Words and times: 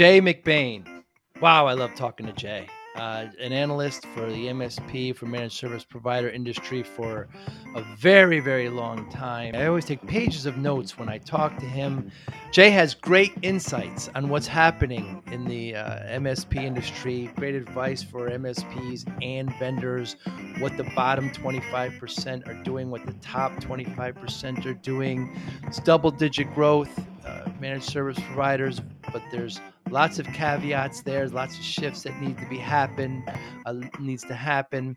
Jay 0.00 0.18
McBain. 0.18 1.04
Wow, 1.42 1.66
I 1.66 1.74
love 1.74 1.94
talking 1.94 2.24
to 2.24 2.32
Jay. 2.32 2.66
Uh, 2.96 3.26
an 3.38 3.52
analyst 3.52 4.06
for 4.14 4.24
the 4.30 4.46
MSP 4.46 5.14
for 5.14 5.26
managed 5.26 5.56
service 5.56 5.84
provider 5.84 6.30
industry 6.30 6.82
for 6.82 7.28
a 7.74 7.82
very, 7.98 8.40
very 8.40 8.70
long 8.70 9.10
time. 9.10 9.54
I 9.54 9.66
always 9.66 9.84
take 9.84 10.00
pages 10.06 10.46
of 10.46 10.56
notes 10.56 10.96
when 10.98 11.10
I 11.10 11.18
talk 11.18 11.58
to 11.58 11.66
him. 11.66 12.10
Jay 12.50 12.70
has 12.70 12.94
great 12.94 13.32
insights 13.42 14.08
on 14.14 14.30
what's 14.30 14.46
happening 14.46 15.22
in 15.30 15.44
the 15.44 15.76
uh, 15.76 16.18
MSP 16.18 16.56
industry, 16.56 17.30
great 17.36 17.54
advice 17.54 18.02
for 18.02 18.30
MSPs 18.30 19.04
and 19.22 19.54
vendors, 19.58 20.16
what 20.60 20.78
the 20.78 20.84
bottom 20.96 21.28
25% 21.28 22.48
are 22.48 22.62
doing, 22.62 22.90
what 22.90 23.04
the 23.04 23.12
top 23.20 23.52
25% 23.56 24.64
are 24.64 24.72
doing. 24.72 25.38
It's 25.64 25.78
double 25.78 26.10
digit 26.10 26.54
growth, 26.54 26.98
uh, 27.26 27.50
managed 27.60 27.84
service 27.84 28.18
providers, 28.18 28.80
but 29.12 29.22
there's 29.30 29.60
lots 29.90 30.18
of 30.18 30.26
caveats 30.26 31.02
there, 31.02 31.28
lots 31.28 31.56
of 31.58 31.64
shifts 31.64 32.02
that 32.04 32.20
need 32.20 32.38
to 32.38 32.48
be 32.48 32.58
happen, 32.58 33.24
uh, 33.66 33.74
needs 33.98 34.24
to 34.24 34.34
happen. 34.34 34.96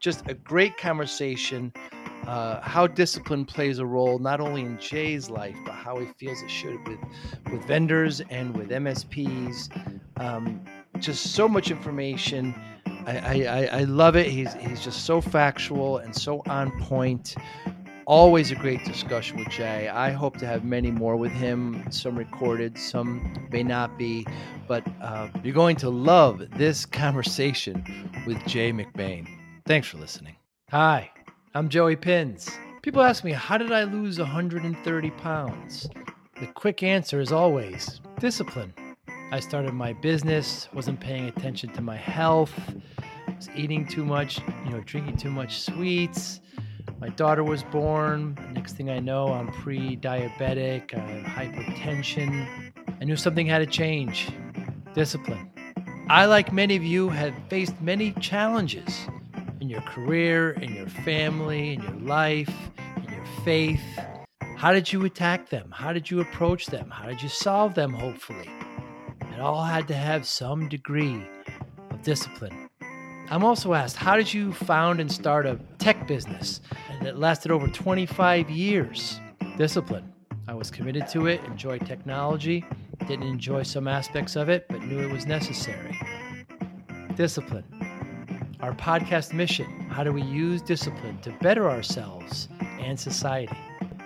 Just 0.00 0.28
a 0.28 0.34
great 0.34 0.76
conversation. 0.76 1.72
Uh, 2.26 2.60
how 2.60 2.86
discipline 2.86 3.44
plays 3.44 3.78
a 3.78 3.86
role 3.86 4.18
not 4.18 4.40
only 4.40 4.62
in 4.62 4.78
Jay's 4.78 5.28
life, 5.28 5.56
but 5.64 5.72
how 5.72 5.98
he 5.98 6.06
feels 6.18 6.40
it 6.42 6.50
should 6.50 6.86
with 6.86 6.98
with 7.50 7.64
vendors 7.64 8.20
and 8.30 8.56
with 8.56 8.70
MSPs. 8.70 9.68
Um, 10.18 10.60
just 11.00 11.32
so 11.34 11.48
much 11.48 11.70
information. 11.70 12.54
I, 13.06 13.44
I, 13.44 13.68
I 13.72 13.84
love 13.84 14.14
it. 14.14 14.26
He's 14.26 14.54
he's 14.54 14.82
just 14.84 15.04
so 15.04 15.20
factual 15.20 15.98
and 15.98 16.14
so 16.14 16.42
on 16.46 16.70
point. 16.82 17.34
Always 18.06 18.50
a 18.50 18.56
great 18.56 18.84
discussion 18.84 19.38
with 19.38 19.48
Jay. 19.48 19.88
I 19.88 20.10
hope 20.10 20.36
to 20.38 20.46
have 20.46 20.64
many 20.64 20.90
more 20.90 21.16
with 21.16 21.30
him, 21.30 21.84
some 21.90 22.18
recorded, 22.18 22.76
some 22.76 23.46
may 23.52 23.62
not 23.62 23.96
be, 23.96 24.26
but 24.66 24.84
uh, 25.00 25.28
you're 25.44 25.54
going 25.54 25.76
to 25.76 25.88
love 25.88 26.42
this 26.56 26.84
conversation 26.84 28.10
with 28.26 28.44
Jay 28.44 28.72
McBain. 28.72 29.28
Thanks 29.66 29.86
for 29.86 29.98
listening. 29.98 30.34
Hi, 30.70 31.10
I'm 31.54 31.68
Joey 31.68 31.94
Pinz. 31.94 32.50
People 32.82 33.02
ask 33.02 33.22
me, 33.22 33.30
how 33.30 33.56
did 33.56 33.70
I 33.70 33.84
lose 33.84 34.18
130 34.18 35.10
pounds? 35.10 35.88
The 36.40 36.48
quick 36.48 36.82
answer 36.82 37.20
is 37.20 37.30
always 37.30 38.00
discipline. 38.18 38.74
I 39.30 39.38
started 39.38 39.74
my 39.74 39.92
business, 39.92 40.68
wasn't 40.74 40.98
paying 40.98 41.26
attention 41.28 41.72
to 41.74 41.80
my 41.80 41.96
health, 41.96 42.52
was 43.28 43.48
eating 43.54 43.86
too 43.86 44.04
much, 44.04 44.40
you 44.64 44.70
know, 44.70 44.80
drinking 44.80 45.18
too 45.18 45.30
much 45.30 45.60
sweets 45.60 46.40
my 47.02 47.08
daughter 47.08 47.42
was 47.42 47.64
born. 47.64 48.38
Next 48.52 48.76
thing 48.76 48.88
I 48.88 49.00
know, 49.00 49.32
I'm 49.32 49.48
pre 49.48 49.96
diabetic, 49.96 50.96
I 50.96 51.00
have 51.00 51.24
hypertension. 51.24 52.46
I 53.00 53.04
knew 53.04 53.16
something 53.16 53.44
had 53.44 53.58
to 53.58 53.66
change 53.66 54.30
discipline. 54.94 55.50
I, 56.08 56.26
like 56.26 56.52
many 56.52 56.76
of 56.76 56.84
you, 56.84 57.08
have 57.08 57.34
faced 57.50 57.74
many 57.80 58.12
challenges 58.20 59.08
in 59.60 59.68
your 59.68 59.80
career, 59.80 60.52
in 60.52 60.74
your 60.74 60.86
family, 60.86 61.72
in 61.72 61.82
your 61.82 61.98
life, 62.02 62.54
in 62.98 63.12
your 63.12 63.26
faith. 63.44 63.82
How 64.56 64.72
did 64.72 64.92
you 64.92 65.04
attack 65.04 65.48
them? 65.48 65.72
How 65.72 65.92
did 65.92 66.08
you 66.08 66.20
approach 66.20 66.66
them? 66.66 66.88
How 66.88 67.08
did 67.08 67.20
you 67.20 67.28
solve 67.28 67.74
them, 67.74 67.92
hopefully? 67.92 68.48
It 69.34 69.40
all 69.40 69.64
had 69.64 69.88
to 69.88 69.94
have 69.94 70.24
some 70.24 70.68
degree 70.68 71.20
of 71.90 72.00
discipline. 72.02 72.61
I'm 73.32 73.44
also 73.44 73.72
asked, 73.72 73.96
how 73.96 74.16
did 74.16 74.34
you 74.34 74.52
found 74.52 75.00
and 75.00 75.10
start 75.10 75.46
a 75.46 75.58
tech 75.78 76.06
business 76.06 76.60
that 77.00 77.18
lasted 77.18 77.50
over 77.50 77.66
25 77.66 78.50
years? 78.50 79.18
Discipline. 79.56 80.12
I 80.46 80.52
was 80.52 80.70
committed 80.70 81.08
to 81.12 81.28
it, 81.28 81.42
enjoyed 81.44 81.86
technology, 81.86 82.62
didn't 83.06 83.26
enjoy 83.26 83.62
some 83.62 83.88
aspects 83.88 84.36
of 84.36 84.50
it, 84.50 84.66
but 84.68 84.82
knew 84.82 85.00
it 85.00 85.10
was 85.10 85.24
necessary. 85.24 85.98
Discipline. 87.16 87.64
Our 88.60 88.74
podcast 88.74 89.32
mission 89.32 89.88
how 89.88 90.04
do 90.04 90.12
we 90.12 90.22
use 90.24 90.60
discipline 90.60 91.18
to 91.22 91.30
better 91.40 91.70
ourselves 91.70 92.48
and 92.80 93.00
society? 93.00 93.56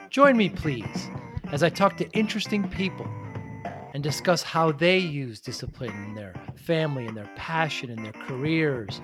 Join 0.08 0.36
me, 0.36 0.50
please, 0.50 1.10
as 1.50 1.64
I 1.64 1.68
talk 1.68 1.96
to 1.96 2.08
interesting 2.10 2.68
people 2.68 3.08
and 3.96 4.02
discuss 4.02 4.42
how 4.42 4.70
they 4.70 4.98
use 4.98 5.40
discipline 5.40 6.04
in 6.04 6.14
their 6.14 6.34
family 6.54 7.06
and 7.06 7.16
their 7.16 7.30
passion 7.34 7.88
and 7.88 8.04
their 8.04 8.12
careers 8.12 9.00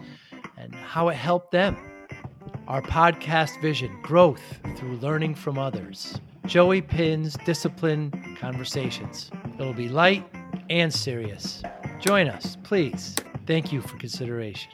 and 0.59 0.75
how 0.75 1.09
it 1.09 1.15
helped 1.15 1.51
them. 1.51 1.75
Our 2.69 2.83
podcast 2.83 3.59
vision 3.63 3.91
growth 4.03 4.43
through 4.77 4.99
learning 4.99 5.37
from 5.37 5.59
others. 5.59 6.21
Joey 6.45 6.83
Pinz 6.83 7.39
Discipline 7.47 8.37
Conversations. 8.39 9.31
It'll 9.59 9.73
be 9.73 9.89
light 9.89 10.27
and 10.69 10.93
serious. 10.93 11.63
Join 11.99 12.29
us, 12.29 12.59
please. 12.63 13.17
Thank 13.47 13.73
you 13.73 13.81
for 13.81 13.97
consideration. 13.97 14.73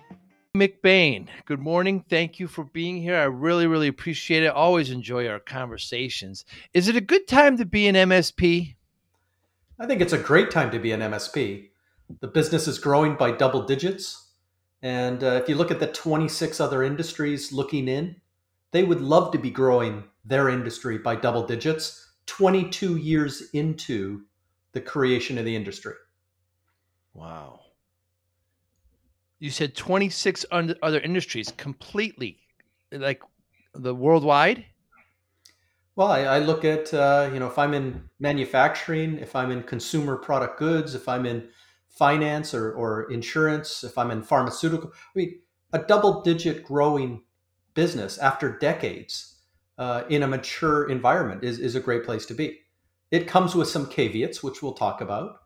McBain, 0.57 1.29
good 1.45 1.61
morning. 1.61 2.05
Thank 2.11 2.41
you 2.41 2.49
for 2.49 2.65
being 2.65 3.01
here. 3.01 3.15
I 3.15 3.25
really, 3.25 3.69
really 3.69 3.87
appreciate 3.87 4.43
it. 4.43 4.49
Always 4.49 4.91
enjoy 4.91 5.29
our 5.29 5.39
conversations. 5.39 6.45
Is 6.75 6.89
it 6.89 6.97
a 6.97 7.01
good 7.01 7.29
time 7.29 7.57
to 7.59 7.65
be 7.65 7.87
an 7.87 7.95
MSP? 7.95 8.75
I 9.81 9.87
think 9.87 10.01
it's 10.01 10.13
a 10.13 10.19
great 10.19 10.51
time 10.51 10.71
to 10.73 10.79
be 10.79 10.93
an 10.93 11.01
MSP. 11.01 11.69
The 12.21 12.27
business 12.27 12.67
is 12.67 12.79
growing 12.79 13.15
by 13.15 13.31
double 13.31 13.63
digits. 13.63 14.33
And 14.83 15.23
uh, 15.23 15.41
if 15.43 15.49
you 15.49 15.55
look 15.55 15.71
at 15.71 15.79
the 15.79 15.87
26 15.87 16.61
other 16.61 16.83
industries 16.83 17.53
looking 17.53 17.87
in, 17.87 18.17
they 18.73 18.83
would 18.83 19.01
love 19.01 19.33
to 19.33 19.39
be 19.39 19.51
growing 19.51 20.05
their 20.25 20.49
industry 20.49 20.99
by 20.99 21.17
double 21.17 21.47
digits 21.47 22.13
22 22.27 22.97
years 22.97 23.51
into 23.53 24.23
the 24.73 24.81
creation 24.81 25.39
of 25.39 25.45
the 25.45 25.57
industry. 25.57 25.95
Wow. 27.15 27.61
You 29.39 29.51
said 29.51 29.77
26 29.77 30.45
other 30.51 31.01
industries 31.01 31.53
completely, 31.57 32.39
like 32.93 33.23
the 33.75 33.95
worldwide? 33.95 34.65
Well, 35.99 36.13
I, 36.13 36.21
I 36.21 36.39
look 36.39 36.65
at 36.65 36.95
uh, 36.95 37.29
you 37.33 37.41
know 37.41 37.49
if 37.49 37.59
I'm 37.59 37.75
in 37.75 38.09
manufacturing, 38.21 39.19
if 39.19 39.35
I'm 39.35 39.51
in 39.51 39.65
consumer 39.65 40.17
product 40.17 40.57
goods, 40.57 40.95
if 40.95 41.09
I'm 41.09 41.27
in 41.27 41.49
finance 41.89 42.55
or, 42.55 42.71
or 42.71 43.11
insurance, 43.11 43.83
if 43.83 43.99
I'm 43.99 44.13
in 44.13 44.23
pharmaceutical, 44.23 44.93
I 44.95 45.19
mean 45.19 45.41
a 45.73 45.81
double-digit 45.81 46.63
growing 46.63 47.25
business 47.75 48.17
after 48.17 48.59
decades 48.59 49.41
uh, 49.77 50.05
in 50.09 50.23
a 50.23 50.29
mature 50.29 50.89
environment 50.89 51.43
is 51.43 51.59
is 51.59 51.75
a 51.75 51.81
great 51.81 52.05
place 52.05 52.27
to 52.27 52.35
be. 52.35 52.61
It 53.11 53.27
comes 53.27 53.57
with 53.57 53.67
some 53.67 53.87
caveats, 53.87 54.41
which 54.41 54.63
we'll 54.63 54.75
talk 54.75 55.01
about. 55.01 55.41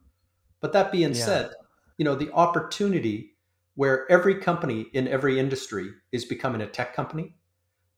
But 0.61 0.75
that 0.75 0.93
being 0.93 1.15
yeah. 1.15 1.25
said, 1.25 1.51
you 1.97 2.05
know 2.05 2.15
the 2.15 2.31
opportunity 2.33 3.39
where 3.75 4.05
every 4.13 4.35
company 4.35 4.85
in 4.93 5.09
every 5.09 5.39
industry 5.39 5.93
is 6.13 6.27
becoming 6.27 6.61
a 6.61 6.67
tech 6.67 6.95
company, 6.95 7.37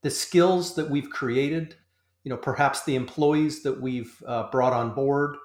the 0.02 0.10
skills 0.10 0.76
that 0.76 0.88
we've 0.88 1.10
created 1.10 1.74
you 2.24 2.30
know 2.30 2.36
perhaps 2.36 2.84
the 2.84 2.96
employees 2.96 3.62
that 3.62 3.80
we've 3.80 4.22
uh, 4.26 4.50
brought 4.50 4.72
on 4.72 4.94
board 4.94 5.36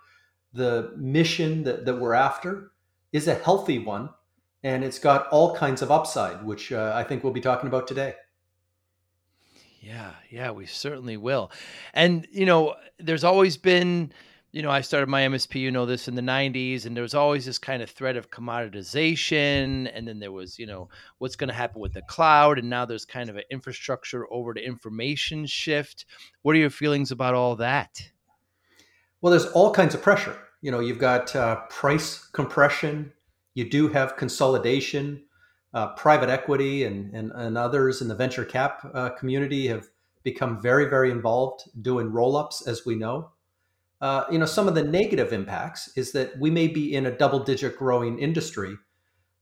the 0.53 0.91
mission 0.97 1.63
that, 1.63 1.85
that 1.85 1.95
we're 1.95 2.13
after 2.13 2.71
is 3.13 3.27
a 3.27 3.35
healthy 3.35 3.77
one 3.77 4.09
and 4.63 4.83
it's 4.83 4.99
got 4.99 5.27
all 5.27 5.55
kinds 5.55 5.81
of 5.81 5.91
upside 5.91 6.43
which 6.43 6.71
uh, 6.71 6.91
i 6.95 7.03
think 7.03 7.23
we'll 7.23 7.33
be 7.33 7.41
talking 7.41 7.67
about 7.67 7.87
today. 7.87 8.13
Yeah 9.81 10.11
yeah 10.29 10.51
we 10.51 10.65
certainly 10.65 11.17
will. 11.17 11.51
And 11.93 12.27
you 12.31 12.45
know 12.45 12.75
there's 12.97 13.23
always 13.23 13.57
been 13.57 14.11
you 14.51 14.63
know, 14.63 14.71
I 14.71 14.81
started 14.81 15.09
my 15.09 15.21
MSP, 15.21 15.61
you 15.61 15.69
know, 15.69 15.85
this 15.85 16.07
in 16.07 16.15
the 16.15 16.23
90s, 16.23 16.85
and 16.85 16.95
there 16.95 17.03
was 17.03 17.13
always 17.13 17.45
this 17.45 17.59
kind 17.59 17.83
of 17.83 17.89
threat 17.89 18.17
of 18.17 18.31
commoditization. 18.31 19.91
And 19.93 20.07
then 20.07 20.19
there 20.19 20.31
was, 20.31 20.57
you 20.57 20.65
know, 20.65 20.89
what's 21.19 21.35
going 21.35 21.49
to 21.49 21.53
happen 21.53 21.79
with 21.79 21.93
the 21.93 22.01
cloud. 22.03 22.57
And 22.57 22.69
now 22.69 22.85
there's 22.85 23.05
kind 23.05 23.29
of 23.29 23.37
an 23.37 23.43
infrastructure 23.51 24.31
over 24.33 24.55
to 24.55 24.61
information 24.61 25.45
shift. 25.45 26.05
What 26.41 26.55
are 26.55 26.59
your 26.59 26.71
feelings 26.71 27.11
about 27.11 27.35
all 27.35 27.55
that? 27.57 28.01
Well, 29.21 29.31
there's 29.31 29.45
all 29.47 29.71
kinds 29.71 29.93
of 29.93 30.01
pressure. 30.01 30.35
You 30.61 30.71
know, 30.71 30.79
you've 30.79 30.99
got 30.99 31.35
uh, 31.35 31.57
price 31.69 32.27
compression, 32.27 33.13
you 33.53 33.69
do 33.69 33.87
have 33.89 34.17
consolidation. 34.17 35.23
Uh, 35.71 35.93
private 35.93 36.29
equity 36.29 36.85
and, 36.85 37.13
and, 37.13 37.31
and 37.35 37.55
others 37.55 38.01
in 38.01 38.07
the 38.07 38.15
venture 38.15 38.43
cap 38.43 38.81
uh, 38.95 39.09
community 39.09 39.67
have 39.67 39.87
become 40.23 40.59
very, 40.59 40.89
very 40.89 41.11
involved 41.11 41.61
doing 41.83 42.11
roll 42.11 42.35
ups, 42.35 42.65
as 42.65 42.87
we 42.87 42.95
know 42.95 43.29
uh, 44.01 44.23
you 44.31 44.37
know, 44.37 44.45
some 44.45 44.67
of 44.67 44.75
the 44.75 44.83
negative 44.83 45.33
impacts 45.33 45.89
is 45.97 46.11
that 46.13 46.37
we 46.39 46.49
may 46.49 46.67
be 46.67 46.95
in 46.95 47.05
a 47.05 47.17
double 47.17 47.39
digit 47.39 47.77
growing 47.77 48.17
industry, 48.19 48.75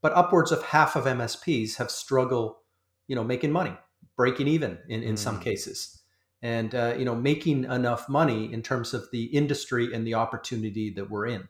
but 0.02 0.12
upwards 0.14 0.50
of 0.50 0.62
half 0.62 0.96
of 0.96 1.04
MSPs 1.04 1.76
have 1.76 1.90
struggled, 1.90 2.56
you 3.06 3.14
know, 3.14 3.24
making 3.24 3.52
money, 3.52 3.76
breaking 4.16 4.48
even 4.48 4.78
in, 4.88 5.02
in 5.02 5.14
mm. 5.14 5.18
some 5.18 5.38
cases, 5.40 6.02
and, 6.42 6.74
uh, 6.74 6.94
you 6.98 7.04
know, 7.04 7.14
making 7.14 7.64
enough 7.64 8.08
money 8.08 8.52
in 8.52 8.62
terms 8.62 8.94
of 8.94 9.08
the 9.12 9.24
industry 9.24 9.94
and 9.94 10.06
the 10.06 10.14
opportunity 10.14 10.90
that 10.90 11.08
we're 11.08 11.26
in. 11.26 11.48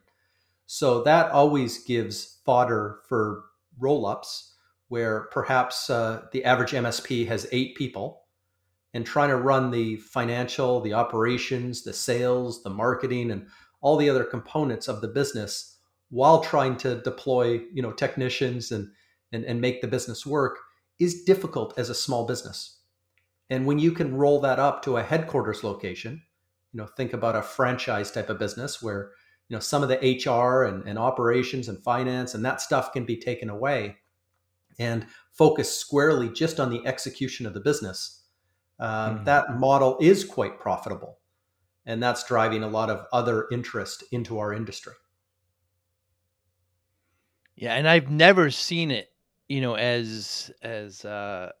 So 0.67 1.01
that 1.03 1.31
always 1.31 1.83
gives 1.83 2.39
fodder 2.45 2.99
for 3.07 3.45
roll 3.79 4.05
ups 4.05 4.53
where 4.89 5.21
perhaps 5.31 5.89
uh, 5.89 6.23
the 6.31 6.45
average 6.45 6.71
MSP 6.73 7.27
has 7.27 7.47
eight 7.51 7.75
people 7.75 8.23
and 8.93 9.05
trying 9.05 9.29
to 9.29 9.35
run 9.35 9.71
the 9.71 9.97
financial, 9.97 10.81
the 10.81 10.93
operations, 10.93 11.83
the 11.83 11.93
sales, 11.93 12.63
the 12.63 12.69
marketing, 12.69 13.31
and 13.31 13.47
all 13.81 13.97
the 13.97 14.09
other 14.09 14.23
components 14.23 14.87
of 14.87 15.01
the 15.01 15.07
business 15.07 15.77
while 16.09 16.41
trying 16.41 16.75
to 16.75 17.01
deploy 17.01 17.61
you 17.71 17.81
know 17.81 17.91
technicians 17.91 18.71
and 18.71 18.89
and, 19.31 19.45
and 19.45 19.61
make 19.61 19.81
the 19.81 19.87
business 19.87 20.25
work 20.25 20.57
is 20.99 21.23
difficult 21.23 21.77
as 21.77 21.89
a 21.89 21.95
small 21.95 22.25
business. 22.25 22.79
And 23.51 23.65
when 23.65 23.79
you 23.79 23.91
can 23.91 24.15
roll 24.15 24.41
that 24.41 24.59
up 24.59 24.83
to 24.83 24.97
a 24.97 25.03
headquarters 25.03 25.63
location 25.63 26.21
you 26.73 26.77
know 26.79 26.87
think 26.87 27.13
about 27.13 27.35
a 27.35 27.41
franchise 27.41 28.11
type 28.11 28.29
of 28.29 28.39
business 28.39 28.81
where 28.81 29.11
you 29.47 29.55
know 29.55 29.59
some 29.59 29.83
of 29.83 29.89
the 29.89 29.97
hr 30.25 30.63
and, 30.63 30.87
and 30.87 30.99
operations 30.99 31.67
and 31.67 31.81
finance 31.83 32.33
and 32.33 32.45
that 32.45 32.61
stuff 32.61 32.93
can 32.93 33.05
be 33.05 33.17
taken 33.17 33.49
away 33.49 33.97
and 34.77 35.05
focus 35.31 35.75
squarely 35.75 36.29
just 36.29 36.59
on 36.59 36.69
the 36.69 36.85
execution 36.85 37.45
of 37.45 37.53
the 37.53 37.59
business 37.59 38.18
um, 38.79 39.15
mm-hmm. 39.15 39.23
that 39.25 39.57
model 39.57 39.97
is 39.99 40.23
quite 40.23 40.59
profitable 40.59 41.19
and 41.85 42.01
that's 42.01 42.23
driving 42.25 42.63
a 42.63 42.67
lot 42.67 42.89
of 42.89 43.05
other 43.11 43.47
interest 43.51 44.03
into 44.11 44.39
our 44.39 44.53
industry 44.53 44.93
yeah 47.55 47.73
and 47.73 47.87
i've 47.87 48.09
never 48.09 48.49
seen 48.49 48.91
it 48.91 49.11
you 49.47 49.61
know 49.61 49.75
as 49.75 50.51
as 50.61 51.03
uh 51.05 51.51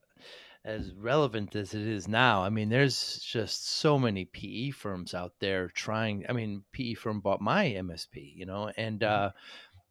as 0.65 0.93
relevant 0.93 1.55
as 1.55 1.73
it 1.73 1.87
is 1.87 2.07
now. 2.07 2.43
I 2.43 2.49
mean, 2.49 2.69
there's 2.69 3.19
just 3.19 3.79
so 3.79 3.97
many 3.97 4.25
PE 4.25 4.71
firms 4.71 5.13
out 5.13 5.33
there 5.39 5.69
trying. 5.69 6.25
I 6.27 6.33
mean, 6.33 6.63
PE 6.73 6.95
firm 6.95 7.21
bought 7.21 7.41
my 7.41 7.65
MSP, 7.65 8.35
you 8.35 8.45
know, 8.45 8.71
and 8.75 8.99
mm-hmm. 8.99 9.25
uh, 9.25 9.29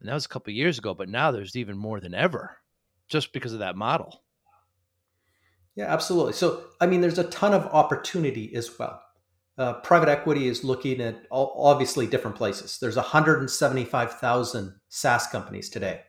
and 0.00 0.08
that 0.08 0.14
was 0.14 0.26
a 0.26 0.28
couple 0.28 0.52
years 0.52 0.78
ago. 0.78 0.94
But 0.94 1.08
now 1.08 1.30
there's 1.30 1.56
even 1.56 1.76
more 1.76 2.00
than 2.00 2.14
ever, 2.14 2.58
just 3.08 3.32
because 3.32 3.52
of 3.52 3.60
that 3.60 3.76
model. 3.76 4.22
Yeah, 5.78 5.92
absolutely. 5.92 6.32
So, 6.32 6.64
I 6.80 6.86
mean, 6.86 7.00
there's 7.00 7.18
a 7.18 7.24
ton 7.24 7.54
of 7.54 7.66
opportunity 7.66 8.54
as 8.54 8.78
well. 8.78 9.00
Uh, 9.56 9.74
private 9.74 10.08
equity 10.08 10.48
is 10.48 10.64
looking 10.64 11.00
at 11.00 11.24
all, 11.30 11.54
obviously 11.56 12.06
different 12.06 12.36
places. 12.36 12.78
There's 12.80 12.96
175,000 12.96 14.74
SaaS 14.88 15.26
companies 15.28 15.68
today, 15.68 16.02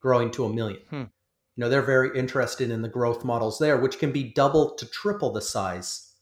growing 0.00 0.30
to 0.32 0.44
a 0.44 0.52
million. 0.52 0.80
Hmm 0.88 1.04
you 1.56 1.62
know 1.62 1.68
they're 1.68 1.82
very 1.82 2.16
interested 2.18 2.70
in 2.70 2.82
the 2.82 2.88
growth 2.88 3.24
models 3.24 3.58
there 3.58 3.76
which 3.76 3.98
can 3.98 4.12
be 4.12 4.24
double 4.24 4.74
to 4.74 4.86
triple 4.86 5.30
the 5.30 5.40
size 5.40 6.12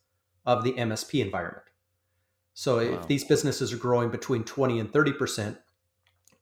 of 0.47 0.65
the 0.65 0.73
msp 0.73 1.21
environment 1.21 1.65
so 2.55 2.77
wow. 2.77 2.99
if 2.99 3.07
these 3.07 3.25
businesses 3.25 3.73
are 3.73 3.79
growing 3.79 4.11
between 4.11 4.45
20 4.45 4.79
and 4.79 4.93
30% 4.93 5.57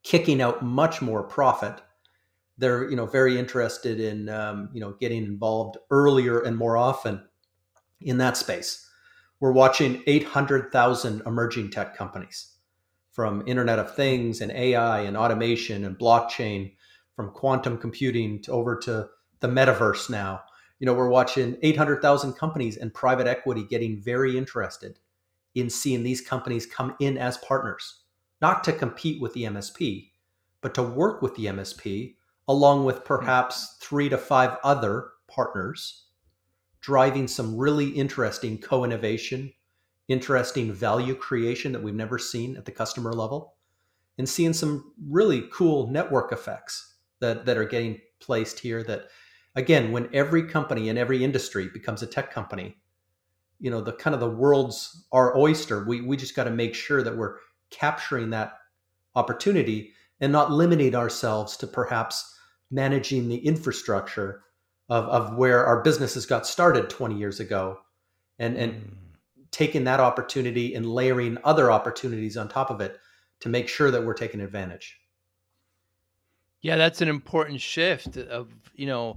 kicking 0.03 0.43
out 0.43 0.63
much 0.63 1.01
more 1.01 1.23
profit 1.23 1.81
they're 2.61 2.89
you 2.89 2.97
know 2.97 3.07
very 3.07 3.39
interested 3.39 4.01
in 4.01 4.29
um, 4.29 4.69
you 4.73 4.81
know 4.81 4.95
getting 5.01 5.25
involved 5.25 5.77
earlier 5.91 6.41
and 6.41 6.57
more 6.57 6.77
often 6.77 7.23
in 8.01 8.19
that 8.19 8.37
space 8.37 8.89
we're 9.41 9.53
watching 9.53 10.03
800000 10.07 11.23
emerging 11.27 11.71
tech 11.71 11.97
companies 11.97 12.57
from 13.11 13.43
internet 13.47 13.79
of 13.79 13.95
things 13.95 14.41
and 14.41 14.53
ai 14.53 15.01
and 15.01 15.17
automation 15.17 15.85
and 15.85 15.99
blockchain 15.99 16.73
from 17.21 17.33
quantum 17.33 17.77
computing 17.77 18.41
to 18.41 18.51
over 18.51 18.79
to 18.79 19.07
the 19.41 19.49
metaverse 19.49 20.09
now. 20.09 20.41
You 20.79 20.87
know, 20.87 20.95
we're 20.95 21.11
watching 21.11 21.59
800,000 21.63 22.33
companies 22.35 22.79
and 22.79 22.95
private 22.95 23.27
equity 23.27 23.65
getting 23.69 24.01
very 24.01 24.39
interested 24.39 24.99
in 25.55 25.69
seeing 25.69 26.03
these 26.03 26.23
companies 26.23 26.65
come 26.65 26.95
in 27.01 27.19
as 27.19 27.37
partners, 27.39 28.05
not 28.41 28.65
to 28.65 28.73
compete 28.73 29.21
with 29.21 29.35
the 29.35 29.45
MSP, 29.45 30.11
but 30.63 30.73
to 30.75 30.83
work 30.83 31.21
with 31.21 31.35
the 31.35 31.47
MSP 31.47 32.15
along 32.51 32.85
with 32.85 33.05
perhaps 33.05 33.77
hmm. 33.79 33.85
three 33.85 34.09
to 34.09 34.19
five 34.19 34.59
other 34.65 35.11
partners, 35.29 36.07
driving 36.81 37.29
some 37.29 37.57
really 37.57 37.89
interesting 37.89 38.59
co 38.59 38.85
innovation, 38.85 39.53
interesting 40.09 40.73
value 40.73 41.15
creation 41.15 41.71
that 41.73 41.83
we've 41.83 41.95
never 41.95 42.19
seen 42.19 42.57
at 42.57 42.65
the 42.65 42.73
customer 42.73 43.13
level, 43.13 43.55
and 44.19 44.29
seeing 44.29 44.53
some 44.53 44.93
really 45.09 45.49
cool 45.53 45.87
network 45.87 46.33
effects 46.33 46.97
that 47.21 47.47
that 47.47 47.57
are 47.57 47.65
getting 47.65 48.01
placed 48.21 48.59
here 48.59 48.83
that 48.83 49.09
again 49.55 49.93
when 49.93 50.09
every 50.13 50.43
company 50.43 50.89
in 50.89 50.99
every 50.99 51.23
industry 51.23 51.69
becomes 51.73 52.03
a 52.03 52.07
tech 52.07 52.33
company 52.33 52.77
you 53.61 53.71
know 53.71 53.81
the 53.81 53.93
kind 53.93 54.15
of 54.15 54.21
the 54.21 54.29
world's 54.29 55.07
our 55.13 55.37
oyster 55.37 55.85
we 55.85 56.01
we 56.01 56.17
just 56.17 56.37
got 56.37 56.45
to 56.45 56.51
make 56.51 56.75
sure 56.75 57.03
that 57.03 57.17
we're 57.17 57.37
capturing 57.71 58.31
that 58.31 58.55
opportunity 59.15 59.93
and 60.21 60.33
not 60.33 60.53
limiting 60.53 60.95
ourselves 60.95 61.57
to 61.57 61.67
perhaps 61.67 62.39
managing 62.71 63.29
the 63.29 63.39
infrastructure 63.39 64.43
of, 64.89 65.05
of 65.05 65.37
where 65.37 65.65
our 65.65 65.83
businesses 65.83 66.27
got 66.27 66.47
started 66.47 66.91
20 66.91 67.17
years 67.17 67.41
ago 67.41 67.79
and 68.39 68.57
and 68.57 68.73
mm. 68.73 68.93
taking 69.51 69.85
that 69.85 70.01
opportunity 70.01 70.75
and 70.75 70.87
layering 70.87 71.39
other 71.45 71.71
opportunities 71.71 72.37
on 72.37 72.49
top 72.49 72.71
of 72.71 72.81
it 72.81 72.99
to 73.41 73.49
make 73.49 73.69
sure 73.69 73.91
that 73.91 74.05
we're 74.05 74.15
taking 74.15 74.41
advantage 74.41 75.01
yeah, 76.63 76.77
that's 76.77 77.01
an 77.01 77.09
important 77.09 77.61
shift 77.61 78.17
of, 78.17 78.49
you 78.75 78.87
know, 78.87 79.17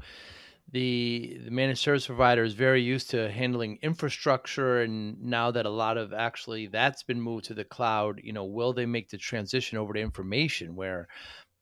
the 0.72 1.40
the 1.44 1.52
managed 1.52 1.82
service 1.82 2.08
provider 2.08 2.44
is 2.44 2.54
very 2.54 2.82
used 2.82 3.10
to 3.12 3.30
handling 3.30 3.78
infrastructure 3.84 4.82
and 4.82 5.22
now 5.22 5.52
that 5.52 5.66
a 5.66 5.70
lot 5.70 5.98
of 5.98 6.14
actually 6.14 6.68
that's 6.68 7.04
been 7.04 7.22
moved 7.22 7.46
to 7.46 7.54
the 7.54 7.66
cloud, 7.66 8.22
you 8.24 8.34
know, 8.34 8.46
will 8.46 8.74
they 8.74 8.86
make 8.86 9.10
the 9.10 9.18
transition 9.18 9.78
over 9.78 9.94
to 9.94 10.00
information 10.00 10.76
where, 10.76 11.08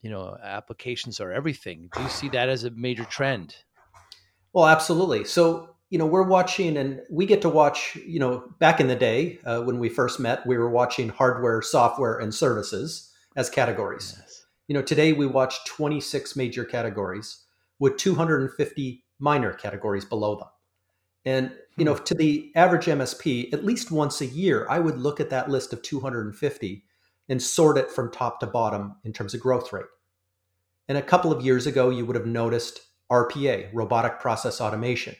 you 0.02 0.10
know, 0.10 0.38
applications 0.44 1.20
are 1.20 1.32
everything? 1.32 1.90
Do 1.96 2.02
you 2.02 2.10
see 2.10 2.30
that 2.30 2.50
as 2.50 2.64
a 2.64 2.72
major 2.72 3.06
trend? 3.06 3.56
Well, 4.54 4.68
absolutely. 4.68 5.26
So, 5.26 5.76
you 5.90 5.98
know, 5.98 6.06
we're 6.06 6.24
watching 6.24 6.78
and 6.78 7.02
we 7.10 7.26
get 7.26 7.42
to 7.44 7.50
watch, 7.50 7.96
you 8.06 8.20
know, 8.20 8.44
back 8.60 8.80
in 8.80 8.88
the 8.88 8.96
day 8.96 9.40
uh, 9.46 9.62
when 9.62 9.80
we 9.80 9.90
first 9.90 10.20
met, 10.20 10.46
we 10.46 10.58
were 10.58 10.70
watching 10.70 11.10
hardware, 11.10 11.62
software, 11.62 12.18
and 12.18 12.34
services 12.34 13.12
as 13.36 13.50
categories. 13.50 14.16
Yes 14.18 14.42
you 14.72 14.74
know, 14.74 14.82
today 14.82 15.12
we 15.12 15.26
watch 15.26 15.66
26 15.66 16.38
major 16.38 16.64
categories 16.64 17.44
with 17.80 17.98
250 17.98 19.04
minor 19.20 19.52
categories 19.52 20.06
below 20.06 20.38
them. 20.38 20.48
And, 21.26 21.52
you 21.76 21.84
know, 21.84 21.96
hmm. 21.96 22.04
to 22.06 22.14
the 22.14 22.54
average 22.56 22.86
MSP, 22.86 23.54
at 23.54 23.66
least 23.66 23.92
once 23.92 24.22
a 24.22 24.26
year, 24.26 24.66
I 24.70 24.80
would 24.80 24.98
look 24.98 25.20
at 25.20 25.30
that 25.30 25.50
list 25.50 25.74
of 25.74 25.82
250 25.82 26.86
and 27.32 27.42
sort 27.42 27.78
it 27.78 27.90
from 27.90 28.12
top 28.12 28.42
to 28.42 28.46
bottom 28.46 28.98
in 29.06 29.14
terms 29.14 29.34
of 29.34 29.40
growth 29.40 29.72
rate. 29.72 29.86
And 30.90 30.98
a 30.98 31.02
couple 31.02 31.32
of 31.32 31.44
years 31.44 31.66
ago, 31.66 31.90
you 31.90 32.06
would 32.06 32.18
have 32.18 32.26
noticed 32.26 32.82
RPA, 33.10 33.70
robotic 33.72 34.20
process 34.20 34.60
automation, 34.60 35.16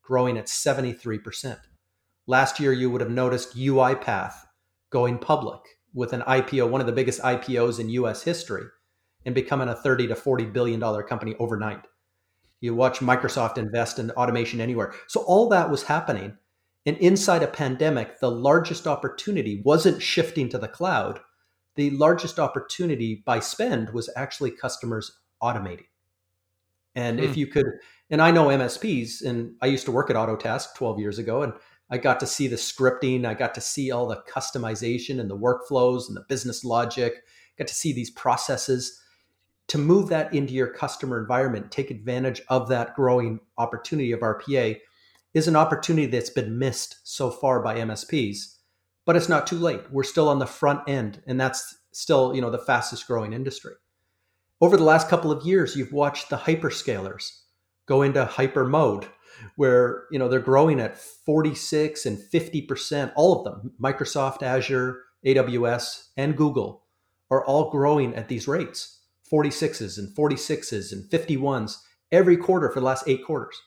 growing 0.00 0.38
at 0.38 0.46
73%. 0.46 1.58
Last 2.28 2.60
year, 2.60 2.72
you 2.72 2.88
would 2.88 3.00
have 3.00 3.10
noticed 3.10 3.56
UiPath 3.56 4.34
going 4.90 5.18
public 5.18 5.60
with 5.92 6.12
an 6.12 6.22
IPO, 6.22 6.70
one 6.70 6.80
of 6.80 6.86
the 6.86 6.92
biggest 6.92 7.20
IPOs 7.22 7.80
in 7.80 7.90
US 7.90 8.22
history, 8.22 8.66
and 9.24 9.34
becoming 9.34 9.68
a 9.68 9.74
30 9.74 10.06
to 10.06 10.14
40 10.14 10.44
billion 10.44 10.78
dollar 10.78 11.02
company 11.02 11.34
overnight. 11.40 11.82
You 12.60 12.76
watch 12.76 13.00
Microsoft 13.00 13.58
invest 13.58 13.98
in 13.98 14.12
automation 14.12 14.60
anywhere. 14.60 14.94
So 15.08 15.22
all 15.22 15.48
that 15.48 15.68
was 15.68 15.82
happening. 15.82 16.36
And 16.86 16.96
inside 16.98 17.42
a 17.42 17.48
pandemic, 17.48 18.20
the 18.20 18.30
largest 18.30 18.86
opportunity 18.86 19.62
wasn't 19.64 20.00
shifting 20.00 20.48
to 20.50 20.58
the 20.58 20.68
cloud. 20.68 21.18
The 21.76 21.90
largest 21.90 22.38
opportunity 22.38 23.22
by 23.24 23.40
spend 23.40 23.90
was 23.90 24.10
actually 24.16 24.50
customers 24.50 25.20
automating. 25.42 25.86
And 26.94 27.20
if 27.20 27.34
hmm. 27.34 27.40
you 27.40 27.46
could, 27.46 27.66
and 28.10 28.22
I 28.22 28.30
know 28.30 28.46
MSPs, 28.46 29.24
and 29.24 29.54
I 29.60 29.66
used 29.66 29.84
to 29.84 29.92
work 29.92 30.10
at 30.10 30.16
Autotask 30.16 30.74
12 30.74 30.98
years 30.98 31.18
ago, 31.18 31.42
and 31.42 31.52
I 31.90 31.98
got 31.98 32.18
to 32.20 32.26
see 32.26 32.48
the 32.48 32.56
scripting, 32.56 33.26
I 33.26 33.34
got 33.34 33.54
to 33.54 33.60
see 33.60 33.90
all 33.90 34.08
the 34.08 34.22
customization 34.28 35.20
and 35.20 35.30
the 35.30 35.36
workflows 35.36 36.08
and 36.08 36.16
the 36.16 36.24
business 36.28 36.64
logic, 36.64 37.14
got 37.58 37.68
to 37.68 37.74
see 37.74 37.92
these 37.92 38.10
processes 38.10 39.00
to 39.68 39.78
move 39.78 40.08
that 40.08 40.32
into 40.32 40.54
your 40.54 40.68
customer 40.68 41.20
environment, 41.20 41.70
take 41.70 41.90
advantage 41.90 42.40
of 42.48 42.68
that 42.68 42.94
growing 42.94 43.40
opportunity 43.58 44.12
of 44.12 44.20
RPA 44.20 44.78
is 45.34 45.48
an 45.48 45.56
opportunity 45.56 46.06
that's 46.06 46.30
been 46.30 46.58
missed 46.58 46.98
so 47.04 47.30
far 47.30 47.60
by 47.60 47.76
MSPs. 47.76 48.55
But 49.06 49.16
it's 49.16 49.28
not 49.28 49.46
too 49.46 49.58
late. 49.58 49.90
We're 49.90 50.02
still 50.02 50.28
on 50.28 50.40
the 50.40 50.46
front 50.46 50.80
end, 50.86 51.22
and 51.26 51.40
that's 51.40 51.78
still, 51.92 52.34
you 52.34 52.42
know, 52.42 52.50
the 52.50 52.58
fastest 52.58 53.06
growing 53.06 53.32
industry. 53.32 53.72
Over 54.60 54.76
the 54.76 54.84
last 54.84 55.08
couple 55.08 55.32
of 55.32 55.46
years, 55.46 55.76
you've 55.76 55.92
watched 55.92 56.28
the 56.28 56.36
hyperscalers 56.36 57.30
go 57.86 58.02
into 58.02 58.24
hyper 58.24 58.66
mode 58.66 59.06
where, 59.56 60.04
you 60.10 60.18
know, 60.18 60.28
they're 60.28 60.40
growing 60.40 60.80
at 60.80 60.98
46 60.98 62.06
and 62.06 62.18
50%, 62.18 63.12
all 63.16 63.38
of 63.38 63.44
them, 63.44 63.72
Microsoft, 63.80 64.42
Azure, 64.42 65.02
AWS, 65.24 66.08
and 66.16 66.36
Google 66.36 66.84
are 67.30 67.44
all 67.44 67.70
growing 67.70 68.14
at 68.14 68.28
these 68.28 68.48
rates 68.48 69.00
46s 69.32 69.98
and 69.98 70.16
46s 70.16 70.92
and 70.92 71.10
51s 71.10 71.78
every 72.12 72.36
quarter 72.36 72.70
for 72.70 72.80
the 72.80 72.86
last 72.86 73.04
eight 73.08 73.24
quarters. 73.24 73.60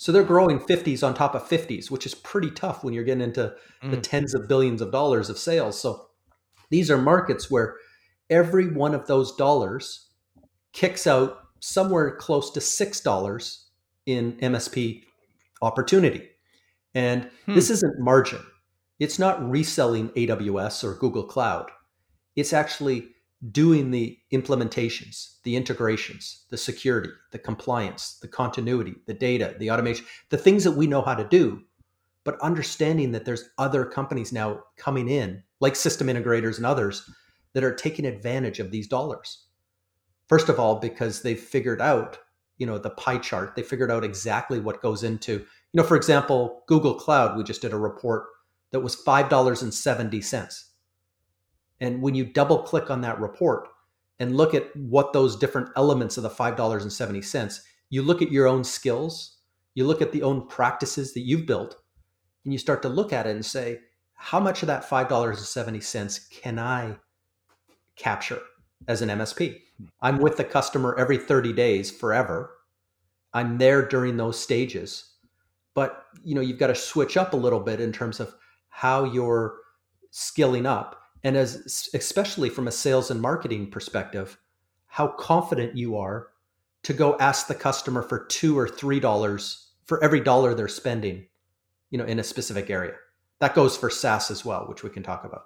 So 0.00 0.12
they're 0.12 0.22
growing 0.22 0.60
50s 0.60 1.06
on 1.06 1.12
top 1.12 1.34
of 1.34 1.46
50s, 1.46 1.90
which 1.90 2.06
is 2.06 2.14
pretty 2.14 2.50
tough 2.50 2.82
when 2.82 2.94
you're 2.94 3.04
getting 3.04 3.22
into 3.22 3.54
mm. 3.84 3.90
the 3.90 3.98
tens 3.98 4.32
of 4.32 4.48
billions 4.48 4.80
of 4.80 4.90
dollars 4.90 5.28
of 5.28 5.36
sales. 5.36 5.78
So 5.78 6.06
these 6.70 6.90
are 6.90 6.96
markets 6.96 7.50
where 7.50 7.76
every 8.30 8.68
one 8.72 8.94
of 8.94 9.06
those 9.06 9.36
dollars 9.36 10.08
kicks 10.72 11.06
out 11.06 11.40
somewhere 11.60 12.16
close 12.16 12.50
to 12.52 12.60
$6 12.60 13.64
in 14.06 14.32
MSP 14.38 15.02
opportunity. 15.60 16.30
And 16.94 17.28
hmm. 17.44 17.54
this 17.54 17.68
isn't 17.68 18.00
margin. 18.00 18.40
It's 19.00 19.18
not 19.18 19.46
reselling 19.50 20.08
AWS 20.10 20.82
or 20.82 20.94
Google 20.94 21.24
Cloud. 21.24 21.70
It's 22.36 22.54
actually 22.54 23.08
doing 23.52 23.90
the 23.90 24.18
implementations, 24.32 25.40
the 25.44 25.56
integrations, 25.56 26.44
the 26.50 26.58
security, 26.58 27.10
the 27.30 27.38
compliance, 27.38 28.18
the 28.20 28.28
continuity, 28.28 28.94
the 29.06 29.14
data, 29.14 29.54
the 29.58 29.70
automation, 29.70 30.04
the 30.28 30.36
things 30.36 30.62
that 30.64 30.72
we 30.72 30.86
know 30.86 31.00
how 31.00 31.14
to 31.14 31.24
do, 31.24 31.62
but 32.24 32.38
understanding 32.40 33.12
that 33.12 33.24
there's 33.24 33.48
other 33.56 33.84
companies 33.84 34.32
now 34.32 34.60
coming 34.76 35.08
in, 35.08 35.42
like 35.58 35.74
system 35.74 36.08
integrators 36.08 36.58
and 36.58 36.66
others, 36.66 37.08
that 37.54 37.64
are 37.64 37.74
taking 37.74 38.04
advantage 38.04 38.60
of 38.60 38.70
these 38.70 38.86
dollars. 38.86 39.46
First 40.28 40.48
of 40.48 40.60
all, 40.60 40.76
because 40.76 41.22
they've 41.22 41.40
figured 41.40 41.80
out, 41.80 42.18
you 42.58 42.66
know, 42.66 42.78
the 42.78 42.90
pie 42.90 43.18
chart, 43.18 43.56
they 43.56 43.62
figured 43.62 43.90
out 43.90 44.04
exactly 44.04 44.60
what 44.60 44.82
goes 44.82 45.02
into, 45.02 45.32
you 45.32 45.46
know, 45.74 45.82
for 45.82 45.96
example, 45.96 46.62
Google 46.66 46.94
Cloud, 46.94 47.36
we 47.36 47.42
just 47.42 47.62
did 47.62 47.72
a 47.72 47.78
report 47.78 48.26
that 48.70 48.80
was 48.80 49.02
$5.70 49.02 50.64
and 51.80 52.02
when 52.02 52.14
you 52.14 52.24
double 52.24 52.58
click 52.58 52.90
on 52.90 53.00
that 53.00 53.20
report 53.20 53.68
and 54.18 54.36
look 54.36 54.54
at 54.54 54.74
what 54.76 55.12
those 55.12 55.36
different 55.36 55.70
elements 55.76 56.16
of 56.16 56.22
the 56.22 56.30
$5.70, 56.30 57.60
you 57.88 58.02
look 58.02 58.22
at 58.22 58.30
your 58.30 58.46
own 58.46 58.62
skills, 58.62 59.38
you 59.74 59.86
look 59.86 60.02
at 60.02 60.12
the 60.12 60.22
own 60.22 60.46
practices 60.46 61.14
that 61.14 61.20
you've 61.20 61.46
built, 61.46 61.76
and 62.44 62.52
you 62.52 62.58
start 62.58 62.82
to 62.82 62.88
look 62.88 63.12
at 63.12 63.26
it 63.26 63.30
and 63.30 63.44
say, 63.44 63.80
how 64.14 64.38
much 64.38 64.62
of 64.62 64.66
that 64.66 64.88
$5.70 64.88 66.30
can 66.30 66.58
I 66.58 66.96
capture 67.96 68.42
as 68.86 69.00
an 69.00 69.08
MSP? 69.08 69.60
I'm 70.02 70.18
with 70.18 70.36
the 70.36 70.44
customer 70.44 70.94
every 70.98 71.16
30 71.16 71.54
days 71.54 71.90
forever. 71.90 72.58
I'm 73.32 73.56
there 73.56 73.86
during 73.86 74.16
those 74.16 74.38
stages. 74.38 75.14
But 75.74 76.04
you 76.22 76.34
know, 76.34 76.42
you've 76.42 76.58
got 76.58 76.66
to 76.66 76.74
switch 76.74 77.16
up 77.16 77.32
a 77.32 77.38
little 77.38 77.60
bit 77.60 77.80
in 77.80 77.92
terms 77.92 78.20
of 78.20 78.34
how 78.68 79.04
you're 79.04 79.56
skilling 80.10 80.66
up 80.66 80.99
and 81.22 81.36
as 81.36 81.88
especially 81.94 82.48
from 82.48 82.68
a 82.68 82.72
sales 82.72 83.10
and 83.10 83.20
marketing 83.20 83.70
perspective 83.70 84.38
how 84.86 85.06
confident 85.06 85.76
you 85.76 85.96
are 85.96 86.28
to 86.82 86.92
go 86.92 87.16
ask 87.18 87.46
the 87.46 87.54
customer 87.54 88.02
for 88.02 88.26
two 88.26 88.58
or 88.58 88.68
three 88.68 89.00
dollars 89.00 89.72
for 89.86 90.02
every 90.02 90.20
dollar 90.20 90.54
they're 90.54 90.68
spending 90.68 91.26
you 91.90 91.98
know 91.98 92.04
in 92.04 92.18
a 92.18 92.24
specific 92.24 92.70
area 92.70 92.94
that 93.38 93.54
goes 93.54 93.76
for 93.76 93.90
saas 93.90 94.30
as 94.30 94.44
well 94.44 94.66
which 94.68 94.82
we 94.82 94.90
can 94.90 95.02
talk 95.02 95.24
about 95.24 95.44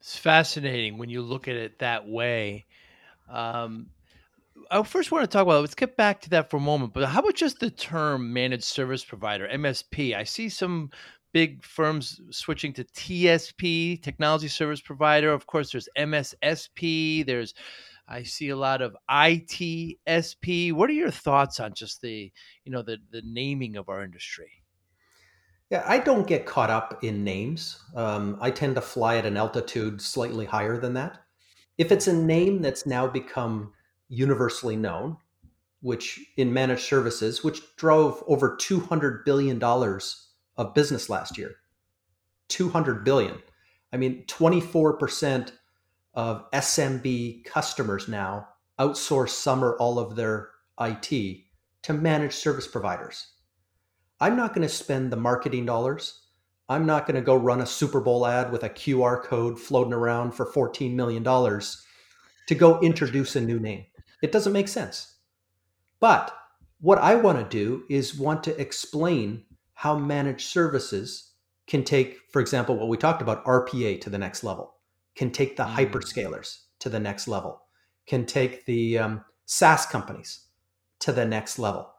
it's 0.00 0.16
fascinating 0.16 0.98
when 0.98 1.08
you 1.08 1.22
look 1.22 1.48
at 1.48 1.56
it 1.56 1.78
that 1.80 2.08
way 2.08 2.66
um, 3.28 3.88
I 4.70 4.82
first 4.82 5.12
want 5.12 5.24
to 5.24 5.28
talk 5.28 5.42
about. 5.42 5.60
Let's 5.60 5.74
get 5.74 5.96
back 5.96 6.20
to 6.22 6.30
that 6.30 6.50
for 6.50 6.56
a 6.56 6.60
moment. 6.60 6.92
But 6.92 7.06
how 7.06 7.20
about 7.20 7.34
just 7.34 7.60
the 7.60 7.70
term 7.70 8.32
managed 8.32 8.64
service 8.64 9.04
provider 9.04 9.48
(MSP)? 9.48 10.16
I 10.16 10.24
see 10.24 10.48
some 10.48 10.90
big 11.36 11.62
firms 11.62 12.18
switching 12.30 12.72
to 12.72 12.82
TSP, 12.82 14.00
technology 14.00 14.48
service 14.48 14.80
provider. 14.80 15.30
Of 15.30 15.44
course, 15.44 15.70
there's 15.70 15.86
MSSP. 15.98 17.26
There's 17.26 17.52
I 18.08 18.22
see 18.22 18.48
a 18.48 18.56
lot 18.56 18.80
of 18.80 18.96
ITSP. 19.10 20.72
What 20.72 20.88
are 20.88 20.94
your 20.94 21.10
thoughts 21.10 21.60
on 21.60 21.74
just 21.74 22.00
the, 22.00 22.32
you 22.64 22.72
know, 22.72 22.80
the 22.80 22.96
the 23.10 23.20
naming 23.22 23.76
of 23.76 23.90
our 23.90 24.02
industry? 24.02 24.50
Yeah, 25.68 25.84
I 25.86 25.98
don't 25.98 26.26
get 26.26 26.46
caught 26.46 26.70
up 26.70 27.04
in 27.04 27.22
names. 27.22 27.80
Um, 27.94 28.38
I 28.40 28.50
tend 28.50 28.76
to 28.76 28.80
fly 28.80 29.18
at 29.18 29.26
an 29.26 29.36
altitude 29.36 30.00
slightly 30.00 30.46
higher 30.46 30.78
than 30.78 30.94
that. 30.94 31.18
If 31.76 31.92
it's 31.92 32.06
a 32.06 32.14
name 32.14 32.62
that's 32.62 32.86
now 32.86 33.06
become 33.06 33.74
universally 34.08 34.76
known, 34.76 35.18
which 35.82 36.18
in 36.38 36.54
managed 36.54 36.84
services, 36.84 37.44
which 37.44 37.60
drove 37.76 38.24
over 38.26 38.56
two 38.56 38.80
hundred 38.80 39.22
billion 39.26 39.58
dollars 39.58 40.25
of 40.56 40.74
business 40.74 41.08
last 41.08 41.38
year. 41.38 41.56
200 42.48 43.04
billion. 43.04 43.38
I 43.92 43.96
mean 43.96 44.24
24% 44.26 45.52
of 46.14 46.50
smb 46.50 47.44
customers 47.44 48.08
now 48.08 48.48
outsource 48.78 49.30
some 49.30 49.64
or 49.64 49.76
all 49.76 49.98
of 49.98 50.16
their 50.16 50.50
it 50.80 51.44
to 51.82 51.92
managed 51.92 52.34
service 52.34 52.66
providers. 52.66 53.32
I'm 54.20 54.36
not 54.36 54.54
going 54.54 54.66
to 54.66 54.74
spend 54.74 55.12
the 55.12 55.16
marketing 55.16 55.66
dollars. 55.66 56.22
I'm 56.68 56.86
not 56.86 57.06
going 57.06 57.14
to 57.16 57.20
go 57.20 57.36
run 57.36 57.60
a 57.60 57.66
super 57.66 58.00
bowl 58.00 58.26
ad 58.26 58.50
with 58.50 58.64
a 58.64 58.70
qr 58.70 59.22
code 59.22 59.58
floating 59.58 59.92
around 59.92 60.32
for 60.32 60.46
$14 60.46 60.94
million 60.94 61.22
to 61.22 62.54
go 62.54 62.80
introduce 62.80 63.36
a 63.36 63.40
new 63.40 63.60
name. 63.60 63.84
It 64.22 64.32
doesn't 64.32 64.52
make 64.52 64.68
sense. 64.68 65.14
But 66.00 66.36
what 66.80 66.98
i 66.98 67.14
want 67.14 67.38
to 67.38 67.58
do 67.58 67.84
is 67.88 68.18
want 68.18 68.44
to 68.44 68.60
explain 68.60 69.42
how 69.76 69.94
managed 69.94 70.48
services 70.48 71.32
can 71.66 71.84
take, 71.84 72.18
for 72.32 72.40
example, 72.40 72.76
what 72.76 72.88
we 72.88 72.96
talked 72.96 73.20
about, 73.20 73.44
RPA 73.44 74.00
to 74.00 74.10
the 74.10 74.16
next 74.16 74.42
level, 74.42 74.74
can 75.14 75.30
take 75.30 75.56
the 75.56 75.64
mm. 75.64 75.74
hyperscalers 75.74 76.60
to 76.78 76.88
the 76.88 76.98
next 76.98 77.28
level, 77.28 77.60
can 78.06 78.24
take 78.24 78.64
the 78.64 78.98
um, 78.98 79.24
SaaS 79.44 79.84
companies 79.84 80.46
to 81.00 81.12
the 81.12 81.26
next 81.26 81.58
level. 81.58 81.92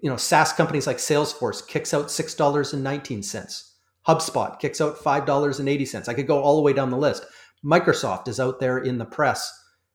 You 0.00 0.10
know, 0.10 0.16
SaaS 0.16 0.52
companies 0.52 0.86
like 0.86 0.98
Salesforce 0.98 1.66
kicks 1.66 1.92
out 1.92 2.08
six 2.08 2.34
dollars 2.34 2.72
and 2.72 2.84
nineteen 2.84 3.24
cents. 3.24 3.74
HubSpot 4.06 4.58
kicks 4.60 4.80
out 4.80 4.96
five 4.96 5.26
dollars 5.26 5.58
and 5.58 5.68
eighty 5.68 5.86
cents. 5.86 6.08
I 6.08 6.14
could 6.14 6.28
go 6.28 6.40
all 6.40 6.54
the 6.54 6.62
way 6.62 6.72
down 6.72 6.90
the 6.90 6.96
list. 6.96 7.26
Microsoft 7.64 8.28
is 8.28 8.38
out 8.38 8.60
there 8.60 8.78
in 8.78 8.98
the 8.98 9.04
press 9.04 9.52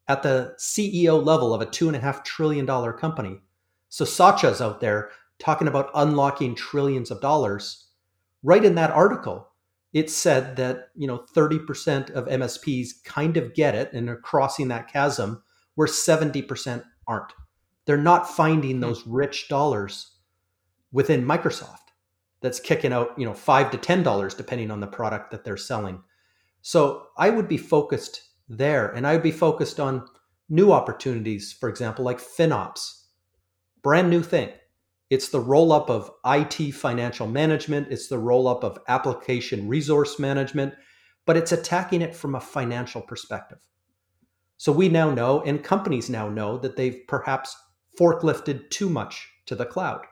at 0.09 0.23
the 0.23 0.55
CEO 0.59 1.23
level 1.23 1.53
of 1.53 1.61
a 1.61 1.65
two 1.65 1.87
and 1.87 1.95
a 1.95 2.01
half 2.01 2.23
trillion 2.25 2.65
dollar 2.65 2.91
company. 2.91 3.39
So 3.87 4.03
Satya's 4.03 4.59
out 4.59 4.81
there 4.81 5.11
talking 5.39 5.67
about 5.67 5.91
unlocking 5.95 6.55
trillions 6.55 7.11
of 7.11 7.21
dollars, 7.21 7.87
right 8.43 8.63
in 8.63 8.75
that 8.75 8.91
article, 8.91 9.49
it 9.93 10.09
said 10.09 10.55
that 10.55 10.89
you 10.95 11.07
know 11.07 11.25
30% 11.35 12.11
of 12.11 12.25
MSPs 12.25 13.03
kind 13.03 13.37
of 13.37 13.53
get 13.53 13.75
it 13.75 13.93
and 13.93 14.09
are 14.09 14.17
crossing 14.17 14.67
that 14.69 14.91
chasm 14.91 15.43
where 15.75 15.87
70% 15.87 16.83
aren't. 17.07 17.33
They're 17.85 17.97
not 17.97 18.29
finding 18.29 18.75
hmm. 18.75 18.81
those 18.81 19.05
rich 19.05 19.47
dollars 19.49 20.11
within 20.91 21.25
Microsoft 21.25 21.77
that's 22.41 22.59
kicking 22.59 22.93
out, 22.93 23.17
you 23.17 23.25
know, 23.25 23.33
5 23.33 23.71
to 23.71 23.77
10 23.77 24.03
dollars 24.03 24.33
depending 24.33 24.71
on 24.71 24.79
the 24.79 24.87
product 24.87 25.31
that 25.31 25.43
they're 25.43 25.57
selling. 25.57 26.01
So, 26.61 27.07
I 27.17 27.29
would 27.29 27.47
be 27.47 27.57
focused 27.57 28.21
there 28.47 28.89
and 28.89 29.05
I 29.05 29.13
would 29.13 29.23
be 29.23 29.31
focused 29.31 29.79
on 29.79 30.07
new 30.49 30.71
opportunities, 30.71 31.51
for 31.51 31.69
example, 31.69 32.05
like 32.05 32.19
FinOps. 32.19 33.01
Brand 33.81 34.09
new 34.09 34.23
thing 34.23 34.49
it's 35.09 35.29
the 35.29 35.39
roll 35.39 35.71
up 35.71 35.89
of 35.89 36.11
IT 36.25 36.73
financial 36.73 37.27
management, 37.27 37.87
it's 37.91 38.07
the 38.07 38.17
roll 38.17 38.47
up 38.47 38.63
of 38.63 38.79
application 38.87 39.67
resource 39.67 40.17
management, 40.19 40.73
but 41.25 41.37
it's 41.37 41.51
attacking 41.51 42.01
it 42.01 42.15
from 42.15 42.35
a 42.35 42.41
financial 42.41 43.01
perspective. 43.01 43.59
So 44.57 44.71
we 44.71 44.89
now 44.89 45.13
know, 45.13 45.41
and 45.41 45.63
companies 45.63 46.09
now 46.09 46.29
know, 46.29 46.57
that 46.57 46.75
they've 46.75 47.01
perhaps 47.07 47.55
forklifted 47.99 48.69
too 48.69 48.89
much 48.89 49.29
to 49.45 49.55
the 49.55 49.65
cloud. 49.65 50.05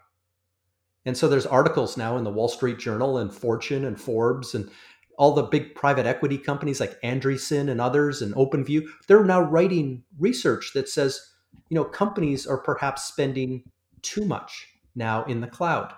And 1.06 1.18
so 1.18 1.28
there's 1.28 1.46
articles 1.46 1.98
now 1.98 2.18
in 2.18 2.24
the 2.24 2.32
Wall 2.32 2.48
Street 2.48 2.78
Journal 2.78 3.18
and 3.18 3.34
Fortune 3.34 3.86
and 3.86 4.00
Forbes 4.00 4.54
and 4.54 4.70
all 5.18 5.34
the 5.34 5.44
big 5.44 5.76
private 5.76 6.06
equity 6.06 6.38
companies 6.38 6.80
like 6.80 7.00
Andreessen 7.02 7.70
and 7.70 7.82
others 7.82 8.22
and 8.22 8.34
OpenView, 8.36 8.88
they're 9.08 9.24
now 9.24 9.42
writing 9.42 10.04
research 10.20 10.72
that 10.74 10.90
says, 10.90 11.34
you 11.70 11.76
know, 11.76 11.84
companies 11.84 12.48
are 12.48 12.58
perhaps 12.58 13.04
spending 13.04 13.64
too 14.02 14.26
much 14.26 14.68
now 14.96 15.24
in 15.26 15.42
the 15.42 15.48
cloud. 15.48 15.94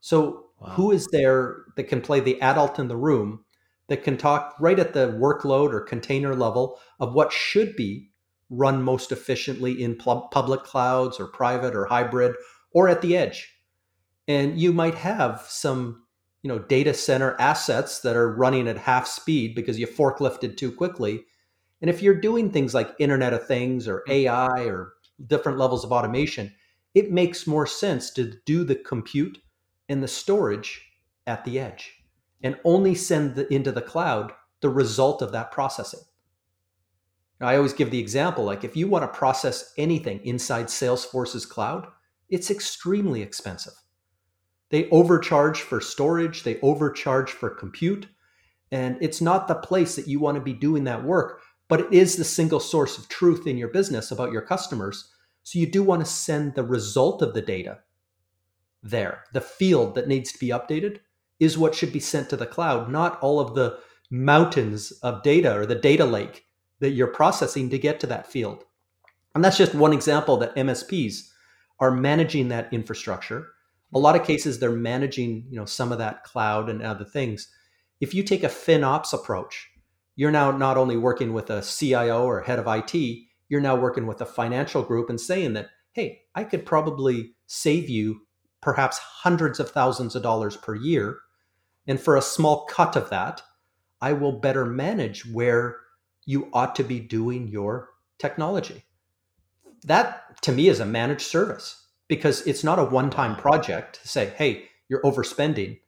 So 0.00 0.46
wow. 0.60 0.68
who 0.70 0.92
is 0.92 1.06
there 1.08 1.64
that 1.76 1.84
can 1.84 2.00
play 2.00 2.20
the 2.20 2.40
adult 2.40 2.78
in 2.78 2.88
the 2.88 2.96
room 2.96 3.44
that 3.88 4.04
can 4.04 4.16
talk 4.16 4.56
right 4.60 4.78
at 4.78 4.92
the 4.92 5.08
workload 5.08 5.72
or 5.72 5.80
container 5.80 6.34
level 6.34 6.78
of 6.98 7.14
what 7.14 7.32
should 7.32 7.76
be 7.76 8.10
run 8.50 8.82
most 8.82 9.10
efficiently 9.12 9.82
in 9.82 9.96
public 9.96 10.62
clouds 10.62 11.18
or 11.18 11.26
private 11.26 11.74
or 11.74 11.86
hybrid 11.86 12.34
or 12.72 12.88
at 12.88 13.02
the 13.02 13.16
edge? 13.16 13.52
And 14.28 14.58
you 14.58 14.72
might 14.72 14.94
have 14.94 15.44
some 15.48 16.02
you 16.46 16.48
know 16.48 16.60
data 16.60 16.94
center 16.94 17.34
assets 17.40 18.00
that 18.02 18.14
are 18.14 18.32
running 18.32 18.68
at 18.68 18.78
half 18.78 19.08
speed 19.08 19.56
because 19.56 19.80
you 19.80 19.86
forklifted 19.88 20.56
too 20.56 20.70
quickly. 20.70 21.24
And 21.80 21.90
if 21.90 22.02
you're 22.02 22.20
doing 22.20 22.50
things 22.50 22.72
like 22.72 22.94
Internet 23.00 23.32
of 23.32 23.46
Things 23.48 23.88
or 23.88 24.04
hmm. 24.06 24.12
AI 24.12 24.66
or 24.66 24.92
different 25.26 25.58
levels 25.58 25.84
of 25.84 25.90
automation, 25.90 26.54
it 26.96 27.12
makes 27.12 27.46
more 27.46 27.66
sense 27.66 28.08
to 28.08 28.32
do 28.46 28.64
the 28.64 28.74
compute 28.74 29.36
and 29.86 30.02
the 30.02 30.08
storage 30.08 30.80
at 31.26 31.44
the 31.44 31.58
edge 31.58 31.92
and 32.42 32.58
only 32.64 32.94
send 32.94 33.34
the, 33.34 33.52
into 33.52 33.70
the 33.70 33.82
cloud 33.82 34.32
the 34.62 34.70
result 34.70 35.20
of 35.20 35.30
that 35.30 35.52
processing. 35.52 36.00
I 37.38 37.56
always 37.56 37.74
give 37.74 37.90
the 37.90 37.98
example 37.98 38.44
like 38.44 38.64
if 38.64 38.78
you 38.78 38.88
want 38.88 39.02
to 39.02 39.18
process 39.18 39.74
anything 39.76 40.24
inside 40.24 40.66
Salesforce's 40.66 41.44
cloud, 41.44 41.86
it's 42.30 42.50
extremely 42.50 43.20
expensive. 43.20 43.74
They 44.70 44.88
overcharge 44.88 45.60
for 45.60 45.82
storage, 45.82 46.44
they 46.44 46.58
overcharge 46.60 47.30
for 47.30 47.50
compute, 47.50 48.06
and 48.72 48.96
it's 49.02 49.20
not 49.20 49.48
the 49.48 49.54
place 49.54 49.96
that 49.96 50.08
you 50.08 50.18
want 50.18 50.36
to 50.36 50.40
be 50.40 50.54
doing 50.54 50.84
that 50.84 51.04
work, 51.04 51.42
but 51.68 51.80
it 51.80 51.92
is 51.92 52.16
the 52.16 52.24
single 52.24 52.58
source 52.58 52.96
of 52.96 53.10
truth 53.10 53.46
in 53.46 53.58
your 53.58 53.68
business 53.68 54.10
about 54.10 54.32
your 54.32 54.42
customers. 54.42 55.12
So 55.46 55.60
you 55.60 55.70
do 55.70 55.84
want 55.84 56.04
to 56.04 56.10
send 56.10 56.56
the 56.56 56.64
result 56.64 57.22
of 57.22 57.32
the 57.32 57.40
data 57.40 57.78
there. 58.82 59.22
The 59.32 59.40
field 59.40 59.94
that 59.94 60.08
needs 60.08 60.32
to 60.32 60.40
be 60.40 60.48
updated 60.48 60.98
is 61.38 61.56
what 61.56 61.72
should 61.72 61.92
be 61.92 62.00
sent 62.00 62.28
to 62.30 62.36
the 62.36 62.46
cloud, 62.46 62.90
not 62.90 63.20
all 63.20 63.38
of 63.38 63.54
the 63.54 63.78
mountains 64.10 64.90
of 65.04 65.22
data 65.22 65.56
or 65.56 65.64
the 65.64 65.76
data 65.76 66.04
lake 66.04 66.46
that 66.80 66.90
you're 66.90 67.06
processing 67.06 67.70
to 67.70 67.78
get 67.78 68.00
to 68.00 68.08
that 68.08 68.26
field. 68.26 68.64
And 69.36 69.44
that's 69.44 69.56
just 69.56 69.72
one 69.72 69.92
example 69.92 70.36
that 70.38 70.56
MSPs 70.56 71.28
are 71.78 71.92
managing 71.92 72.48
that 72.48 72.72
infrastructure. 72.72 73.46
A 73.94 74.00
lot 74.00 74.16
of 74.16 74.26
cases 74.26 74.58
they're 74.58 74.72
managing, 74.72 75.46
you 75.48 75.60
know, 75.60 75.64
some 75.64 75.92
of 75.92 75.98
that 75.98 76.24
cloud 76.24 76.68
and 76.68 76.82
other 76.82 77.04
things. 77.04 77.48
If 78.00 78.14
you 78.14 78.24
take 78.24 78.42
a 78.42 78.48
FinOps 78.48 79.12
approach, 79.12 79.70
you're 80.16 80.32
now 80.32 80.50
not 80.50 80.76
only 80.76 80.96
working 80.96 81.32
with 81.32 81.50
a 81.50 81.62
CIO 81.62 82.24
or 82.24 82.40
head 82.40 82.58
of 82.58 82.66
IT, 82.66 83.25
you're 83.48 83.60
now 83.60 83.76
working 83.76 84.06
with 84.06 84.20
a 84.20 84.26
financial 84.26 84.82
group 84.82 85.10
and 85.10 85.20
saying 85.20 85.54
that, 85.54 85.68
hey, 85.92 86.22
I 86.34 86.44
could 86.44 86.66
probably 86.66 87.34
save 87.46 87.88
you 87.88 88.22
perhaps 88.60 88.98
hundreds 88.98 89.60
of 89.60 89.70
thousands 89.70 90.16
of 90.16 90.22
dollars 90.22 90.56
per 90.56 90.74
year. 90.74 91.18
And 91.86 92.00
for 92.00 92.16
a 92.16 92.22
small 92.22 92.64
cut 92.66 92.96
of 92.96 93.10
that, 93.10 93.42
I 94.00 94.12
will 94.12 94.40
better 94.40 94.66
manage 94.66 95.24
where 95.26 95.76
you 96.24 96.50
ought 96.52 96.74
to 96.76 96.84
be 96.84 97.00
doing 97.00 97.48
your 97.48 97.90
technology. 98.18 98.84
That 99.84 100.42
to 100.42 100.52
me 100.52 100.68
is 100.68 100.80
a 100.80 100.86
managed 100.86 101.22
service 101.22 101.86
because 102.08 102.46
it's 102.46 102.64
not 102.64 102.78
a 102.78 102.84
one 102.84 103.10
time 103.10 103.36
project 103.36 104.00
to 104.02 104.08
say, 104.08 104.32
hey, 104.36 104.68
you're 104.88 105.02
overspending. 105.02 105.80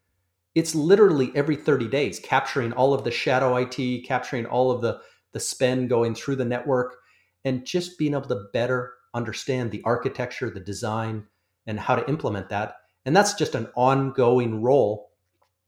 It's 0.54 0.74
literally 0.74 1.30
every 1.34 1.56
30 1.56 1.88
days 1.88 2.18
capturing 2.18 2.72
all 2.72 2.94
of 2.94 3.04
the 3.04 3.10
shadow 3.10 3.56
IT, 3.56 4.04
capturing 4.06 4.46
all 4.46 4.70
of 4.70 4.80
the, 4.80 5.00
the 5.32 5.40
spend 5.40 5.88
going 5.88 6.14
through 6.14 6.36
the 6.36 6.44
network, 6.44 6.96
and 7.44 7.64
just 7.64 7.98
being 7.98 8.14
able 8.14 8.28
to 8.28 8.46
better 8.52 8.92
understand 9.14 9.70
the 9.70 9.82
architecture, 9.84 10.50
the 10.50 10.60
design, 10.60 11.24
and 11.66 11.78
how 11.78 11.94
to 11.94 12.08
implement 12.08 12.48
that. 12.48 12.76
And 13.04 13.16
that's 13.16 13.34
just 13.34 13.54
an 13.54 13.68
ongoing 13.74 14.62
role 14.62 15.10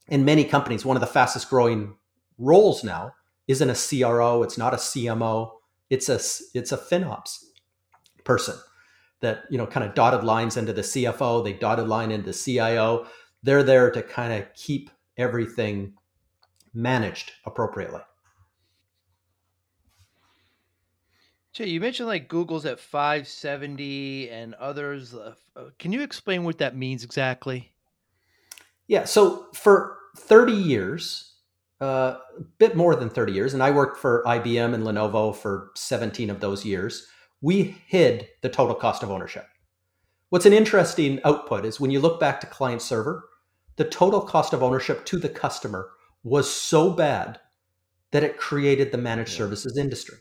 in 0.08 0.24
many 0.24 0.44
companies. 0.44 0.84
One 0.84 0.96
of 0.96 1.00
the 1.00 1.06
fastest 1.06 1.48
growing 1.48 1.96
roles 2.38 2.84
now 2.84 3.14
isn't 3.48 3.70
a 3.70 3.74
CRO, 3.74 4.42
it's 4.42 4.58
not 4.58 4.74
a 4.74 4.78
CMO, 4.78 5.52
it's 5.88 6.08
a 6.08 6.20
it's 6.54 6.72
a 6.72 6.76
FinOps 6.76 7.44
person 8.24 8.56
that 9.20 9.44
you 9.50 9.58
know 9.58 9.66
kind 9.66 9.86
of 9.86 9.94
dotted 9.94 10.24
lines 10.24 10.56
into 10.56 10.72
the 10.72 10.82
CFO, 10.82 11.42
they 11.44 11.52
dotted 11.52 11.88
line 11.88 12.10
into 12.10 12.32
CIO. 12.32 13.06
They're 13.42 13.62
there 13.62 13.90
to 13.90 14.02
kind 14.02 14.32
of 14.32 14.52
keep 14.54 14.90
everything 15.16 15.94
managed 16.74 17.32
appropriately. 17.44 18.00
Jay, 21.52 21.68
you 21.68 21.80
mentioned 21.80 22.08
like 22.08 22.28
Google's 22.28 22.64
at 22.64 22.78
570 22.78 24.30
and 24.30 24.54
others. 24.54 25.14
Uh, 25.14 25.34
can 25.78 25.92
you 25.92 26.02
explain 26.02 26.44
what 26.44 26.58
that 26.58 26.76
means 26.76 27.02
exactly? 27.02 27.72
Yeah. 28.86 29.04
So 29.04 29.46
for 29.52 29.98
30 30.16 30.52
years, 30.52 31.34
uh, 31.80 32.18
a 32.38 32.42
bit 32.58 32.76
more 32.76 32.94
than 32.94 33.10
30 33.10 33.32
years, 33.32 33.54
and 33.54 33.62
I 33.62 33.70
worked 33.70 33.98
for 33.98 34.22
IBM 34.26 34.74
and 34.74 34.84
Lenovo 34.84 35.34
for 35.34 35.70
17 35.74 36.30
of 36.30 36.40
those 36.40 36.64
years, 36.64 37.06
we 37.40 37.76
hid 37.86 38.28
the 38.42 38.48
total 38.48 38.74
cost 38.74 39.02
of 39.02 39.10
ownership. 39.10 39.46
What's 40.28 40.46
an 40.46 40.52
interesting 40.52 41.20
output 41.24 41.64
is 41.64 41.80
when 41.80 41.90
you 41.90 41.98
look 41.98 42.20
back 42.20 42.40
to 42.40 42.46
client 42.46 42.82
server, 42.82 43.28
the 43.76 43.84
total 43.84 44.20
cost 44.20 44.52
of 44.52 44.62
ownership 44.62 45.04
to 45.06 45.18
the 45.18 45.28
customer 45.28 45.88
was 46.22 46.48
so 46.48 46.90
bad 46.90 47.40
that 48.12 48.22
it 48.22 48.36
created 48.36 48.92
the 48.92 48.98
managed 48.98 49.32
services 49.32 49.76
industry. 49.76 50.18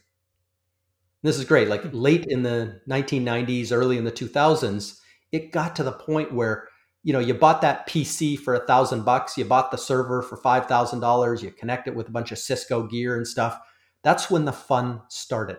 This 1.22 1.38
is 1.38 1.46
great. 1.46 1.68
Like 1.68 1.84
late 1.92 2.26
in 2.28 2.44
the 2.44 2.82
1990s, 2.90 3.72
early 3.72 3.98
in 3.98 4.06
the 4.06 4.12
2000s, 4.12 5.00
it 5.32 5.52
got 5.52 5.76
to 5.76 5.84
the 5.84 5.92
point 5.92 6.34
where 6.34 6.68
you 7.04 7.14
know 7.14 7.20
you 7.20 7.34
bought 7.34 7.62
that 7.62 7.88
PC 7.88 8.38
for 8.38 8.56
a 8.56 8.66
thousand 8.66 9.04
bucks, 9.04 9.38
you 9.38 9.46
bought 9.46 9.72
the 9.72 9.78
server 9.78 10.22
for 10.22 10.38
five 10.38 10.66
thousand 10.66 11.00
dollars, 11.00 11.42
you 11.44 11.52
connect 11.52 11.88
it 11.88 11.96
with 11.96 12.08
a 12.08 12.12
bunch 12.12 12.32
of 12.32 12.40
Cisco 12.40 12.84
gear 12.84 13.16
and 13.16 13.28
stuff. 13.28 13.60
That's 14.04 14.32
when 14.32 14.46
the 14.46 14.54
fun 14.54 15.02
started. 15.10 15.58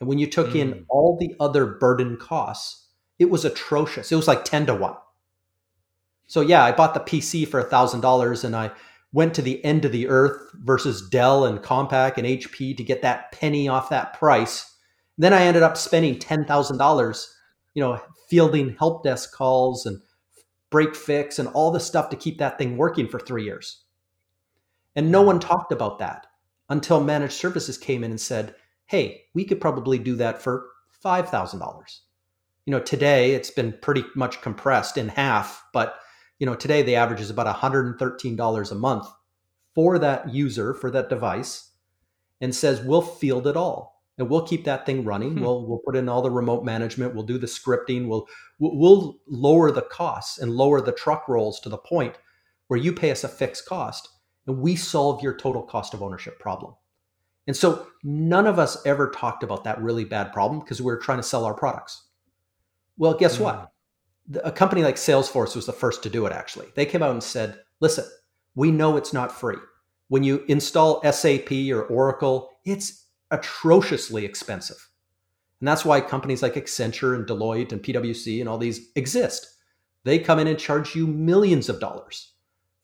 And 0.00 0.08
when 0.08 0.18
you 0.18 0.26
took 0.26 0.48
mm. 0.48 0.56
in 0.56 0.86
all 0.88 1.16
the 1.18 1.34
other 1.40 1.66
burden 1.66 2.16
costs, 2.16 2.88
it 3.18 3.30
was 3.30 3.44
atrocious. 3.44 4.12
It 4.12 4.16
was 4.16 4.28
like 4.28 4.44
10 4.44 4.66
to 4.66 4.74
1. 4.74 4.94
So 6.26 6.40
yeah, 6.40 6.62
I 6.62 6.72
bought 6.72 6.94
the 6.94 7.00
PC 7.00 7.48
for 7.48 7.58
a 7.58 7.64
thousand 7.64 8.00
dollars 8.00 8.44
and 8.44 8.54
I 8.54 8.70
went 9.12 9.34
to 9.34 9.42
the 9.42 9.64
end 9.64 9.84
of 9.84 9.92
the 9.92 10.08
earth 10.08 10.50
versus 10.54 11.08
Dell 11.08 11.44
and 11.44 11.60
Compaq 11.60 12.18
and 12.18 12.26
HP 12.26 12.76
to 12.76 12.84
get 12.84 13.02
that 13.02 13.32
penny 13.32 13.68
off 13.68 13.88
that 13.88 14.18
price. 14.18 14.76
Then 15.16 15.32
I 15.32 15.42
ended 15.42 15.62
up 15.62 15.76
spending 15.76 16.18
ten 16.18 16.44
thousand 16.44 16.78
dollars, 16.78 17.34
you 17.74 17.82
know, 17.82 18.00
fielding 18.28 18.76
help 18.78 19.02
desk 19.02 19.32
calls 19.32 19.86
and 19.86 20.00
break 20.70 20.94
fix 20.94 21.38
and 21.38 21.48
all 21.48 21.70
the 21.70 21.80
stuff 21.80 22.10
to 22.10 22.16
keep 22.16 22.38
that 22.38 22.58
thing 22.58 22.76
working 22.76 23.08
for 23.08 23.18
three 23.18 23.44
years. 23.44 23.84
And 24.94 25.10
no 25.10 25.22
one 25.22 25.40
talked 25.40 25.72
about 25.72 25.98
that 26.00 26.26
until 26.68 27.02
managed 27.02 27.32
services 27.34 27.78
came 27.78 28.04
in 28.04 28.10
and 28.10 28.20
said, 28.20 28.54
"Hey, 28.86 29.22
we 29.34 29.44
could 29.44 29.60
probably 29.60 29.98
do 29.98 30.16
that 30.16 30.42
for 30.42 30.66
five 30.90 31.30
thousand 31.30 31.60
dollars." 31.60 32.02
You 32.66 32.72
know, 32.72 32.80
today 32.80 33.32
it's 33.32 33.50
been 33.50 33.72
pretty 33.80 34.04
much 34.14 34.42
compressed 34.42 34.98
in 34.98 35.08
half, 35.08 35.64
but 35.72 35.98
you 36.38 36.46
know, 36.46 36.54
today 36.54 36.82
the 36.82 36.96
average 36.96 37.20
is 37.20 37.30
about 37.30 37.54
$113 37.54 38.70
a 38.70 38.74
month 38.74 39.06
for 39.74 39.98
that 39.98 40.32
user, 40.32 40.74
for 40.74 40.90
that 40.90 41.08
device, 41.08 41.70
and 42.40 42.54
says, 42.54 42.82
we'll 42.82 43.02
field 43.02 43.46
it 43.46 43.56
all. 43.56 44.02
And 44.18 44.28
we'll 44.28 44.46
keep 44.46 44.64
that 44.64 44.84
thing 44.84 45.04
running. 45.04 45.34
Hmm. 45.34 45.42
We'll 45.42 45.64
we'll 45.64 45.78
put 45.78 45.94
in 45.94 46.08
all 46.08 46.22
the 46.22 46.30
remote 46.30 46.64
management. 46.64 47.14
We'll 47.14 47.22
do 47.22 47.38
the 47.38 47.46
scripting. 47.46 48.08
We'll 48.08 48.26
we'll 48.58 49.20
lower 49.28 49.70
the 49.70 49.82
costs 49.82 50.38
and 50.38 50.50
lower 50.50 50.80
the 50.80 50.90
truck 50.90 51.28
rolls 51.28 51.60
to 51.60 51.68
the 51.68 51.78
point 51.78 52.16
where 52.66 52.80
you 52.80 52.92
pay 52.92 53.12
us 53.12 53.22
a 53.22 53.28
fixed 53.28 53.66
cost 53.66 54.08
and 54.48 54.58
we 54.58 54.74
solve 54.74 55.22
your 55.22 55.34
total 55.34 55.62
cost 55.62 55.94
of 55.94 56.02
ownership 56.02 56.38
problem. 56.40 56.74
And 57.46 57.56
so 57.56 57.86
none 58.02 58.46
of 58.46 58.58
us 58.58 58.84
ever 58.84 59.08
talked 59.10 59.42
about 59.42 59.64
that 59.64 59.80
really 59.80 60.04
bad 60.04 60.32
problem 60.32 60.60
because 60.60 60.80
we 60.80 60.86
were 60.86 60.98
trying 60.98 61.18
to 61.18 61.22
sell 61.22 61.44
our 61.44 61.54
products. 61.54 62.08
Well, 62.96 63.14
guess 63.14 63.38
mm. 63.38 63.42
what? 63.42 63.70
A 64.42 64.52
company 64.52 64.82
like 64.82 64.96
Salesforce 64.96 65.56
was 65.56 65.66
the 65.66 65.72
first 65.72 66.02
to 66.02 66.10
do 66.10 66.26
it, 66.26 66.32
actually. 66.32 66.66
They 66.74 66.86
came 66.86 67.02
out 67.02 67.12
and 67.12 67.22
said, 67.22 67.60
listen, 67.80 68.04
we 68.54 68.70
know 68.70 68.96
it's 68.96 69.12
not 69.12 69.32
free. 69.32 69.56
When 70.08 70.22
you 70.22 70.44
install 70.48 71.02
SAP 71.10 71.52
or 71.70 71.82
Oracle, 71.82 72.50
it's 72.64 73.06
atrociously 73.30 74.24
expensive. 74.24 74.88
And 75.60 75.68
that's 75.68 75.84
why 75.84 76.00
companies 76.00 76.42
like 76.42 76.54
Accenture 76.54 77.14
and 77.14 77.26
Deloitte 77.26 77.72
and 77.72 77.82
PwC 77.82 78.40
and 78.40 78.48
all 78.48 78.58
these 78.58 78.90
exist. 78.94 79.56
They 80.04 80.18
come 80.18 80.38
in 80.38 80.46
and 80.46 80.58
charge 80.58 80.94
you 80.94 81.06
millions 81.06 81.68
of 81.68 81.80
dollars 81.80 82.32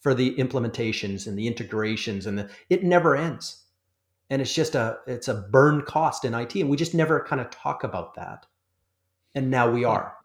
for 0.00 0.14
the 0.14 0.34
implementations 0.36 1.26
and 1.26 1.38
the 1.38 1.46
integrations 1.46 2.26
and 2.26 2.38
the, 2.38 2.50
it 2.68 2.84
never 2.84 3.16
ends. 3.16 3.64
And 4.30 4.42
it's 4.42 4.54
just 4.54 4.74
a 4.74 4.98
it's 5.06 5.28
a 5.28 5.46
burn 5.52 5.82
cost 5.82 6.24
in 6.24 6.34
IT 6.34 6.56
and 6.56 6.68
we 6.68 6.76
just 6.76 6.94
never 6.94 7.24
kind 7.24 7.40
of 7.40 7.50
talk 7.50 7.84
about 7.84 8.14
that. 8.14 8.46
And 9.34 9.50
now 9.50 9.70
we 9.70 9.82
hmm. 9.82 9.88
are. 9.88 10.16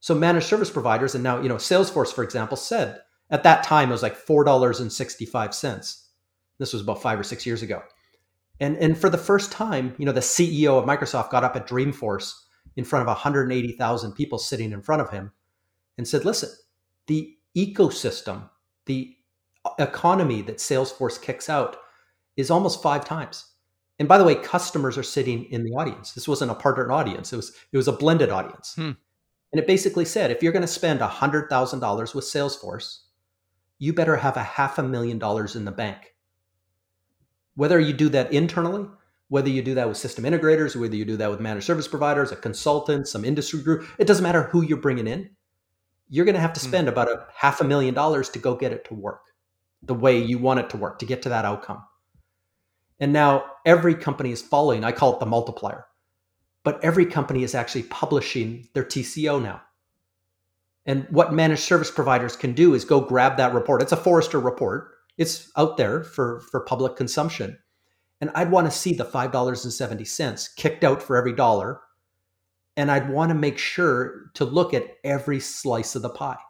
So 0.00 0.14
managed 0.14 0.46
service 0.46 0.70
providers, 0.70 1.14
and 1.14 1.24
now, 1.24 1.40
you 1.40 1.48
know, 1.48 1.56
Salesforce, 1.56 2.12
for 2.12 2.22
example, 2.22 2.56
said 2.56 3.00
at 3.30 3.42
that 3.42 3.64
time 3.64 3.88
it 3.88 3.92
was 3.92 4.02
like 4.02 4.16
$4.65. 4.16 6.02
This 6.58 6.72
was 6.72 6.82
about 6.82 7.02
five 7.02 7.18
or 7.18 7.24
six 7.24 7.44
years 7.44 7.62
ago. 7.62 7.82
And, 8.60 8.76
and 8.78 8.96
for 8.96 9.10
the 9.10 9.18
first 9.18 9.52
time, 9.52 9.94
you 9.98 10.06
know, 10.06 10.12
the 10.12 10.20
CEO 10.20 10.78
of 10.78 10.84
Microsoft 10.84 11.30
got 11.30 11.44
up 11.44 11.56
at 11.56 11.66
Dreamforce 11.66 12.32
in 12.76 12.84
front 12.84 13.02
of 13.02 13.08
180,000 13.08 14.12
people 14.12 14.38
sitting 14.38 14.72
in 14.72 14.80
front 14.80 15.02
of 15.02 15.10
him 15.10 15.32
and 15.98 16.06
said, 16.06 16.24
listen, 16.24 16.50
the 17.06 17.36
ecosystem, 17.56 18.48
the 18.86 19.14
economy 19.78 20.42
that 20.42 20.58
Salesforce 20.58 21.20
kicks 21.20 21.48
out 21.50 21.76
is 22.36 22.50
almost 22.50 22.82
five 22.82 23.04
times. 23.04 23.52
And 23.98 24.08
by 24.08 24.18
the 24.18 24.24
way, 24.24 24.34
customers 24.34 24.98
are 24.98 25.02
sitting 25.02 25.44
in 25.46 25.64
the 25.64 25.72
audience. 25.72 26.12
This 26.12 26.28
wasn't 26.28 26.50
a 26.50 26.54
partner 26.54 26.92
audience. 26.92 27.32
It 27.32 27.36
was 27.36 27.52
it 27.72 27.76
was 27.76 27.88
a 27.88 27.92
blended 27.92 28.28
audience. 28.28 28.74
Hmm. 28.74 28.92
And 29.52 29.60
it 29.60 29.66
basically 29.66 30.04
said 30.04 30.30
if 30.30 30.42
you're 30.42 30.52
going 30.52 30.62
to 30.62 30.68
spend 30.68 31.00
$100,000 31.00 32.14
with 32.14 32.24
Salesforce, 32.24 32.98
you 33.78 33.92
better 33.92 34.16
have 34.16 34.36
a 34.36 34.42
half 34.42 34.78
a 34.78 34.82
million 34.82 35.18
dollars 35.18 35.56
in 35.56 35.64
the 35.64 35.70
bank. 35.72 36.14
Whether 37.54 37.78
you 37.80 37.92
do 37.92 38.08
that 38.10 38.32
internally, 38.32 38.88
whether 39.28 39.48
you 39.48 39.62
do 39.62 39.74
that 39.74 39.88
with 39.88 39.96
system 39.96 40.24
integrators, 40.24 40.76
whether 40.76 40.94
you 40.94 41.04
do 41.04 41.16
that 41.16 41.30
with 41.30 41.40
managed 41.40 41.66
service 41.66 41.88
providers, 41.88 42.32
a 42.32 42.36
consultant, 42.36 43.08
some 43.08 43.24
industry 43.24 43.62
group, 43.62 43.88
it 43.98 44.06
doesn't 44.06 44.22
matter 44.22 44.44
who 44.44 44.62
you're 44.62 44.76
bringing 44.78 45.06
in. 45.06 45.30
You're 46.08 46.24
going 46.24 46.34
to 46.34 46.40
have 46.40 46.52
to 46.54 46.60
hmm. 46.60 46.68
spend 46.68 46.88
about 46.88 47.08
a 47.08 47.26
half 47.34 47.60
a 47.60 47.64
million 47.64 47.94
dollars 47.94 48.28
to 48.30 48.38
go 48.38 48.54
get 48.54 48.72
it 48.72 48.84
to 48.86 48.94
work 48.94 49.22
the 49.82 49.94
way 49.94 50.18
you 50.18 50.38
want 50.38 50.60
it 50.60 50.70
to 50.70 50.76
work 50.76 50.98
to 50.98 51.06
get 51.06 51.22
to 51.22 51.28
that 51.28 51.44
outcome. 51.44 51.82
And 52.98 53.12
now 53.12 53.44
every 53.64 53.94
company 53.94 54.32
is 54.32 54.42
following. 54.42 54.84
I 54.84 54.92
call 54.92 55.14
it 55.14 55.20
the 55.20 55.26
multiplier 55.26 55.86
but 56.66 56.82
every 56.82 57.06
company 57.06 57.44
is 57.44 57.54
actually 57.54 57.84
publishing 57.84 58.68
their 58.72 58.82
TCO 58.82 59.40
now. 59.40 59.62
And 60.84 61.06
what 61.10 61.32
managed 61.32 61.62
service 61.62 61.92
providers 61.92 62.34
can 62.34 62.54
do 62.54 62.74
is 62.74 62.84
go 62.84 63.00
grab 63.00 63.36
that 63.36 63.54
report. 63.54 63.82
It's 63.82 63.92
a 63.92 63.96
Forrester 63.96 64.40
report. 64.40 64.90
It's 65.16 65.48
out 65.56 65.76
there 65.76 66.02
for, 66.02 66.40
for 66.50 66.58
public 66.58 66.96
consumption. 66.96 67.56
And 68.20 68.32
I'd 68.34 68.50
want 68.50 68.66
to 68.66 68.76
see 68.76 68.94
the 68.94 69.04
$5.70 69.04 70.56
kicked 70.56 70.82
out 70.82 71.00
for 71.00 71.16
every 71.16 71.34
dollar. 71.34 71.82
And 72.76 72.90
I'd 72.90 73.10
want 73.10 73.28
to 73.28 73.36
make 73.36 73.58
sure 73.58 74.32
to 74.34 74.44
look 74.44 74.74
at 74.74 74.96
every 75.04 75.38
slice 75.38 75.94
of 75.94 76.02
the 76.02 76.10
pie. 76.10 76.40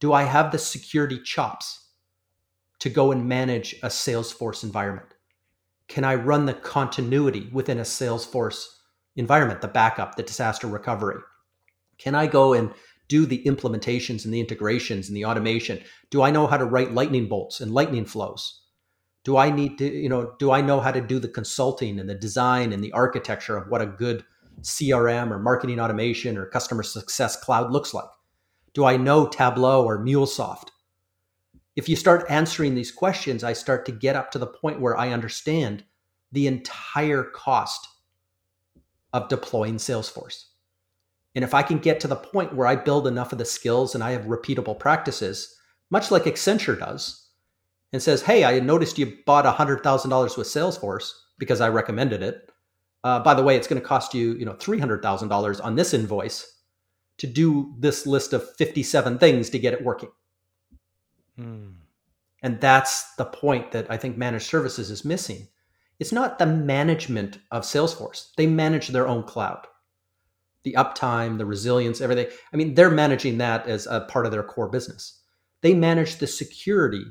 Do 0.00 0.12
I 0.12 0.24
have 0.24 0.50
the 0.50 0.58
security 0.58 1.20
chops 1.22 1.90
to 2.80 2.90
go 2.90 3.12
and 3.12 3.28
manage 3.28 3.74
a 3.84 3.88
Salesforce 3.88 4.64
environment? 4.64 5.14
Can 5.86 6.02
I 6.02 6.16
run 6.16 6.46
the 6.46 6.54
continuity 6.54 7.50
within 7.52 7.78
a 7.78 7.82
Salesforce 7.82 8.66
environment, 9.16 9.60
the 9.60 9.68
backup, 9.68 10.16
the 10.16 10.22
disaster 10.22 10.66
recovery? 10.66 11.20
Can 11.98 12.14
I 12.14 12.26
go 12.26 12.52
and 12.52 12.72
do 13.08 13.26
the 13.26 13.42
implementations 13.44 14.24
and 14.24 14.32
the 14.32 14.40
integrations 14.40 15.08
and 15.08 15.16
the 15.16 15.24
automation? 15.24 15.80
Do 16.10 16.22
I 16.22 16.30
know 16.30 16.46
how 16.46 16.56
to 16.56 16.64
write 16.64 16.94
lightning 16.94 17.28
bolts 17.28 17.60
and 17.60 17.72
lightning 17.72 18.04
flows? 18.06 18.62
Do 19.24 19.36
I 19.36 19.50
need 19.50 19.78
to, 19.78 19.84
you 19.84 20.08
know, 20.08 20.34
do 20.38 20.50
I 20.50 20.62
know 20.62 20.80
how 20.80 20.90
to 20.90 21.00
do 21.00 21.18
the 21.18 21.28
consulting 21.28 22.00
and 22.00 22.08
the 22.08 22.14
design 22.14 22.72
and 22.72 22.82
the 22.82 22.92
architecture 22.92 23.56
of 23.56 23.68
what 23.68 23.82
a 23.82 23.86
good 23.86 24.24
CRM 24.62 25.30
or 25.30 25.38
marketing 25.38 25.78
automation 25.78 26.36
or 26.36 26.46
customer 26.46 26.82
success 26.82 27.36
cloud 27.36 27.70
looks 27.70 27.94
like? 27.94 28.08
Do 28.74 28.84
I 28.84 28.96
know 28.96 29.26
Tableau 29.26 29.84
or 29.84 30.02
MuleSoft? 30.02 30.68
If 31.76 31.88
you 31.88 31.96
start 31.96 32.24
answering 32.28 32.74
these 32.74 32.90
questions, 32.90 33.44
I 33.44 33.52
start 33.52 33.86
to 33.86 33.92
get 33.92 34.16
up 34.16 34.30
to 34.32 34.38
the 34.38 34.46
point 34.46 34.80
where 34.80 34.96
I 34.96 35.12
understand 35.12 35.84
the 36.32 36.46
entire 36.46 37.24
cost 37.24 37.86
of 39.12 39.28
deploying 39.28 39.76
Salesforce. 39.76 40.44
And 41.34 41.44
if 41.44 41.54
I 41.54 41.62
can 41.62 41.78
get 41.78 42.00
to 42.00 42.08
the 42.08 42.16
point 42.16 42.54
where 42.54 42.66
I 42.66 42.76
build 42.76 43.06
enough 43.06 43.32
of 43.32 43.38
the 43.38 43.44
skills 43.44 43.94
and 43.94 44.04
I 44.04 44.10
have 44.10 44.22
repeatable 44.22 44.78
practices, 44.78 45.56
much 45.90 46.10
like 46.10 46.24
Accenture 46.24 46.78
does, 46.78 47.28
and 47.92 48.02
says, 48.02 48.22
Hey, 48.22 48.44
I 48.44 48.60
noticed 48.60 48.98
you 48.98 49.18
bought 49.26 49.44
$100,000 49.44 50.36
with 50.36 50.46
Salesforce 50.46 51.12
because 51.38 51.60
I 51.60 51.68
recommended 51.68 52.22
it. 52.22 52.50
Uh, 53.04 53.20
by 53.20 53.34
the 53.34 53.42
way, 53.42 53.56
it's 53.56 53.66
going 53.66 53.80
to 53.80 53.86
cost 53.86 54.14
you, 54.14 54.34
you 54.34 54.44
know, 54.44 54.54
$300,000 54.54 55.64
on 55.64 55.74
this 55.74 55.92
invoice 55.92 56.60
to 57.18 57.26
do 57.26 57.74
this 57.78 58.06
list 58.06 58.32
of 58.32 58.54
57 58.56 59.18
things 59.18 59.50
to 59.50 59.58
get 59.58 59.74
it 59.74 59.84
working. 59.84 60.10
Hmm. 61.36 61.70
And 62.42 62.60
that's 62.60 63.14
the 63.14 63.24
point 63.24 63.72
that 63.72 63.90
I 63.90 63.96
think 63.96 64.16
managed 64.16 64.46
services 64.46 64.90
is 64.90 65.04
missing. 65.04 65.48
It's 66.02 66.10
not 66.10 66.40
the 66.40 66.46
management 66.46 67.38
of 67.52 67.62
Salesforce. 67.62 68.34
They 68.34 68.48
manage 68.48 68.88
their 68.88 69.06
own 69.06 69.22
cloud. 69.22 69.68
The 70.64 70.72
uptime, 70.72 71.38
the 71.38 71.46
resilience, 71.46 72.00
everything. 72.00 72.26
I 72.52 72.56
mean, 72.56 72.74
they're 72.74 72.90
managing 72.90 73.38
that 73.38 73.68
as 73.68 73.86
a 73.86 74.00
part 74.00 74.26
of 74.26 74.32
their 74.32 74.42
core 74.42 74.68
business. 74.68 75.20
They 75.60 75.74
manage 75.74 76.16
the 76.16 76.26
security 76.26 77.04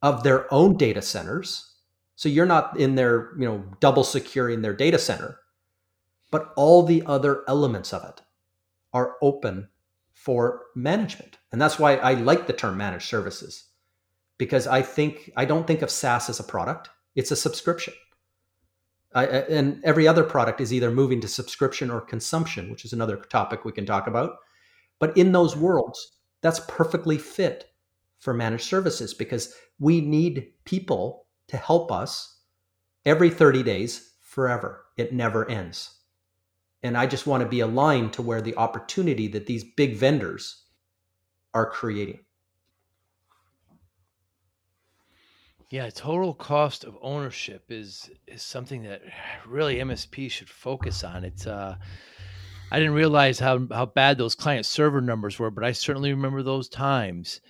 of 0.00 0.22
their 0.22 0.46
own 0.54 0.76
data 0.76 1.02
centers. 1.02 1.74
So 2.14 2.28
you're 2.28 2.46
not 2.46 2.78
in 2.78 2.94
there, 2.94 3.32
you 3.36 3.46
know, 3.46 3.64
double 3.80 4.04
securing 4.04 4.62
their 4.62 4.76
data 4.76 5.00
center, 5.00 5.40
but 6.30 6.52
all 6.54 6.84
the 6.84 7.02
other 7.06 7.42
elements 7.48 7.92
of 7.92 8.04
it 8.04 8.22
are 8.92 9.16
open 9.22 9.68
for 10.12 10.66
management. 10.76 11.38
And 11.50 11.60
that's 11.60 11.80
why 11.80 11.96
I 11.96 12.14
like 12.14 12.46
the 12.46 12.52
term 12.52 12.76
managed 12.76 13.08
services 13.08 13.64
because 14.38 14.68
I 14.68 14.82
think 14.82 15.32
I 15.36 15.46
don't 15.46 15.66
think 15.66 15.82
of 15.82 15.90
SaaS 15.90 16.30
as 16.30 16.38
a 16.38 16.44
product, 16.44 16.90
it's 17.16 17.32
a 17.32 17.36
subscription. 17.36 17.94
And 19.14 19.80
every 19.84 20.08
other 20.08 20.24
product 20.24 20.60
is 20.60 20.72
either 20.72 20.90
moving 20.90 21.20
to 21.20 21.28
subscription 21.28 21.90
or 21.90 22.00
consumption, 22.00 22.70
which 22.70 22.84
is 22.84 22.92
another 22.92 23.16
topic 23.16 23.64
we 23.64 23.72
can 23.72 23.86
talk 23.86 24.06
about. 24.06 24.38
But 24.98 25.16
in 25.16 25.32
those 25.32 25.56
worlds, 25.56 26.18
that's 26.40 26.60
perfectly 26.68 27.18
fit 27.18 27.70
for 28.18 28.34
managed 28.34 28.64
services 28.64 29.14
because 29.14 29.54
we 29.78 30.00
need 30.00 30.52
people 30.64 31.26
to 31.48 31.56
help 31.56 31.92
us 31.92 32.40
every 33.04 33.30
30 33.30 33.62
days 33.62 34.14
forever. 34.20 34.84
It 34.96 35.12
never 35.12 35.48
ends. 35.48 35.98
And 36.82 36.96
I 36.96 37.06
just 37.06 37.26
want 37.26 37.42
to 37.42 37.48
be 37.48 37.60
aligned 37.60 38.12
to 38.14 38.22
where 38.22 38.42
the 38.42 38.56
opportunity 38.56 39.28
that 39.28 39.46
these 39.46 39.64
big 39.76 39.96
vendors 39.96 40.64
are 41.54 41.70
creating. 41.70 42.23
Yeah, 45.74 45.90
total 45.90 46.34
cost 46.34 46.84
of 46.84 46.96
ownership 47.02 47.64
is 47.68 48.08
is 48.28 48.42
something 48.44 48.84
that 48.84 49.02
really 49.44 49.78
MSP 49.78 50.30
should 50.30 50.48
focus 50.48 51.02
on. 51.02 51.24
It's 51.24 51.48
uh 51.48 51.74
I 52.70 52.78
didn't 52.78 52.94
realize 52.94 53.40
how 53.40 53.66
how 53.72 53.86
bad 53.86 54.16
those 54.16 54.36
client 54.36 54.66
server 54.66 55.00
numbers 55.00 55.36
were, 55.36 55.50
but 55.50 55.64
I 55.64 55.72
certainly 55.72 56.12
remember 56.12 56.44
those 56.44 56.68
times. 56.68 57.40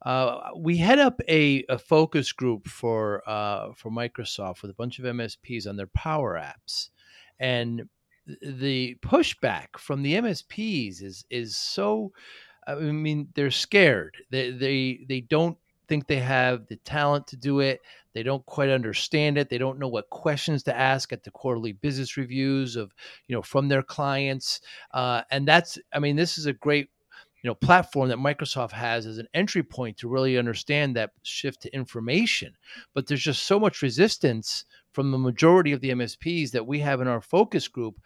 Uh, 0.00 0.48
we 0.56 0.78
head 0.78 0.98
up 0.98 1.20
a, 1.28 1.62
a 1.68 1.76
focus 1.76 2.32
group 2.32 2.68
for 2.68 3.22
uh, 3.28 3.74
for 3.76 3.90
Microsoft 3.90 4.62
with 4.62 4.70
a 4.70 4.80
bunch 4.80 4.98
of 4.98 5.04
MSPs 5.04 5.68
on 5.68 5.76
their 5.76 5.88
Power 5.88 6.40
Apps, 6.42 6.88
and 7.38 7.82
the 8.40 8.96
pushback 9.04 9.76
from 9.76 10.02
the 10.02 10.14
MSPs 10.14 11.02
is 11.02 11.26
is 11.28 11.54
so. 11.54 12.12
I 12.66 12.76
mean, 12.76 13.28
they're 13.34 13.50
scared. 13.50 14.16
They 14.30 14.52
they 14.52 15.00
they 15.06 15.20
don't 15.20 15.58
think 15.88 16.06
they 16.06 16.20
have 16.20 16.66
the 16.66 16.76
talent 16.76 17.26
to 17.28 17.36
do 17.36 17.60
it. 17.60 17.80
They 18.12 18.22
don't 18.22 18.44
quite 18.46 18.70
understand 18.70 19.38
it. 19.38 19.48
They 19.48 19.58
don't 19.58 19.78
know 19.78 19.88
what 19.88 20.10
questions 20.10 20.62
to 20.64 20.76
ask 20.76 21.12
at 21.12 21.24
the 21.24 21.30
quarterly 21.30 21.72
business 21.72 22.16
reviews 22.16 22.76
of 22.76 22.92
you 23.26 23.34
know 23.34 23.42
from 23.42 23.68
their 23.68 23.82
clients. 23.82 24.60
Uh, 24.92 25.22
and 25.30 25.46
that's 25.46 25.78
I 25.92 25.98
mean, 25.98 26.16
this 26.16 26.38
is 26.38 26.46
a 26.46 26.52
great 26.52 26.90
you 27.42 27.48
know 27.48 27.54
platform 27.54 28.08
that 28.08 28.18
Microsoft 28.18 28.72
has 28.72 29.06
as 29.06 29.18
an 29.18 29.28
entry 29.34 29.62
point 29.62 29.96
to 29.98 30.08
really 30.08 30.38
understand 30.38 30.96
that 30.96 31.10
shift 31.22 31.62
to 31.62 31.74
information. 31.74 32.54
But 32.94 33.06
there's 33.06 33.22
just 33.22 33.44
so 33.44 33.58
much 33.58 33.82
resistance 33.82 34.64
from 34.92 35.10
the 35.10 35.18
majority 35.18 35.72
of 35.72 35.80
the 35.80 35.90
MSPs 35.90 36.52
that 36.52 36.66
we 36.66 36.78
have 36.78 37.00
in 37.00 37.08
our 37.08 37.20
focus 37.20 37.66
group 37.66 38.00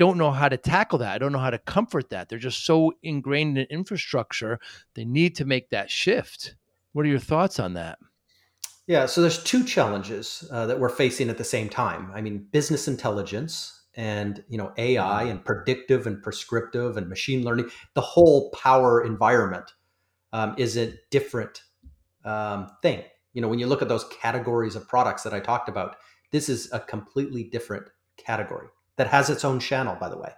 don't 0.00 0.16
know 0.16 0.30
how 0.30 0.48
to 0.48 0.56
tackle 0.56 0.98
that. 1.00 1.14
I 1.14 1.18
don't 1.18 1.30
know 1.30 1.38
how 1.38 1.50
to 1.50 1.58
comfort 1.58 2.08
that. 2.08 2.30
They're 2.30 2.38
just 2.38 2.64
so 2.64 2.94
ingrained 3.02 3.58
in 3.58 3.66
infrastructure. 3.68 4.58
They 4.94 5.04
need 5.04 5.36
to 5.36 5.44
make 5.44 5.68
that 5.68 5.90
shift. 5.90 6.54
What 6.92 7.04
are 7.06 7.08
your 7.08 7.18
thoughts 7.18 7.58
on 7.58 7.74
that? 7.74 7.98
Yeah, 8.86 9.06
so 9.06 9.20
there's 9.20 9.42
two 9.42 9.64
challenges 9.64 10.48
uh, 10.50 10.66
that 10.66 10.80
we're 10.80 10.88
facing 10.88 11.30
at 11.30 11.38
the 11.38 11.44
same 11.44 11.68
time. 11.68 12.10
I 12.12 12.20
mean, 12.20 12.48
business 12.50 12.88
intelligence 12.88 13.84
and 13.94 14.42
you 14.48 14.58
know 14.58 14.72
AI 14.78 15.24
and 15.24 15.44
predictive 15.44 16.06
and 16.06 16.22
prescriptive 16.22 16.96
and 16.96 17.08
machine 17.08 17.44
learning, 17.44 17.70
the 17.94 18.00
whole 18.00 18.50
power 18.50 19.04
environment 19.04 19.74
um, 20.32 20.54
is 20.58 20.76
a 20.76 20.92
different 21.10 21.62
um, 22.24 22.68
thing. 22.82 23.02
You 23.32 23.42
know, 23.42 23.48
when 23.48 23.58
you 23.58 23.66
look 23.66 23.82
at 23.82 23.88
those 23.88 24.04
categories 24.20 24.74
of 24.74 24.88
products 24.88 25.22
that 25.22 25.32
I 25.32 25.40
talked 25.40 25.68
about, 25.68 25.96
this 26.32 26.48
is 26.48 26.72
a 26.72 26.80
completely 26.80 27.44
different 27.44 27.86
category 28.16 28.68
that 28.96 29.06
has 29.06 29.30
its 29.30 29.44
own 29.44 29.60
channel, 29.60 29.96
by 30.00 30.08
the 30.08 30.18
way. 30.18 30.32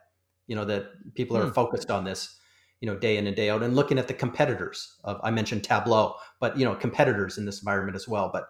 You 0.47 0.57
know 0.57 0.65
that 0.67 1.15
people 1.15 1.37
are 1.37 1.47
hmm. 1.47 1.53
focused 1.53 1.91
on 1.91 2.05
this, 2.05 2.39
you 2.83 2.87
know, 2.87 2.97
day 2.97 3.17
in 3.17 3.29
and 3.29 3.37
day 3.37 3.49
out, 3.49 3.63
and 3.63 3.77
looking 3.77 3.97
at 3.97 4.09
the 4.09 4.15
competitors. 4.15 4.97
Of 5.05 5.21
I 5.23 5.31
mentioned 5.31 5.63
Tableau, 5.63 6.17
but 6.41 6.59
you 6.59 6.65
know, 6.65 6.75
competitors 6.75 7.39
in 7.39 7.47
this 7.47 7.61
environment 7.61 7.95
as 7.95 8.09
well. 8.09 8.29
But 8.31 8.49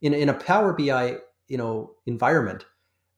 in 0.00 0.14
in 0.14 0.30
a 0.30 0.34
Power 0.34 0.72
BI, 0.72 1.18
you 1.48 1.58
know, 1.58 1.92
environment, 2.06 2.64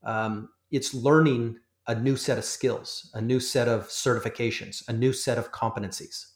um, 0.03 0.49
it's 0.73 0.93
learning 0.93 1.59
a 1.87 1.95
new 1.95 2.17
set 2.17 2.37
of 2.37 2.45
skills, 2.45 3.13
a 3.15 3.21
new 3.21 3.39
set 3.39 3.69
of 3.69 3.87
certifications, 3.89 4.83
a 4.89 4.93
new 4.93 5.13
set 5.13 5.39
of 5.39 5.53
competencies. 5.53 6.33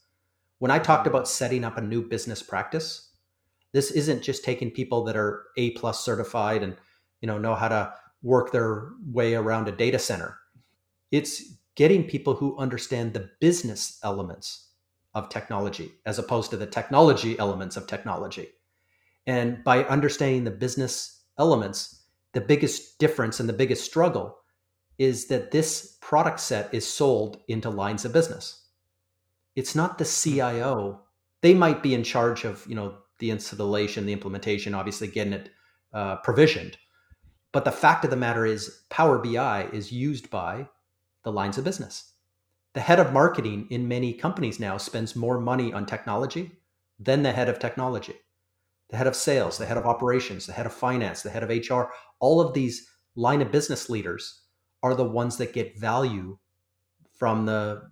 When 0.60 0.70
I 0.70 0.78
talked 0.78 1.08
about 1.08 1.26
setting 1.26 1.64
up 1.64 1.76
a 1.76 1.82
new 1.82 2.00
business 2.00 2.40
practice, 2.40 3.10
this 3.72 3.90
isn't 3.90 4.22
just 4.22 4.44
taking 4.44 4.70
people 4.70 5.02
that 5.04 5.16
are 5.16 5.46
A 5.56 5.72
plus 5.72 6.04
certified 6.04 6.62
and 6.62 6.76
you 7.20 7.26
know 7.26 7.36
know 7.36 7.56
how 7.56 7.66
to 7.66 7.92
work 8.22 8.52
their 8.52 8.90
way 9.04 9.34
around 9.34 9.66
a 9.66 9.72
data 9.72 9.98
center. 9.98 10.38
It's 11.10 11.42
getting 11.80 12.04
people 12.04 12.34
who 12.34 12.58
understand 12.58 13.14
the 13.14 13.30
business 13.40 13.98
elements 14.04 14.68
of 15.14 15.30
technology 15.30 15.90
as 16.04 16.18
opposed 16.18 16.50
to 16.50 16.56
the 16.58 16.66
technology 16.66 17.38
elements 17.38 17.74
of 17.74 17.86
technology. 17.86 18.48
And 19.26 19.64
by 19.64 19.84
understanding 19.84 20.44
the 20.44 20.50
business 20.50 21.22
elements, 21.38 22.02
the 22.34 22.42
biggest 22.42 22.98
difference 22.98 23.40
and 23.40 23.48
the 23.48 23.54
biggest 23.54 23.82
struggle 23.82 24.36
is 24.98 25.28
that 25.28 25.52
this 25.52 25.96
product 26.02 26.40
set 26.40 26.68
is 26.74 26.86
sold 26.86 27.38
into 27.48 27.70
lines 27.70 28.04
of 28.04 28.12
business. 28.12 28.62
It's 29.56 29.74
not 29.74 29.96
the 29.96 30.04
CIO. 30.04 31.00
They 31.40 31.54
might 31.54 31.82
be 31.82 31.94
in 31.94 32.04
charge 32.04 32.44
of, 32.44 32.62
you 32.68 32.74
know, 32.74 32.96
the 33.20 33.30
installation, 33.30 34.04
the 34.04 34.12
implementation, 34.12 34.74
obviously 34.74 35.08
getting 35.08 35.32
it 35.32 35.48
uh, 35.94 36.16
provisioned. 36.16 36.76
But 37.52 37.64
the 37.64 37.72
fact 37.72 38.04
of 38.04 38.10
the 38.10 38.16
matter 38.16 38.44
is, 38.44 38.82
Power 38.90 39.16
BI 39.16 39.66
is 39.72 39.90
used 39.90 40.28
by 40.28 40.68
the 41.24 41.32
lines 41.32 41.58
of 41.58 41.64
business. 41.64 42.12
The 42.74 42.80
head 42.80 43.00
of 43.00 43.12
marketing 43.12 43.66
in 43.70 43.88
many 43.88 44.12
companies 44.12 44.60
now 44.60 44.76
spends 44.76 45.16
more 45.16 45.40
money 45.40 45.72
on 45.72 45.86
technology 45.86 46.52
than 46.98 47.22
the 47.22 47.32
head 47.32 47.48
of 47.48 47.58
technology 47.58 48.14
the 48.90 48.96
head 48.96 49.06
of 49.06 49.16
sales, 49.16 49.56
the 49.56 49.66
head 49.66 49.76
of 49.76 49.86
operations, 49.86 50.46
the 50.46 50.52
head 50.52 50.66
of 50.66 50.72
finance, 50.74 51.22
the 51.22 51.30
head 51.30 51.42
of 51.42 51.48
HR, 51.48 51.92
all 52.18 52.40
of 52.40 52.52
these 52.52 52.90
line 53.14 53.40
of 53.40 53.52
business 53.52 53.88
leaders 53.88 54.42
are 54.82 54.94
the 54.94 55.04
ones 55.04 55.36
that 55.36 55.52
get 55.52 55.78
value 55.78 56.38
from 57.16 57.46
the 57.46 57.82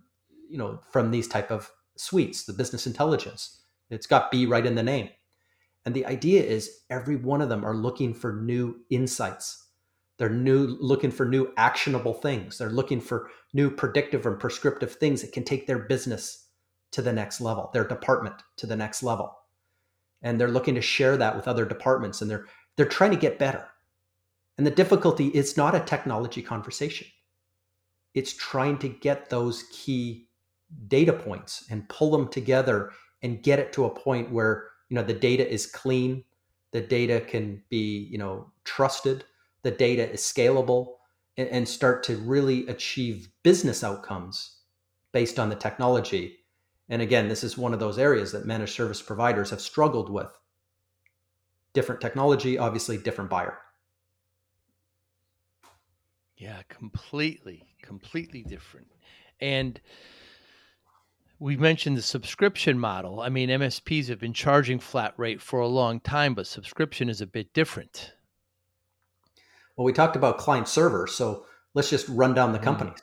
you 0.49 0.57
know 0.57 0.79
from 0.91 1.11
these 1.11 1.27
type 1.27 1.51
of 1.51 1.71
suites, 1.97 2.43
the 2.43 2.53
business 2.53 2.85
intelligence. 2.85 3.63
It's 3.89 4.07
got 4.07 4.31
B 4.31 4.45
right 4.45 4.65
in 4.65 4.75
the 4.75 4.83
name. 4.83 5.09
And 5.85 5.95
the 5.95 6.05
idea 6.05 6.43
is 6.43 6.81
every 6.89 7.15
one 7.15 7.41
of 7.41 7.49
them 7.49 7.65
are 7.65 7.75
looking 7.75 8.13
for 8.13 8.33
new 8.33 8.81
insights. 8.89 9.68
They're 10.19 10.29
new 10.29 10.77
looking 10.79 11.11
for 11.11 11.25
new 11.25 11.51
actionable 11.57 12.13
things. 12.13 12.59
They're 12.59 12.69
looking 12.69 13.01
for 13.01 13.31
new 13.53 13.71
predictive 13.71 14.27
and 14.27 14.39
prescriptive 14.39 14.93
things 14.93 15.21
that 15.21 15.31
can 15.31 15.43
take 15.43 15.65
their 15.65 15.79
business 15.79 16.49
to 16.91 17.01
the 17.01 17.13
next 17.13 17.41
level, 17.41 17.71
their 17.73 17.87
department 17.87 18.35
to 18.57 18.67
the 18.67 18.75
next 18.75 19.01
level. 19.01 19.35
and 20.21 20.39
they're 20.39 20.49
looking 20.49 20.75
to 20.75 20.81
share 20.81 21.17
that 21.17 21.35
with 21.35 21.47
other 21.47 21.65
departments 21.65 22.21
and 22.21 22.29
they're 22.29 22.45
they're 22.75 22.85
trying 22.85 23.11
to 23.11 23.17
get 23.17 23.39
better. 23.39 23.67
And 24.57 24.67
the 24.67 24.71
difficulty 24.71 25.27
is 25.27 25.57
not 25.57 25.75
a 25.75 25.79
technology 25.81 26.41
conversation. 26.41 27.07
It's 28.13 28.33
trying 28.33 28.77
to 28.79 28.89
get 28.89 29.29
those 29.29 29.63
key 29.71 30.27
data 30.87 31.13
points 31.13 31.65
and 31.69 31.87
pull 31.89 32.11
them 32.11 32.27
together 32.29 32.91
and 33.21 33.43
get 33.43 33.59
it 33.59 33.73
to 33.73 33.85
a 33.85 33.89
point 33.89 34.31
where 34.31 34.67
you 34.89 34.95
know 34.95 35.03
the 35.03 35.13
data 35.13 35.49
is 35.49 35.65
clean, 35.65 36.23
the 36.71 36.81
data 36.81 37.21
can 37.21 37.63
be 37.69 38.07
you 38.11 38.17
know 38.17 38.51
trusted, 38.63 39.25
the 39.69 39.77
data 39.77 40.11
is 40.11 40.21
scalable, 40.21 40.95
and, 41.37 41.47
and 41.49 41.69
start 41.69 42.01
to 42.03 42.17
really 42.17 42.67
achieve 42.67 43.29
business 43.43 43.83
outcomes 43.83 44.61
based 45.11 45.37
on 45.37 45.49
the 45.49 45.55
technology. 45.55 46.37
And 46.89 47.03
again, 47.03 47.27
this 47.27 47.43
is 47.43 47.55
one 47.55 47.71
of 47.71 47.79
those 47.79 47.99
areas 47.99 48.31
that 48.31 48.47
managed 48.47 48.73
service 48.73 49.01
providers 49.01 49.51
have 49.51 49.61
struggled 49.61 50.09
with. 50.09 50.31
Different 51.73 52.01
technology, 52.01 52.57
obviously, 52.57 52.97
different 52.97 53.29
buyer. 53.29 53.59
Yeah, 56.35 56.61
completely, 56.67 57.67
completely 57.83 58.41
different. 58.41 58.87
And 59.39 59.79
we 61.37 61.57
mentioned 61.57 61.95
the 61.95 62.01
subscription 62.01 62.79
model. 62.79 63.21
I 63.21 63.29
mean, 63.29 63.49
MSPs 63.49 64.07
have 64.07 64.19
been 64.19 64.33
charging 64.33 64.79
flat 64.79 65.13
rate 65.15 65.41
for 65.41 65.59
a 65.59 65.67
long 65.67 65.99
time, 65.99 66.33
but 66.33 66.47
subscription 66.47 67.07
is 67.07 67.21
a 67.21 67.27
bit 67.27 67.53
different. 67.53 68.13
Well, 69.79 69.85
we 69.85 69.93
talked 69.93 70.17
about 70.17 70.37
client 70.37 70.67
server, 70.67 71.07
so 71.07 71.45
let's 71.73 71.89
just 71.89 72.09
run 72.09 72.33
down 72.33 72.51
the 72.51 72.59
mm. 72.59 72.63
companies. 72.63 72.99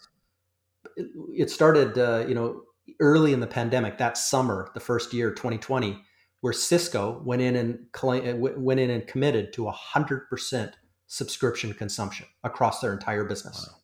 Mm. 0.99 1.07
It 1.35 1.51
started, 1.51 1.97
uh, 1.97 2.27
you 2.29 2.35
know, 2.35 2.65
early 3.01 3.33
in 3.33 3.41
the 3.41 3.47
pandemic 3.47 3.97
that 3.97 4.19
summer, 4.19 4.71
the 4.75 4.81
first 4.81 5.15
year, 5.15 5.31
2020, 5.31 5.99
where 6.43 6.53
Cisco 6.53 7.23
went 7.25 7.41
in 7.41 7.57
and 7.57 7.79
uh, 8.05 8.37
went 8.37 8.79
in 8.79 8.91
and 8.91 9.07
committed 9.07 9.55
to 9.55 9.67
hundred 9.71 10.29
percent 10.29 10.77
subscription 11.07 11.73
consumption 11.73 12.27
across 12.45 12.81
their 12.81 12.93
entire 12.93 13.25
business. 13.25 13.67
Wow. 13.67 13.79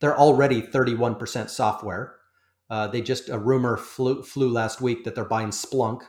They're 0.00 0.18
already 0.18 0.62
31% 0.62 1.50
software 1.50 2.16
uh, 2.70 2.88
they 2.88 3.00
just 3.00 3.28
a 3.28 3.38
rumor 3.38 3.76
flew, 3.76 4.22
flew 4.22 4.50
last 4.50 4.80
week 4.80 5.04
that 5.04 5.14
they're 5.14 5.24
buying 5.24 5.50
Splunk, 5.50 6.02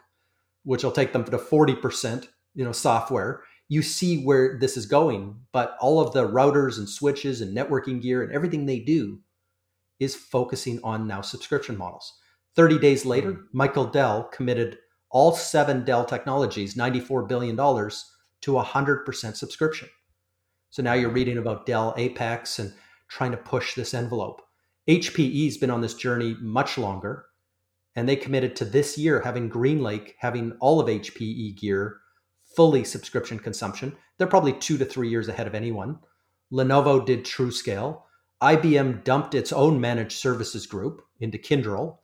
which 0.64 0.84
will 0.84 0.92
take 0.92 1.14
them 1.14 1.24
to 1.26 1.38
forty 1.38 1.76
percent, 1.76 2.30
you 2.54 2.64
know, 2.64 2.72
software. 2.72 3.44
You 3.68 3.82
see 3.82 4.24
where 4.24 4.60
this 4.60 4.78
is 4.78 4.86
going, 4.86 5.40
but 5.52 5.76
all 5.82 6.00
of 6.00 6.14
the 6.14 6.28
routers 6.28 6.78
and 6.78 6.88
switches 6.88 7.42
and 7.42 7.56
networking 7.56 8.02
gear 8.02 8.22
and 8.22 8.32
everything 8.32 8.66
they 8.66 8.80
do 8.80 9.20
is 10.00 10.16
focusing 10.16 10.80
on 10.84 11.08
now 11.08 11.22
subscription 11.22 11.78
models. 11.78 12.20
Thirty 12.56 12.78
days 12.78 13.06
later, 13.06 13.34
mm. 13.34 13.44
Michael 13.54 13.86
Dell 13.86 14.24
committed 14.26 14.78
all 15.10 15.34
seven 15.34 15.84
Dell 15.84 16.06
technologies, 16.06 16.76
ninety-four 16.76 17.24
billion 17.24 17.56
dollars, 17.56 18.12
to 18.42 18.58
hundred 18.60 19.06
percent 19.06 19.38
subscription. 19.38 19.90
So 20.70 20.84
now 20.84 20.94
you're 20.94 21.10
reading 21.10 21.38
about 21.38 21.66
Dell 21.66 21.94
Apex 21.98 22.60
and 22.60 22.74
trying 23.08 23.32
to 23.32 23.38
push 23.38 23.76
this 23.76 23.94
envelope. 23.94 24.42
HPE's 24.88 25.58
been 25.58 25.72
on 25.72 25.82
this 25.82 25.94
journey 25.96 26.36
much 26.40 26.78
longer, 26.78 27.26
and 27.96 28.08
they 28.08 28.16
committed 28.16 28.56
to 28.58 28.66
this 28.66 28.98
year 28.98 29.22
having 29.22 29.50
GreenLake 29.50 30.14
having 30.20 30.52
all 30.60 30.80
of 30.80 30.88
HPE 30.88 31.58
gear 31.60 32.02
fully 32.56 32.84
subscription 32.84 33.40
consumption. 33.40 33.96
They're 34.18 34.28
probably 34.28 34.54
two 34.54 34.78
to 34.78 34.86
three 34.86 35.10
years 35.10 35.28
ahead 35.28 35.48
of 35.48 35.56
anyone. 35.56 36.00
Lenovo 36.52 37.06
did 37.06 37.26
TruScale. 37.26 38.02
IBM 38.42 39.04
dumped 39.04 39.34
its 39.34 39.52
own 39.52 39.80
managed 39.80 40.18
services 40.18 40.68
group 40.68 41.02
into 41.20 41.38
Kyndryl 41.38 41.98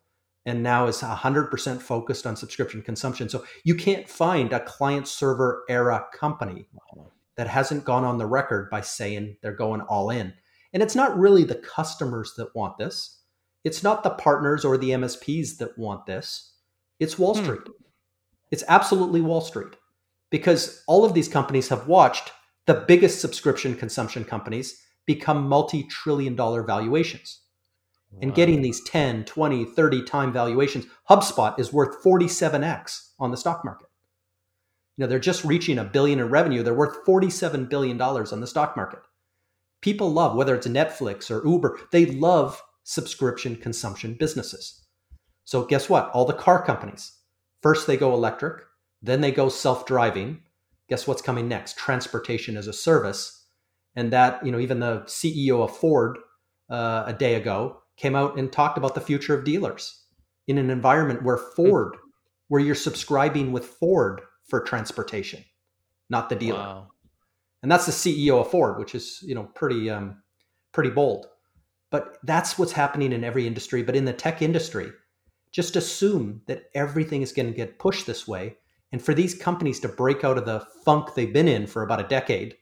and 0.46 0.64
now 0.64 0.88
is 0.88 1.02
100% 1.02 1.82
focused 1.82 2.26
on 2.26 2.36
subscription 2.36 2.82
consumption. 2.82 3.30
So 3.30 3.46
you 3.64 3.76
can't 3.76 4.10
find 4.10 4.52
a 4.54 4.60
client 4.62 5.08
server 5.08 5.64
era 5.70 6.06
company 6.14 6.66
that 7.38 7.48
hasn't 7.48 7.86
gone 7.86 8.04
on 8.04 8.18
the 8.18 8.26
record 8.26 8.70
by 8.70 8.82
saying 8.82 9.38
they're 9.42 9.52
going 9.52 9.82
all 9.82 10.10
in. 10.10 10.34
And 10.74 10.82
it's 10.82 10.96
not 10.96 11.18
really 11.18 11.44
the 11.44 11.56
customers 11.56 12.34
that 12.38 12.56
want 12.56 12.78
this. 12.78 13.20
It's 13.64 13.84
not 13.84 14.04
the 14.04 14.10
partners 14.12 14.66
or 14.66 14.78
the 14.78 14.92
MSPs 14.92 15.58
that 15.58 15.78
want 15.78 16.06
this. 16.06 16.54
It's 17.00 17.20
Wall 17.20 17.36
hmm. 17.36 17.44
Street. 17.44 17.62
It's 18.50 18.64
absolutely 18.68 19.22
Wall 19.22 19.42
Street 19.42 19.76
because 20.32 20.84
all 20.88 21.06
of 21.06 21.14
these 21.14 21.28
companies 21.28 21.70
have 21.70 21.88
watched 21.88 22.32
the 22.66 22.84
biggest 22.88 23.22
subscription 23.22 23.76
consumption 23.76 24.24
companies 24.24 24.82
become 25.06 25.48
multi 25.48 25.84
trillion 25.84 26.36
dollar 26.36 26.64
valuations. 26.64 27.42
Wow. 28.12 28.20
And 28.24 28.36
getting 28.36 28.62
these 28.62 28.84
10, 28.84 29.26
20, 29.26 29.66
30 29.66 30.04
time 30.04 30.34
valuations, 30.34 30.86
HubSpot 31.10 31.58
is 31.60 31.72
worth 31.72 32.04
47x 32.04 33.12
on 33.20 33.32
the 33.32 33.38
stock 33.38 33.64
market. 33.64 33.88
You 34.98 35.04
know, 35.04 35.08
they're 35.08 35.20
just 35.20 35.46
reaching 35.46 35.78
a 35.78 35.84
billion 35.84 36.20
in 36.20 36.30
revenue. 36.30 36.64
They're 36.64 36.74
worth 36.74 37.06
$47 37.06 37.70
billion 37.70 38.02
on 38.02 38.42
the 38.42 38.48
stock 38.48 38.76
market 38.76 39.02
people 39.82 40.12
love, 40.12 40.36
whether 40.36 40.56
it's 40.56 40.68
Netflix 40.68 41.30
or 41.30 41.48
Uber, 41.48 41.80
they 41.92 42.06
love 42.06 42.62
subscription 42.84 43.56
consumption 43.56 44.14
businesses. 44.14 44.86
So, 45.44 45.66
guess 45.66 45.90
what? 45.90 46.10
All 46.12 46.26
the 46.26 46.34
car 46.34 46.64
companies, 46.64 47.12
first 47.62 47.88
they 47.88 47.98
go 47.98 48.14
electric, 48.14 48.64
then 49.02 49.22
they 49.22 49.32
go 49.32 49.50
self 49.50 49.86
driving. 49.86 50.42
Guess 50.90 51.08
what's 51.08 51.22
coming 51.22 51.48
next? 51.48 51.78
Transportation 51.78 52.58
as 52.58 52.68
a 52.68 52.74
service. 52.74 53.46
And 53.96 54.12
that, 54.12 54.46
you 54.46 54.52
know, 54.52 54.60
even 54.60 54.80
the 54.80 55.02
CEO 55.02 55.64
of 55.64 55.76
Ford 55.76 56.18
uh, 56.70 57.04
a 57.08 57.14
day 57.14 57.36
ago 57.36 57.82
came 57.98 58.16
out 58.16 58.38
and 58.38 58.52
talked 58.52 58.78
about 58.78 58.96
the 58.96 59.02
future 59.02 59.34
of 59.34 59.44
dealers 59.44 60.04
in 60.48 60.58
an 60.58 60.70
environment 60.70 61.24
where 61.24 61.38
Ford, 61.38 61.98
where 62.48 62.62
you're 62.62 62.76
subscribing 62.76 63.52
with 63.52 63.66
Ford 63.66 64.22
for 64.48 64.62
transportation, 64.62 65.44
not 66.10 66.30
the 66.30 66.36
dealer. 66.36 66.60
Wow 66.60 66.88
and 67.64 67.72
that's 67.72 67.86
the 67.86 67.92
CEO 67.92 68.42
of 68.42 68.50
Ford, 68.50 68.80
which 68.80 68.96
is 68.96 69.24
you 69.24 69.36
know 69.36 69.44
pretty 69.44 69.90
um, 69.90 70.22
pretty 70.72 70.90
bold. 70.90 71.28
But 71.90 72.18
that's 72.24 72.58
what's 72.58 72.72
happening 72.72 73.12
in 73.12 73.24
every 73.24 73.46
industry. 73.46 73.84
But 73.84 73.96
in 73.96 74.06
the 74.06 74.14
tech 74.14 74.42
industry, 74.42 74.92
just 75.52 75.76
assume 75.76 76.42
that 76.48 76.70
everything 76.74 77.22
is 77.22 77.34
going 77.34 77.48
to 77.48 77.56
get 77.56 77.80
pushed 77.80 78.08
this 78.08 78.28
way. 78.28 78.58
And 78.92 79.02
for 79.02 79.14
these 79.14 79.34
companies 79.34 79.80
to 79.82 79.88
break 79.88 80.24
out 80.24 80.38
of 80.38 80.46
the 80.46 80.66
funk 80.84 81.14
they've 81.14 81.32
been 81.32 81.48
in 81.48 81.66
for 81.66 81.84
about 81.84 82.04
a 82.04 82.08
decade, 82.08 82.56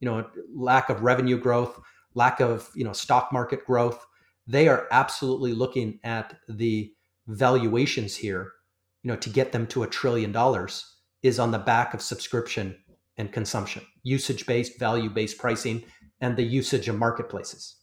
you 0.00 0.06
know, 0.06 0.28
lack 0.54 0.90
of 0.90 1.02
revenue 1.02 1.38
growth, 1.38 1.80
lack 2.14 2.40
of 2.40 2.70
you 2.74 2.84
know 2.84 2.92
stock 2.92 3.32
market 3.32 3.64
growth, 3.64 4.06
they 4.46 4.68
are 4.68 4.86
absolutely 4.90 5.52
looking 5.52 5.98
at 6.04 6.36
the 6.48 6.92
valuations 7.26 8.16
here, 8.16 8.52
you 9.02 9.10
know, 9.10 9.16
to 9.16 9.30
get 9.30 9.52
them 9.52 9.66
to 9.68 9.82
a 9.82 9.88
trillion 9.88 10.32
dollars 10.32 10.96
is 11.22 11.38
on 11.38 11.50
the 11.50 11.58
back 11.58 11.94
of 11.94 12.02
subscription 12.02 12.76
and 13.16 13.32
consumption, 13.32 13.82
usage 14.02 14.46
based, 14.46 14.78
value 14.78 15.10
based 15.10 15.38
pricing, 15.38 15.82
and 16.20 16.36
the 16.36 16.42
usage 16.42 16.88
of 16.88 16.96
marketplaces. 16.96 17.76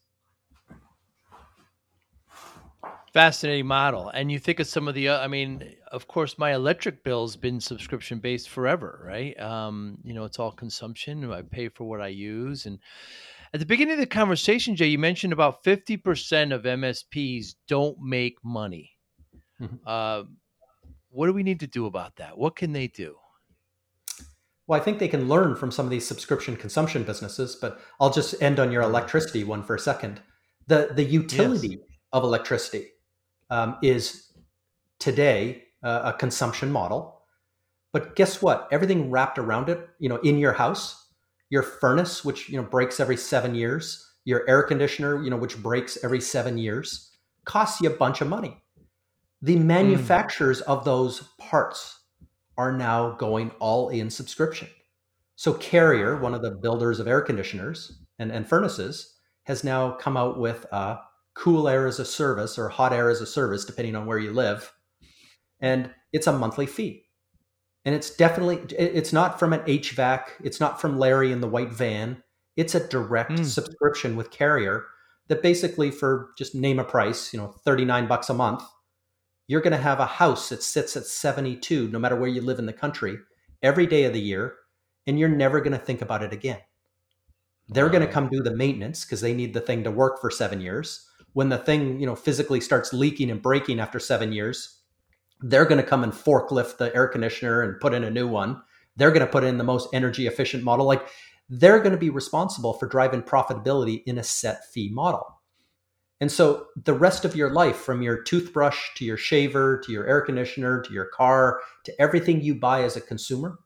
Fascinating 3.11 3.67
model. 3.67 4.09
And 4.09 4.31
you 4.31 4.39
think 4.39 4.59
of 4.59 4.67
some 4.67 4.87
of 4.87 4.95
the, 4.95 5.09
uh, 5.09 5.19
I 5.19 5.27
mean, 5.27 5.75
of 5.93 6.07
course, 6.07 6.39
my 6.39 6.53
electric 6.53 7.03
bill's 7.03 7.35
been 7.35 7.61
subscription 7.61 8.17
based 8.17 8.49
forever, 8.49 8.99
right? 9.05 9.39
Um, 9.39 9.99
you 10.03 10.13
know, 10.13 10.25
it's 10.25 10.39
all 10.39 10.51
consumption. 10.51 11.31
I 11.31 11.43
pay 11.43 11.69
for 11.69 11.83
what 11.83 12.01
I 12.01 12.07
use. 12.07 12.65
And 12.65 12.79
at 13.53 13.59
the 13.59 13.65
beginning 13.67 13.93
of 13.93 13.99
the 13.99 14.07
conversation, 14.07 14.75
Jay, 14.75 14.87
you 14.87 14.97
mentioned 14.97 15.31
about 15.31 15.63
50% 15.63 16.53
of 16.53 16.63
MSPs 16.63 17.53
don't 17.67 17.99
make 18.01 18.43
money. 18.43 18.97
Mm-hmm. 19.61 19.75
Uh, 19.85 20.23
what 21.11 21.27
do 21.27 21.33
we 21.33 21.43
need 21.43 21.59
to 21.59 21.67
do 21.67 21.85
about 21.85 22.15
that? 22.15 22.39
What 22.39 22.55
can 22.55 22.73
they 22.73 22.87
do? 22.87 23.15
Well, 24.65 24.81
I 24.81 24.83
think 24.83 24.97
they 24.97 25.07
can 25.07 25.27
learn 25.27 25.55
from 25.55 25.71
some 25.71 25.85
of 25.85 25.91
these 25.91 26.07
subscription 26.07 26.55
consumption 26.55 27.03
businesses, 27.03 27.55
but 27.55 27.79
I'll 27.99 28.09
just 28.09 28.41
end 28.41 28.59
on 28.59 28.71
your 28.71 28.81
electricity 28.81 29.43
one 29.43 29.61
for 29.61 29.75
a 29.75 29.79
second. 29.79 30.21
The 30.65 30.89
the 30.95 31.03
utility 31.03 31.67
yes. 31.67 31.79
of 32.13 32.23
electricity 32.23 32.87
um, 33.49 33.77
is 33.83 34.31
today 34.99 35.62
uh, 35.83 36.13
a 36.13 36.17
consumption 36.17 36.71
model, 36.71 37.21
but 37.91 38.15
guess 38.15 38.41
what? 38.41 38.67
Everything 38.71 39.11
wrapped 39.11 39.37
around 39.37 39.69
it, 39.69 39.87
you 39.99 40.09
know, 40.09 40.17
in 40.17 40.37
your 40.37 40.53
house, 40.53 41.07
your 41.49 41.63
furnace, 41.63 42.25
which 42.25 42.49
you 42.49 42.57
know 42.57 42.67
breaks 42.67 42.99
every 42.99 43.17
seven 43.17 43.53
years, 43.53 44.13
your 44.25 44.47
air 44.49 44.63
conditioner, 44.63 45.23
you 45.23 45.29
know, 45.29 45.37
which 45.37 45.61
breaks 45.61 45.97
every 46.03 46.21
seven 46.21 46.57
years, 46.57 47.11
costs 47.45 47.81
you 47.81 47.89
a 47.89 47.95
bunch 47.95 48.21
of 48.21 48.27
money. 48.27 48.63
The 49.41 49.57
hmm. 49.57 49.67
manufacturers 49.67 50.61
mm. 50.61 50.65
of 50.65 50.85
those 50.85 51.21
parts 51.37 51.99
are 52.57 52.71
now 52.71 53.11
going 53.11 53.51
all 53.59 53.89
in 53.89 54.09
subscription. 54.09 54.69
So 55.35 55.53
Carrier, 55.53 56.17
one 56.17 56.33
of 56.33 56.41
the 56.41 56.51
builders 56.51 56.99
of 56.99 57.07
air 57.07 57.21
conditioners 57.21 57.99
and, 58.19 58.31
and 58.31 58.47
furnaces, 58.47 59.17
has 59.43 59.63
now 59.63 59.91
come 59.91 60.15
out 60.15 60.39
with 60.39 60.65
a 60.71 60.99
cool 61.33 61.67
air 61.67 61.87
as 61.87 61.99
a 61.99 62.05
service 62.05 62.57
or 62.57 62.69
hot 62.69 62.93
air 62.93 63.09
as 63.09 63.21
a 63.21 63.25
service, 63.25 63.65
depending 63.65 63.95
on 63.95 64.05
where 64.05 64.19
you 64.19 64.31
live. 64.31 64.71
And 65.63 65.89
it's 66.11 66.27
a 66.27 66.33
monthly 66.33 66.67
fee. 66.67 67.05
And 67.85 67.95
it's 67.95 68.15
definitely, 68.15 68.57
it's 68.77 69.11
not 69.11 69.39
from 69.39 69.53
an 69.53 69.61
HVAC, 69.61 70.25
it's 70.43 70.59
not 70.59 70.79
from 70.79 70.99
Larry 70.99 71.31
in 71.31 71.41
the 71.41 71.47
white 71.47 71.71
van. 71.71 72.21
It's 72.55 72.75
a 72.75 72.87
direct 72.87 73.31
mm. 73.31 73.45
subscription 73.45 74.15
with 74.15 74.29
Carrier 74.29 74.85
that 75.27 75.41
basically 75.41 75.89
for 75.89 76.29
just 76.37 76.53
name 76.53 76.79
a 76.79 76.83
price, 76.83 77.33
you 77.33 77.39
know, 77.39 77.47
39 77.65 78.07
bucks 78.07 78.29
a 78.29 78.33
month, 78.33 78.61
you're 79.47 79.61
going 79.61 79.71
to 79.71 79.77
have 79.77 79.99
a 79.99 80.05
house 80.05 80.49
that 80.49 80.63
sits 80.63 80.95
at 80.95 81.05
72, 81.05 81.89
no 81.89 81.99
matter 81.99 82.15
where 82.15 82.29
you 82.29 82.41
live 82.41 82.59
in 82.59 82.65
the 82.65 82.73
country, 82.73 83.17
every 83.61 83.87
day 83.87 84.03
of 84.03 84.13
the 84.13 84.21
year, 84.21 84.55
and 85.07 85.19
you're 85.19 85.29
never 85.29 85.59
going 85.59 85.77
to 85.77 85.85
think 85.85 86.01
about 86.01 86.23
it 86.23 86.31
again. 86.31 86.59
They're 87.69 87.89
going 87.89 88.05
to 88.05 88.11
come 88.11 88.29
do 88.29 88.43
the 88.43 88.55
maintenance 88.55 89.03
because 89.03 89.21
they 89.21 89.33
need 89.33 89.53
the 89.53 89.61
thing 89.61 89.83
to 89.83 89.91
work 89.91 90.19
for 90.19 90.29
seven 90.29 90.61
years. 90.61 91.05
When 91.33 91.49
the 91.49 91.57
thing, 91.57 91.99
you 91.99 92.05
know, 92.05 92.15
physically 92.15 92.61
starts 92.61 92.93
leaking 92.93 93.31
and 93.31 93.41
breaking 93.41 93.79
after 93.79 93.99
seven 93.99 94.31
years, 94.31 94.81
they're 95.43 95.65
going 95.65 95.81
to 95.81 95.87
come 95.87 96.03
and 96.03 96.13
forklift 96.13 96.77
the 96.77 96.95
air 96.95 97.07
conditioner 97.07 97.61
and 97.61 97.79
put 97.79 97.93
in 97.93 98.03
a 98.03 98.09
new 98.09 98.27
one. 98.27 98.61
They're 98.95 99.11
going 99.11 99.25
to 99.25 99.31
put 99.31 99.43
in 99.43 99.57
the 99.57 99.63
most 99.63 99.89
energy 99.93 100.25
efficient 100.25 100.63
model. 100.63 100.85
Like 100.85 101.05
they're 101.49 101.79
going 101.79 101.91
to 101.91 101.97
be 101.97 102.09
responsible 102.09 102.73
for 102.73 102.87
driving 102.87 103.21
profitability 103.21 104.03
in 104.05 104.17
a 104.17 104.23
set 104.23 104.65
fee 104.71 104.89
model. 104.91 105.41
And 106.21 106.31
so 106.31 106.67
the 106.81 106.93
rest 106.93 107.25
of 107.25 107.35
your 107.35 107.49
life, 107.49 107.75
from 107.75 108.01
your 108.01 108.23
toothbrush 108.23 108.95
to 108.95 109.03
your 109.03 109.17
shaver 109.17 109.81
to 109.81 109.91
your 109.91 110.07
air 110.07 110.21
conditioner 110.21 110.81
to 110.81 110.93
your 110.93 111.07
car 111.07 111.59
to 111.83 112.01
everything 112.01 112.41
you 112.41 112.55
buy 112.55 112.83
as 112.83 112.95
a 112.95 113.01
consumer, 113.01 113.59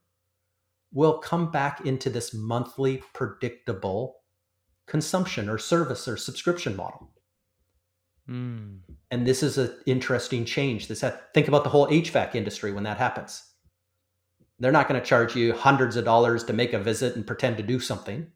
will 0.91 1.19
come 1.19 1.51
back 1.51 1.85
into 1.85 2.09
this 2.09 2.33
monthly 2.33 3.03
predictable 3.13 4.15
consumption 4.87 5.49
or 5.49 5.59
service 5.59 6.07
or 6.07 6.17
subscription 6.17 6.75
model. 6.75 7.11
Mm. 8.29 8.79
And 9.09 9.25
this 9.25 9.41
is 9.41 9.57
an 9.57 9.73
interesting 9.85 10.45
change. 10.45 10.87
This 10.87 11.03
think 11.33 11.47
about 11.47 11.63
the 11.63 11.69
whole 11.69 11.87
HVAC 11.87 12.35
industry 12.35 12.71
when 12.71 12.83
that 12.83 12.97
happens. 12.97 13.43
They're 14.59 14.71
not 14.71 14.87
going 14.87 14.99
to 14.99 15.05
charge 15.05 15.35
you 15.35 15.53
hundreds 15.53 15.95
of 15.95 16.05
dollars 16.05 16.43
to 16.45 16.53
make 16.53 16.73
a 16.73 16.79
visit 16.79 17.15
and 17.15 17.25
pretend 17.25 17.57
to 17.57 17.63
do 17.63 17.79
something 17.79 18.27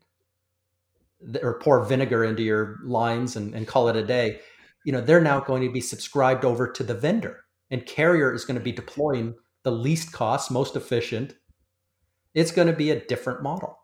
or 1.42 1.60
pour 1.60 1.84
vinegar 1.86 2.24
into 2.24 2.44
your 2.44 2.78
lines 2.84 3.36
and, 3.36 3.54
and 3.54 3.68
call 3.68 3.90
it 3.90 3.96
a 3.96 4.06
day. 4.06 4.40
You 4.86 4.92
know, 4.92 5.02
they're 5.02 5.22
now 5.22 5.40
going 5.40 5.64
to 5.64 5.72
be 5.72 5.82
subscribed 5.82 6.46
over 6.46 6.72
to 6.72 6.84
the 6.84 6.94
vendor 6.94 7.44
and 7.72 7.86
Carrier 7.86 8.34
is 8.34 8.46
going 8.46 8.60
to 8.60 8.64
be 8.64 8.74
deploying 8.74 9.34
the 9.64 9.72
least 9.72 10.12
cost, 10.12 10.52
most 10.52 10.76
efficient. 10.76 11.34
It's 12.36 12.52
going 12.52 12.68
to 12.68 12.74
be 12.74 12.92
a 12.92 13.00
different 13.00 13.42
model. 13.42 13.78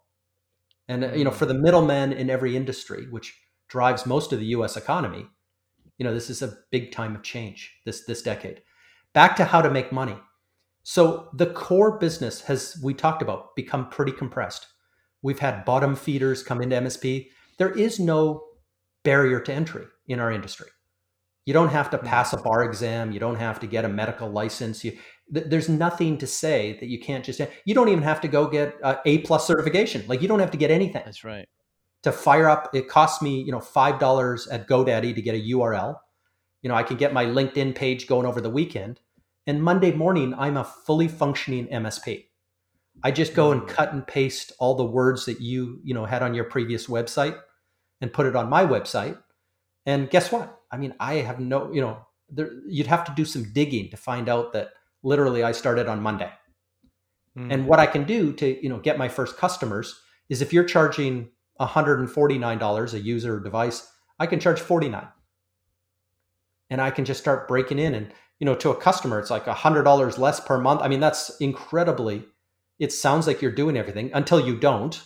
And, 0.90 1.18
you 1.18 1.24
know, 1.24 1.32
for 1.32 1.46
the 1.46 1.54
middlemen 1.54 2.14
in 2.14 2.30
every 2.30 2.56
industry, 2.56 3.08
which 3.10 3.36
drives 3.70 4.06
most 4.06 4.34
of 4.34 4.40
the 4.40 4.48
US 4.48 4.78
economy, 4.78 5.28
you 5.98 6.06
know, 6.06 6.14
this 6.14 6.30
is 6.30 6.42
a 6.42 6.58
big 6.72 6.92
time 6.92 7.16
of 7.16 7.24
change 7.24 7.74
this, 7.86 8.06
this 8.06 8.22
decade. 8.22 8.62
Back 9.14 9.36
to 9.38 9.46
how 9.46 9.62
to 9.62 9.70
make 9.70 9.92
money. 9.92 10.16
So 10.84 11.30
the 11.34 11.48
core 11.48 11.98
business 11.98 12.42
has, 12.42 12.80
we 12.84 12.94
talked 12.94 13.22
about, 13.22 13.56
become 13.56 13.90
pretty 13.90 14.12
compressed. 14.12 14.68
We've 15.22 15.40
had 15.40 15.66
bottom 15.66 15.96
feeders 15.96 16.44
come 16.44 16.62
into 16.62 16.76
MSP. 16.78 17.28
There 17.58 17.72
is 17.72 18.00
no 18.00 18.46
barrier 19.04 19.40
to 19.42 19.54
entry 19.54 19.86
in 20.08 20.20
our 20.20 20.32
industry. 20.32 20.68
You 21.46 21.54
don't 21.54 21.70
have 21.70 21.90
to 21.92 21.98
pass 21.98 22.34
a 22.34 22.38
mm. 22.38 22.44
bar 22.44 22.64
exam. 22.64 23.12
You 23.12 23.20
don't 23.20 23.38
have 23.38 23.60
to 23.62 23.68
get 23.68 23.86
a 23.86 23.90
medical 23.90 24.30
license. 24.30 24.84
You, 24.84 24.98
th- 25.34 25.48
there's 25.48 25.70
nothing 25.70 26.18
to 26.18 26.28
say 26.28 26.78
that 26.80 26.88
you 26.88 27.00
can't 27.00 27.24
just. 27.24 27.42
You 27.66 27.74
don't 27.74 27.88
even 27.88 28.04
have 28.04 28.20
to 28.22 28.28
go 28.28 28.48
get 28.48 28.76
a 28.84 29.00
A 29.06 29.20
plus 29.20 29.48
certification. 29.48 30.04
Like 30.08 30.22
you 30.22 30.28
don't 30.28 30.40
have 30.40 30.52
to 30.52 30.58
get 30.58 30.72
anything. 30.72 31.04
That's 31.06 31.24
right. 31.24 31.48
To 32.08 32.14
fire 32.14 32.48
up, 32.48 32.74
it 32.74 32.88
costs 32.88 33.22
me 33.22 33.42
you 33.42 33.52
know 33.52 33.60
five 33.60 34.00
dollars 34.00 34.48
at 34.48 34.66
GoDaddy 34.66 35.14
to 35.14 35.22
get 35.22 35.36
a 35.36 35.50
URL. 35.50 35.98
You 36.62 36.70
know 36.70 36.76
I 36.76 36.84
can 36.84 36.96
get 36.96 37.12
my 37.12 37.26
LinkedIn 37.26 37.76
page 37.76 38.08
going 38.08 38.26
over 38.26 38.40
the 38.40 38.50
weekend, 38.50 39.02
and 39.46 39.62
Monday 39.62 39.92
morning 39.92 40.34
I'm 40.34 40.56
a 40.56 40.64
fully 40.64 41.10
functioning 41.10 41.68
MSP. 41.68 42.28
I 43.04 43.12
just 43.12 43.34
go 43.34 43.52
and 43.52 43.68
cut 43.68 43.92
and 43.92 44.08
paste 44.08 44.54
all 44.58 44.76
the 44.76 44.86
words 44.86 45.26
that 45.26 45.42
you, 45.42 45.82
you 45.84 45.94
know, 45.94 46.06
had 46.06 46.24
on 46.24 46.34
your 46.34 46.46
previous 46.46 46.88
website 46.88 47.38
and 48.00 48.14
put 48.14 48.26
it 48.26 48.38
on 48.38 48.50
my 48.50 48.66
website. 48.66 49.18
And 49.86 50.10
guess 50.10 50.32
what? 50.32 50.62
I 50.72 50.78
mean, 50.78 50.94
I 51.00 51.16
have 51.16 51.40
no, 51.40 51.72
you 51.72 51.82
know, 51.82 52.06
there, 52.30 52.52
you'd 52.68 52.88
have 52.88 53.04
to 53.06 53.14
do 53.16 53.26
some 53.26 53.52
digging 53.54 53.90
to 53.92 53.98
find 53.98 54.30
out 54.30 54.54
that 54.54 54.70
literally 55.04 55.44
I 55.44 55.52
started 55.52 55.88
on 55.88 56.02
Monday. 56.02 56.32
Mm. 57.38 57.54
And 57.54 57.68
what 57.68 57.80
I 57.80 57.86
can 57.86 58.04
do 58.04 58.34
to, 58.34 58.64
you 58.64 58.70
know, 58.70 58.80
get 58.80 58.98
my 58.98 59.10
first 59.10 59.38
customers 59.38 60.02
is 60.30 60.42
if 60.42 60.52
you're 60.52 60.64
charging 60.64 61.30
$149 61.60 62.94
a 62.94 63.00
user 63.00 63.40
device, 63.40 63.92
I 64.20 64.28
can 64.28 64.40
charge 64.40 64.60
49. 64.60 65.08
And 66.70 66.82
I 66.82 66.92
can 66.92 67.06
just 67.06 67.22
start 67.22 67.48
breaking 67.48 67.80
in 67.80 67.96
and, 67.96 68.14
you 68.40 68.46
know, 68.46 68.56
to 68.56 68.72
a 68.72 68.76
customer, 68.76 69.20
it's 69.20 69.30
like 69.30 69.46
$100 69.46 70.18
less 70.18 70.40
per 70.40 70.60
month. 70.60 70.82
I 70.82 70.88
mean, 70.88 71.00
that's 71.00 71.36
incredibly 71.40 72.26
it 72.80 72.92
sounds 72.92 73.28
like 73.28 73.42
you're 73.42 73.52
doing 73.52 73.78
everything 73.78 74.12
until 74.14 74.40
you 74.40 74.56
don't, 74.56 75.02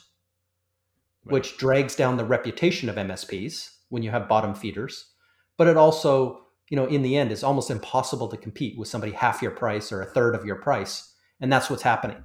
right. 1.25 1.33
which 1.33 1.57
drags 1.57 1.95
down 1.95 2.17
the 2.17 2.25
reputation 2.25 2.89
of 2.89 2.95
MSPs 2.95 3.69
when 3.89 4.03
you 4.03 4.11
have 4.11 4.27
bottom 4.27 4.53
feeders. 4.53 5.11
But 5.57 5.67
it 5.67 5.77
also, 5.77 6.41
you 6.69 6.75
know, 6.75 6.85
in 6.85 7.01
the 7.01 7.15
end, 7.15 7.31
is 7.31 7.43
almost 7.43 7.71
impossible 7.71 8.27
to 8.29 8.37
compete 8.37 8.77
with 8.77 8.87
somebody 8.87 9.13
half 9.13 9.41
your 9.41 9.51
price 9.51 9.91
or 9.91 10.01
a 10.01 10.05
third 10.05 10.35
of 10.35 10.45
your 10.45 10.57
price. 10.57 11.13
And 11.39 11.51
that's 11.51 11.69
what's 11.69 11.83
happening. 11.83 12.23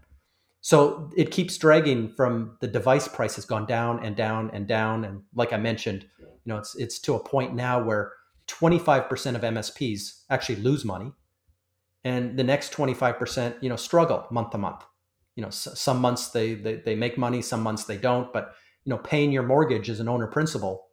So 0.67 1.13
it 1.17 1.31
keeps 1.31 1.57
dragging 1.57 2.13
from 2.17 2.57
the 2.61 2.67
device 2.67 3.07
price 3.07 3.37
has 3.37 3.45
gone 3.45 3.67
down 3.67 4.05
and 4.05 4.17
down 4.17 4.51
and 4.53 4.67
down. 4.67 5.05
And 5.05 5.23
like 5.33 5.53
I 5.53 5.59
mentioned, 5.59 6.09
you 6.19 6.27
know, 6.47 6.57
it's 6.57 6.75
it's 6.75 6.99
to 7.03 7.15
a 7.15 7.23
point 7.23 7.55
now 7.55 7.81
where 7.81 8.13
25% 8.49 9.37
of 9.37 9.43
MSPs 9.43 10.23
actually 10.29 10.57
lose 10.57 10.85
money. 10.85 11.13
And 12.03 12.37
the 12.37 12.43
next 12.43 12.73
25%, 12.73 13.63
you 13.63 13.69
know, 13.69 13.77
struggle 13.77 14.27
month 14.33 14.51
to 14.51 14.59
month 14.59 14.83
you 15.37 15.43
know 15.43 15.51
some 15.51 16.01
months 16.01 16.31
they, 16.31 16.55
they 16.55 16.77
they 16.77 16.95
make 16.97 17.17
money 17.17 17.41
some 17.41 17.63
months 17.63 17.85
they 17.85 17.99
don't 17.99 18.33
but 18.33 18.55
you 18.85 18.91
know 18.91 18.99
paying 18.99 19.31
your 19.31 19.43
mortgage 19.43 19.89
as 19.89 20.01
an 20.01 20.09
owner 20.09 20.27
principal 20.27 20.87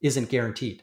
isn't 0.00 0.30
guaranteed 0.30 0.82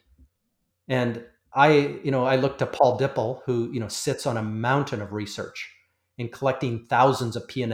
and 0.88 1.24
i 1.54 2.00
you 2.04 2.12
know 2.12 2.26
i 2.26 2.36
look 2.36 2.58
to 2.60 2.66
paul 2.66 2.98
dippell 2.98 3.42
who 3.46 3.72
you 3.74 3.80
know 3.80 3.88
sits 3.88 4.26
on 4.26 4.38
a 4.38 4.44
mountain 4.44 5.02
of 5.02 5.14
research 5.14 5.74
in 6.20 6.30
collecting 6.30 6.86
thousands 6.86 7.36
of 7.36 7.48
p&l's 7.48 7.66
and 7.66 7.74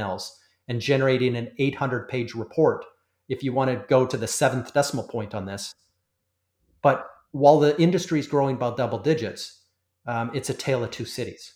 generating 0.79 1.35
an 1.35 1.51
800 1.57 2.07
page 2.07 2.33
report 2.33 2.85
if 3.29 3.43
you 3.43 3.53
want 3.53 3.71
to 3.71 3.85
go 3.87 4.05
to 4.05 4.17
the 4.17 4.27
seventh 4.27 4.73
decimal 4.73 5.07
point 5.07 5.33
on 5.33 5.45
this 5.45 5.73
but 6.81 7.07
while 7.31 7.59
the 7.59 7.79
industry 7.81 8.19
is 8.19 8.27
growing 8.27 8.57
by 8.57 8.73
double 8.75 8.99
digits 8.99 9.61
um, 10.05 10.31
it's 10.33 10.49
a 10.49 10.53
tale 10.53 10.83
of 10.83 10.91
two 10.91 11.05
cities 11.05 11.55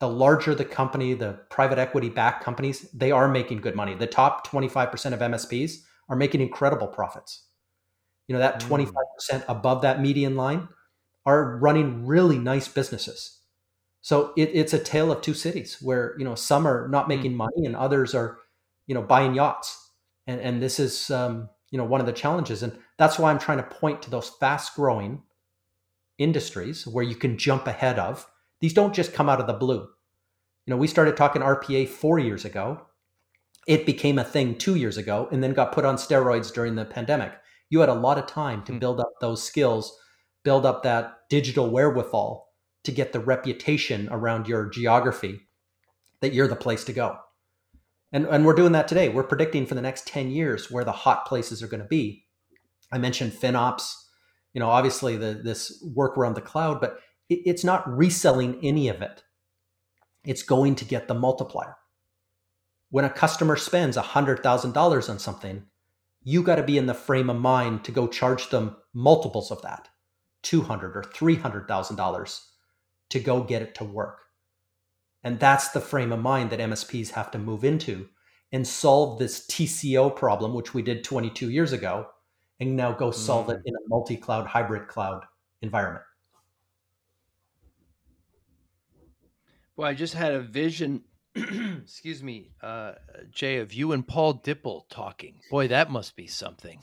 the 0.00 0.08
larger 0.08 0.54
the 0.54 0.64
company, 0.64 1.14
the 1.14 1.38
private 1.50 1.78
equity 1.78 2.08
backed 2.08 2.42
companies, 2.42 2.90
they 2.92 3.12
are 3.12 3.28
making 3.28 3.60
good 3.60 3.76
money. 3.76 3.94
The 3.94 4.06
top 4.06 4.46
25% 4.46 5.12
of 5.12 5.20
MSPs 5.20 5.82
are 6.08 6.16
making 6.16 6.40
incredible 6.40 6.88
profits. 6.88 7.44
You 8.26 8.32
know, 8.32 8.40
that 8.40 8.60
mm. 8.60 8.88
25% 9.30 9.44
above 9.46 9.82
that 9.82 10.00
median 10.00 10.36
line 10.36 10.68
are 11.26 11.58
running 11.58 12.06
really 12.06 12.38
nice 12.38 12.66
businesses. 12.66 13.39
So 14.02 14.32
it, 14.36 14.50
it's 14.54 14.72
a 14.72 14.78
tale 14.78 15.12
of 15.12 15.20
two 15.20 15.34
cities 15.34 15.78
where, 15.80 16.14
you 16.18 16.24
know, 16.24 16.34
some 16.34 16.66
are 16.66 16.88
not 16.88 17.04
mm. 17.04 17.08
making 17.08 17.34
money 17.34 17.66
and 17.66 17.76
others 17.76 18.14
are, 18.14 18.38
you 18.86 18.94
know, 18.94 19.02
buying 19.02 19.34
yachts. 19.34 19.92
And, 20.26 20.40
and 20.40 20.62
this 20.62 20.78
is, 20.80 21.10
um, 21.10 21.48
you 21.70 21.78
know, 21.78 21.84
one 21.84 22.00
of 22.00 22.06
the 22.06 22.12
challenges. 22.12 22.62
And 22.62 22.76
that's 22.98 23.18
why 23.18 23.30
I'm 23.30 23.38
trying 23.38 23.58
to 23.58 23.64
point 23.64 24.02
to 24.02 24.10
those 24.10 24.28
fast 24.28 24.74
growing 24.74 25.22
industries 26.18 26.86
where 26.86 27.04
you 27.04 27.14
can 27.14 27.38
jump 27.38 27.66
ahead 27.66 27.98
of 27.98 28.26
these 28.60 28.74
don't 28.74 28.94
just 28.94 29.14
come 29.14 29.28
out 29.28 29.40
of 29.40 29.46
the 29.46 29.54
blue. 29.54 29.88
You 30.66 30.70
know, 30.70 30.76
we 30.76 30.86
started 30.86 31.16
talking 31.16 31.42
RPA 31.42 31.88
four 31.88 32.18
years 32.18 32.44
ago. 32.44 32.86
It 33.66 33.86
became 33.86 34.18
a 34.18 34.24
thing 34.24 34.56
two 34.56 34.76
years 34.76 34.96
ago 34.98 35.28
and 35.32 35.42
then 35.42 35.54
got 35.54 35.72
put 35.72 35.84
on 35.84 35.96
steroids 35.96 36.52
during 36.52 36.74
the 36.74 36.84
pandemic. 36.84 37.32
You 37.70 37.80
had 37.80 37.88
a 37.88 37.94
lot 37.94 38.18
of 38.18 38.26
time 38.26 38.62
to 38.64 38.72
hmm. 38.72 38.78
build 38.78 39.00
up 39.00 39.12
those 39.20 39.42
skills, 39.42 39.96
build 40.44 40.66
up 40.66 40.82
that 40.82 41.20
digital 41.28 41.70
wherewithal 41.70 42.49
to 42.84 42.92
get 42.92 43.12
the 43.12 43.20
reputation 43.20 44.08
around 44.10 44.48
your 44.48 44.68
geography 44.68 45.40
that 46.20 46.32
you're 46.32 46.48
the 46.48 46.56
place 46.56 46.84
to 46.84 46.92
go. 46.92 47.18
And, 48.12 48.26
and 48.26 48.44
we're 48.44 48.54
doing 48.54 48.72
that 48.72 48.88
today. 48.88 49.08
We're 49.08 49.22
predicting 49.22 49.66
for 49.66 49.74
the 49.74 49.82
next 49.82 50.06
10 50.06 50.30
years 50.30 50.70
where 50.70 50.84
the 50.84 50.92
hot 50.92 51.26
places 51.26 51.62
are 51.62 51.68
going 51.68 51.82
to 51.82 51.88
be. 51.88 52.24
I 52.92 52.98
mentioned 52.98 53.32
FinOps, 53.32 53.94
you 54.52 54.60
know, 54.60 54.68
obviously 54.68 55.16
the, 55.16 55.40
this 55.44 55.82
work 55.94 56.18
around 56.18 56.34
the 56.34 56.40
cloud, 56.40 56.80
but 56.80 56.98
it, 57.28 57.40
it's 57.44 57.64
not 57.64 57.88
reselling 57.88 58.58
any 58.62 58.88
of 58.88 59.00
it. 59.00 59.22
It's 60.24 60.42
going 60.42 60.74
to 60.76 60.84
get 60.84 61.06
the 61.06 61.14
multiplier. 61.14 61.76
When 62.90 63.04
a 63.04 63.10
customer 63.10 63.56
spends 63.56 63.96
$100,000 63.96 65.08
on 65.08 65.18
something, 65.18 65.66
you 66.22 66.42
got 66.42 66.56
to 66.56 66.62
be 66.62 66.76
in 66.76 66.86
the 66.86 66.94
frame 66.94 67.30
of 67.30 67.36
mind 67.36 67.84
to 67.84 67.92
go 67.92 68.08
charge 68.08 68.50
them 68.50 68.76
multiples 68.92 69.52
of 69.52 69.62
that, 69.62 69.88
200 70.42 70.96
or 70.96 71.02
$300,000 71.02 72.40
to 73.10 73.20
go 73.20 73.42
get 73.42 73.62
it 73.62 73.74
to 73.76 73.84
work. 73.84 74.20
And 75.22 75.38
that's 75.38 75.68
the 75.68 75.80
frame 75.80 76.12
of 76.12 76.20
mind 76.20 76.50
that 76.50 76.60
MSPs 76.60 77.10
have 77.10 77.30
to 77.32 77.38
move 77.38 77.64
into 77.64 78.08
and 78.52 78.66
solve 78.66 79.18
this 79.18 79.46
TCO 79.46 80.14
problem, 80.14 80.54
which 80.54 80.74
we 80.74 80.82
did 80.82 81.04
22 81.04 81.50
years 81.50 81.72
ago, 81.72 82.06
and 82.58 82.76
now 82.76 82.92
go 82.92 83.10
solve 83.10 83.46
mm. 83.46 83.54
it 83.54 83.62
in 83.64 83.74
a 83.74 83.88
multi 83.88 84.16
cloud, 84.16 84.46
hybrid 84.46 84.88
cloud 84.88 85.24
environment. 85.62 86.04
Well, 89.76 89.88
I 89.88 89.94
just 89.94 90.14
had 90.14 90.32
a 90.32 90.40
vision, 90.40 91.04
excuse 91.34 92.22
me, 92.22 92.50
uh, 92.62 92.92
Jay, 93.30 93.58
of 93.58 93.72
you 93.72 93.92
and 93.92 94.06
Paul 94.06 94.34
Dippell 94.34 94.84
talking. 94.90 95.40
Boy, 95.50 95.68
that 95.68 95.90
must 95.90 96.16
be 96.16 96.26
something. 96.26 96.82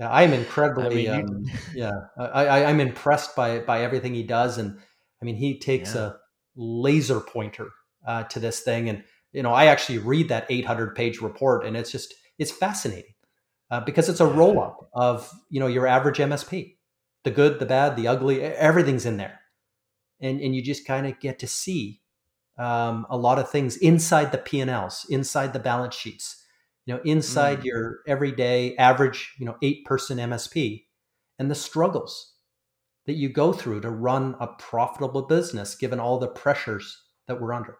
I'm 0.00 0.32
incredibly, 0.32 1.10
I 1.10 1.18
mean, 1.18 1.28
um, 1.28 1.44
yeah, 1.74 1.92
I, 2.16 2.46
I, 2.46 2.64
I'm 2.70 2.80
impressed 2.80 3.36
by 3.36 3.58
by 3.58 3.82
everything 3.82 4.14
he 4.14 4.22
does, 4.22 4.56
and 4.56 4.78
I 5.20 5.24
mean, 5.24 5.36
he 5.36 5.58
takes 5.58 5.94
yeah. 5.94 6.12
laser 6.56 7.20
pointer 7.20 7.68
uh, 8.06 8.24
to 8.24 8.40
this 8.40 8.60
thing. 8.60 8.88
And 8.88 9.04
you 9.32 9.42
know, 9.42 9.52
I 9.52 9.66
actually 9.66 9.98
read 9.98 10.28
that 10.28 10.46
800 10.48 10.94
page 10.94 11.20
report, 11.20 11.64
and 11.64 11.76
it's 11.76 11.92
just 11.92 12.14
it's 12.38 12.50
fascinating 12.50 13.14
uh, 13.70 13.80
because 13.80 14.08
it's 14.08 14.20
a 14.20 14.26
roll 14.26 14.60
up 14.60 14.90
of 14.92 15.30
you 15.48 15.60
know 15.60 15.66
your 15.66 15.86
average 15.86 16.18
MSP, 16.18 16.76
the 17.24 17.30
good, 17.30 17.58
the 17.58 17.66
bad, 17.66 17.96
the 17.96 18.08
ugly, 18.08 18.42
everything's 18.42 19.06
in 19.06 19.16
there, 19.16 19.40
and 20.20 20.40
and 20.40 20.54
you 20.54 20.62
just 20.62 20.86
kind 20.86 21.06
of 21.06 21.20
get 21.20 21.38
to 21.40 21.46
see 21.46 22.00
um, 22.58 23.06
a 23.08 23.16
lot 23.16 23.38
of 23.38 23.50
things 23.50 23.76
inside 23.76 24.32
the 24.32 24.38
P 24.38 24.60
and 24.60 24.70
Ls, 24.70 25.06
inside 25.08 25.52
the 25.52 25.58
balance 25.58 25.94
sheets, 25.94 26.44
you 26.86 26.94
know, 26.94 27.00
inside 27.04 27.60
mm. 27.60 27.64
your 27.64 27.98
everyday 28.06 28.76
average, 28.76 29.34
you 29.38 29.46
know, 29.46 29.56
eight 29.62 29.84
person 29.84 30.18
MSP, 30.18 30.84
and 31.38 31.50
the 31.50 31.54
struggles 31.54 32.34
that 33.10 33.16
you 33.16 33.28
go 33.28 33.52
through 33.52 33.80
to 33.80 33.90
run 33.90 34.36
a 34.38 34.46
profitable 34.46 35.22
business 35.22 35.74
given 35.74 35.98
all 35.98 36.20
the 36.20 36.28
pressures 36.28 37.02
that 37.26 37.40
we're 37.40 37.52
under. 37.52 37.76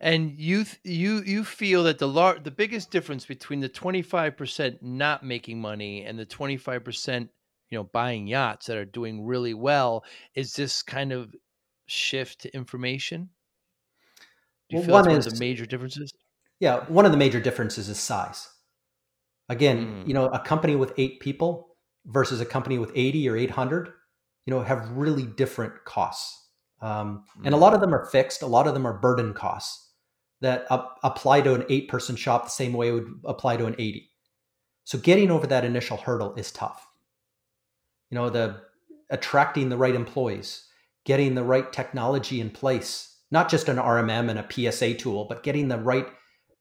And 0.00 0.36
you 0.36 0.64
you 0.82 1.22
you 1.22 1.44
feel 1.44 1.84
that 1.84 2.00
the 2.00 2.08
lar- 2.08 2.40
the 2.40 2.50
biggest 2.50 2.90
difference 2.90 3.24
between 3.24 3.60
the 3.60 3.68
25% 3.68 4.82
not 4.82 5.24
making 5.24 5.60
money 5.60 6.04
and 6.04 6.18
the 6.18 6.26
25% 6.26 7.28
you 7.70 7.78
know 7.78 7.84
buying 7.84 8.26
yachts 8.26 8.66
that 8.66 8.76
are 8.76 8.84
doing 8.84 9.24
really 9.24 9.54
well 9.54 10.04
is 10.34 10.54
this 10.54 10.82
kind 10.82 11.12
of 11.12 11.32
shift 11.86 12.40
to 12.40 12.52
information? 12.52 13.30
Do 14.68 14.76
you 14.76 14.78
well, 14.78 14.86
feel 14.86 14.94
that's 14.96 15.06
one 15.06 15.16
is, 15.18 15.26
of 15.28 15.32
the 15.34 15.38
major 15.38 15.66
differences? 15.66 16.12
Yeah, 16.58 16.84
one 16.88 17.06
of 17.06 17.12
the 17.12 17.18
major 17.18 17.38
differences 17.38 17.88
is 17.88 18.00
size. 18.00 18.48
Again, 19.48 19.86
mm. 19.86 20.08
you 20.08 20.14
know, 20.14 20.26
a 20.26 20.40
company 20.40 20.74
with 20.74 20.92
8 20.98 21.20
people 21.20 21.65
versus 22.06 22.40
a 22.40 22.46
company 22.46 22.78
with 22.78 22.92
80 22.94 23.28
or 23.28 23.36
800, 23.36 23.88
you 24.46 24.54
know, 24.54 24.62
have 24.62 24.90
really 24.90 25.24
different 25.24 25.72
costs. 25.84 26.48
Um, 26.80 27.24
mm. 27.38 27.46
And 27.46 27.54
a 27.54 27.58
lot 27.58 27.74
of 27.74 27.80
them 27.80 27.94
are 27.94 28.06
fixed, 28.06 28.42
a 28.42 28.46
lot 28.46 28.66
of 28.66 28.74
them 28.74 28.86
are 28.86 28.98
burden 28.98 29.34
costs 29.34 29.90
that 30.40 30.66
apply 31.02 31.40
to 31.40 31.54
an 31.54 31.64
eight 31.68 31.88
person 31.88 32.14
shop 32.14 32.44
the 32.44 32.50
same 32.50 32.72
way 32.72 32.88
it 32.88 32.92
would 32.92 33.20
apply 33.24 33.56
to 33.56 33.66
an 33.66 33.74
80. 33.78 34.10
So 34.84 34.98
getting 34.98 35.30
over 35.30 35.46
that 35.46 35.64
initial 35.64 35.96
hurdle 35.96 36.34
is 36.34 36.52
tough. 36.52 36.86
You 38.10 38.16
know, 38.16 38.30
the 38.30 38.60
attracting 39.10 39.68
the 39.68 39.76
right 39.76 39.94
employees, 39.94 40.68
getting 41.04 41.34
the 41.34 41.42
right 41.42 41.72
technology 41.72 42.40
in 42.40 42.50
place, 42.50 43.16
not 43.30 43.48
just 43.48 43.68
an 43.68 43.78
RMM 43.78 44.28
and 44.30 44.38
a 44.38 44.72
PSA 44.72 44.94
tool, 44.94 45.24
but 45.24 45.42
getting 45.42 45.68
the 45.68 45.78
right 45.78 46.06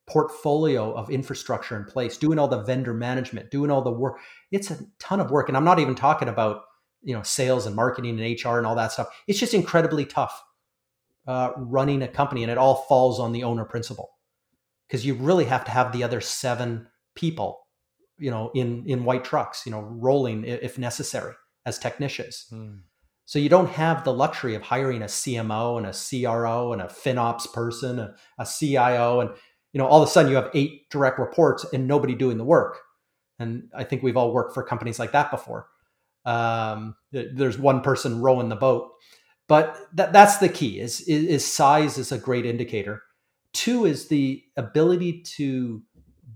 portfolio 0.08 0.94
of 0.94 1.10
infrastructure 1.10 1.76
in 1.76 1.86
place, 1.86 2.18
doing 2.18 2.38
all 2.38 2.48
the 2.48 2.62
vendor 2.64 2.94
management, 2.94 3.52
doing 3.52 3.72
all 3.72 3.82
the 3.82 3.92
work. 3.92 4.20
It's 4.52 4.72
a 4.72 4.80
ton 5.00 5.20
of 5.20 5.32
work. 5.32 5.48
And 5.48 5.58
I'm 5.58 5.64
not 5.64 5.80
even 5.80 5.96
talking 5.96 6.30
about, 6.30 6.62
you 7.02 7.16
know, 7.16 7.24
sales 7.24 7.66
and 7.66 7.76
marketing 7.76 8.20
and 8.20 8.44
HR 8.44 8.58
and 8.58 8.68
all 8.68 8.76
that 8.76 8.92
stuff. 8.92 9.08
It's 9.28 9.40
just 9.40 9.54
incredibly 9.54 10.06
tough 10.06 10.44
uh, 11.28 11.52
running 11.58 12.02
a 12.02 12.08
company, 12.08 12.44
and 12.44 12.52
it 12.52 12.58
all 12.58 12.86
falls 12.88 13.20
on 13.20 13.32
the 13.32 13.44
owner 13.44 13.66
principal 13.66 14.12
because 14.88 15.06
you 15.06 15.16
really 15.16 15.46
have 15.46 15.66
to 15.66 15.72
have 15.72 15.92
the 15.92 16.04
other 16.04 16.22
seven 16.22 16.88
people, 17.16 17.68
you 18.18 18.30
know, 18.30 18.52
in 18.54 18.86
in 18.86 19.06
white 19.06 19.24
trucks, 19.24 19.64
you 19.66 19.72
know, 19.72 19.82
rolling 19.82 20.44
if 20.46 20.78
necessary 20.78 21.34
as 21.66 21.80
technicians. 21.80 22.46
Hmm. 22.50 22.76
So 23.28 23.40
you 23.40 23.50
don't 23.50 23.70
have 23.72 24.04
the 24.04 24.14
luxury 24.14 24.54
of 24.54 24.62
hiring 24.62 25.02
a 25.02 25.06
CMO 25.06 25.78
and 25.78 25.88
a 25.88 25.94
CRO 25.94 26.74
and 26.74 26.82
a 26.82 26.86
FinOps 26.86 27.52
person, 27.52 27.98
a, 27.98 28.14
a 28.38 28.46
CIO, 28.46 29.20
and 29.20 29.32
you 29.76 29.80
know, 29.80 29.88
all 29.88 30.02
of 30.02 30.08
a 30.08 30.12
sudden 30.12 30.32
you 30.32 30.38
have 30.38 30.50
eight 30.54 30.90
direct 30.90 31.20
reports 31.20 31.66
and 31.74 31.86
nobody 31.86 32.16
doing 32.16 32.38
the 32.38 32.46
work. 32.46 32.80
And 33.40 33.70
I 33.76 33.84
think 33.84 34.04
we've 34.04 34.16
all 34.16 34.32
worked 34.32 34.54
for 34.54 34.64
companies 34.64 35.00
like 35.00 35.12
that 35.12 35.30
before. 35.30 35.68
Um, 36.24 36.96
there's 37.12 37.58
one 37.58 37.82
person 37.82 38.22
rowing 38.22 38.48
the 38.48 38.56
boat. 38.56 38.94
But 39.50 39.78
that, 39.94 40.14
that's 40.14 40.38
the 40.38 40.48
key 40.48 40.80
is, 40.80 41.02
is, 41.02 41.46
size 41.46 41.98
is 41.98 42.14
a 42.14 42.18
great 42.18 42.46
indicator. 42.46 43.04
Two 43.52 43.84
is 43.86 44.08
the 44.08 44.42
ability 44.56 45.24
to 45.36 45.84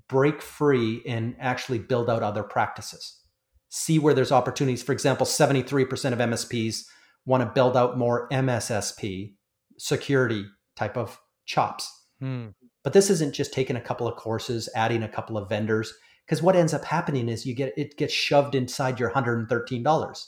break 0.09 0.41
free 0.41 1.01
and 1.07 1.33
actually 1.39 1.79
build 1.79 2.09
out 2.09 2.21
other 2.21 2.43
practices. 2.43 3.21
See 3.69 3.99
where 3.99 4.13
there's 4.13 4.33
opportunities. 4.33 4.83
For 4.83 4.91
example, 4.91 5.25
73% 5.25 6.11
of 6.11 6.19
MSPs 6.19 6.83
want 7.25 7.41
to 7.41 7.49
build 7.49 7.77
out 7.77 7.97
more 7.97 8.27
MSSP 8.33 9.35
security 9.77 10.45
type 10.75 10.97
of 10.97 11.17
chops. 11.45 11.89
Hmm. 12.19 12.47
But 12.89 12.93
this 12.93 13.11
isn't 13.11 13.35
just 13.35 13.53
taking 13.53 13.75
a 13.75 13.81
couple 13.81 14.07
of 14.07 14.15
courses, 14.15 14.67
adding 14.75 15.03
a 15.03 15.07
couple 15.07 15.37
of 15.37 15.47
vendors, 15.47 15.93
because 16.25 16.41
what 16.41 16.55
ends 16.55 16.73
up 16.73 16.83
happening 16.83 17.29
is 17.29 17.45
you 17.45 17.53
get 17.53 17.71
it 17.77 17.97
gets 17.97 18.11
shoved 18.11 18.55
inside 18.55 18.99
your 18.99 19.11
$113 19.11 20.27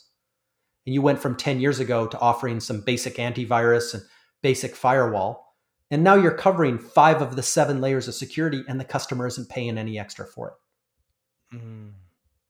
and 0.85 0.93
you 0.93 1.01
went 1.01 1.17
from 1.17 1.35
10 1.35 1.59
years 1.59 1.79
ago 1.79 2.05
to 2.05 2.19
offering 2.19 2.59
some 2.59 2.81
basic 2.81 3.15
antivirus 3.15 3.95
and 3.95 4.03
basic 4.43 4.75
firewall 4.75 5.55
and 5.89 6.03
now 6.03 6.13
you're 6.13 6.37
covering 6.37 6.77
five 6.77 7.19
of 7.19 7.35
the 7.35 7.41
seven 7.41 7.81
layers 7.81 8.07
of 8.07 8.13
security 8.13 8.63
and 8.67 8.79
the 8.79 8.85
customer 8.85 9.25
isn't 9.25 9.49
paying 9.49 9.79
any 9.79 9.97
extra 9.97 10.27
for 10.27 10.49
it 10.49 11.57
mm. 11.57 11.89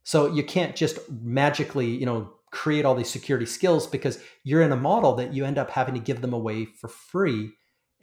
so 0.03 0.27
you 0.27 0.43
can't 0.43 0.75
just 0.75 0.99
magically 1.09 1.87
you 1.87 2.05
know 2.05 2.33
create 2.51 2.83
all 2.83 2.95
these 2.95 3.09
security 3.09 3.45
skills 3.45 3.87
because 3.87 4.21
you're 4.43 4.61
in 4.61 4.73
a 4.73 4.77
model 4.77 5.15
that 5.15 5.33
you 5.33 5.45
end 5.45 5.57
up 5.57 5.69
having 5.69 5.93
to 5.93 6.01
give 6.01 6.19
them 6.19 6.33
away 6.33 6.65
for 6.65 6.89
free 6.89 7.53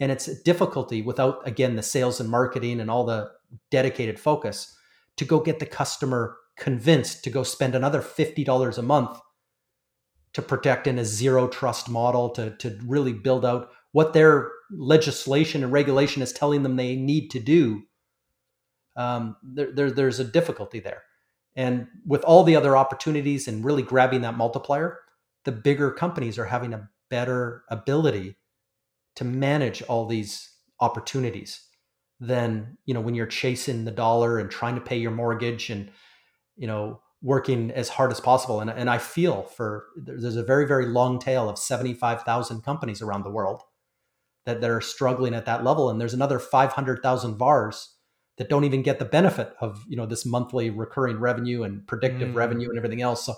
and 0.01 0.13
it's 0.13 0.29
a 0.29 0.43
difficulty 0.43 1.03
without 1.03 1.47
again 1.47 1.77
the 1.77 1.83
sales 1.83 2.21
and 2.21 2.31
marketing 2.31 2.81
and 2.81 2.91
all 2.91 3.05
the 3.05 3.31
dedicated 3.71 4.19
focus 4.19 4.77
to 5.17 5.25
go 5.25 5.41
get 5.41 5.59
the 5.59 5.67
customer 5.67 6.37
convinced 6.57 7.25
to 7.25 7.31
go 7.31 7.43
spend 7.43 7.75
another 7.75 8.01
$50 8.01 8.79
a 8.79 8.83
month 8.83 9.19
to 10.33 10.43
protect 10.43 10.87
in 10.87 10.99
a 10.99 11.05
zero 11.05 11.49
trust 11.49 11.89
model 11.89 12.31
to, 12.31 12.51
to 12.59 12.79
really 12.85 13.13
build 13.13 13.45
out 13.45 13.71
what 13.93 14.13
their 14.13 14.51
legislation 14.71 15.63
and 15.63 15.73
regulation 15.73 16.21
is 16.21 16.33
telling 16.33 16.63
them 16.63 16.77
they 16.77 16.95
need 16.95 17.31
to 17.31 17.41
do. 17.41 17.83
Um, 18.97 19.37
there, 19.43 19.73
there, 19.73 19.91
there's 19.91 20.21
a 20.21 20.25
difficulty 20.25 20.81
there. 20.81 21.03
And 21.57 21.87
with 22.07 22.23
all 22.23 22.45
the 22.45 22.57
other 22.57 22.77
opportunities 22.77 23.49
and 23.49 23.65
really 23.65 23.83
grabbing 23.83 24.21
that 24.23 24.37
multiplier 24.37 25.01
the 25.45 25.53
bigger 25.53 25.91
companies 25.91 26.39
are 26.39 26.45
having 26.45 26.75
a 26.75 26.91
better 27.09 27.65
ability 27.71 28.37
to 29.19 29.25
manage 29.25 29.83
all 29.83 30.07
these 30.07 30.49
opportunities 30.81 31.65
than 32.21 32.77
you 32.85 32.95
know 32.95 33.01
when 33.01 33.15
you're 33.15 33.27
chasing 33.27 33.85
the 33.85 33.91
dollar 33.91 34.39
and 34.39 34.51
trying 34.51 34.75
to 34.75 34.81
pay 34.81 34.97
your 34.97 35.11
mortgage 35.11 35.71
and 35.71 35.91
you 36.57 36.67
know 36.67 37.01
working 37.23 37.71
as 37.73 37.89
hard 37.89 38.13
as 38.13 38.21
possible. 38.21 38.61
And, 38.61 38.71
and 38.71 38.89
I 38.89 38.99
feel 38.99 39.43
for 39.43 39.87
there's 39.97 40.37
a 40.37 40.43
very, 40.43 40.67
very 40.67 40.87
long 40.87 41.19
tail 41.19 41.49
of 41.49 41.59
75,000 41.59 42.63
companies 42.63 43.03
around 43.03 43.25
the 43.25 43.31
world 43.31 43.63
that, 44.47 44.61
that 44.61 44.71
are 44.71 44.81
struggling 44.81 45.35
at 45.35 45.47
that 45.47 45.65
level. 45.65 45.91
And 45.91 46.01
there's 46.01 46.15
another 46.15 46.39
500,000 46.39 47.37
VARs 47.37 47.95
that 48.37 48.49
don't 48.49 48.65
even 48.65 48.83
get 48.83 49.01
the 49.01 49.05
benefit 49.05 49.53
of, 49.61 49.85
you 49.89 49.97
know, 49.97 50.07
this 50.07 50.25
monthly 50.25 50.71
recurring 50.71 51.19
revenue 51.19 51.65
and 51.65 51.85
predictive 51.89 52.29
mm. 52.29 52.35
revenue 52.35 52.69
and 52.69 52.79
everything 52.79 53.03
else. 53.03 53.27
So, 53.27 53.35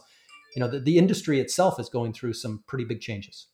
you 0.54 0.60
know, 0.60 0.68
the, 0.68 0.80
the 0.80 0.98
industry 0.98 1.40
itself 1.40 1.80
is 1.80 1.88
going 1.88 2.12
through 2.12 2.34
some 2.34 2.62
pretty 2.66 2.84
big 2.84 3.00
changes. 3.00 3.46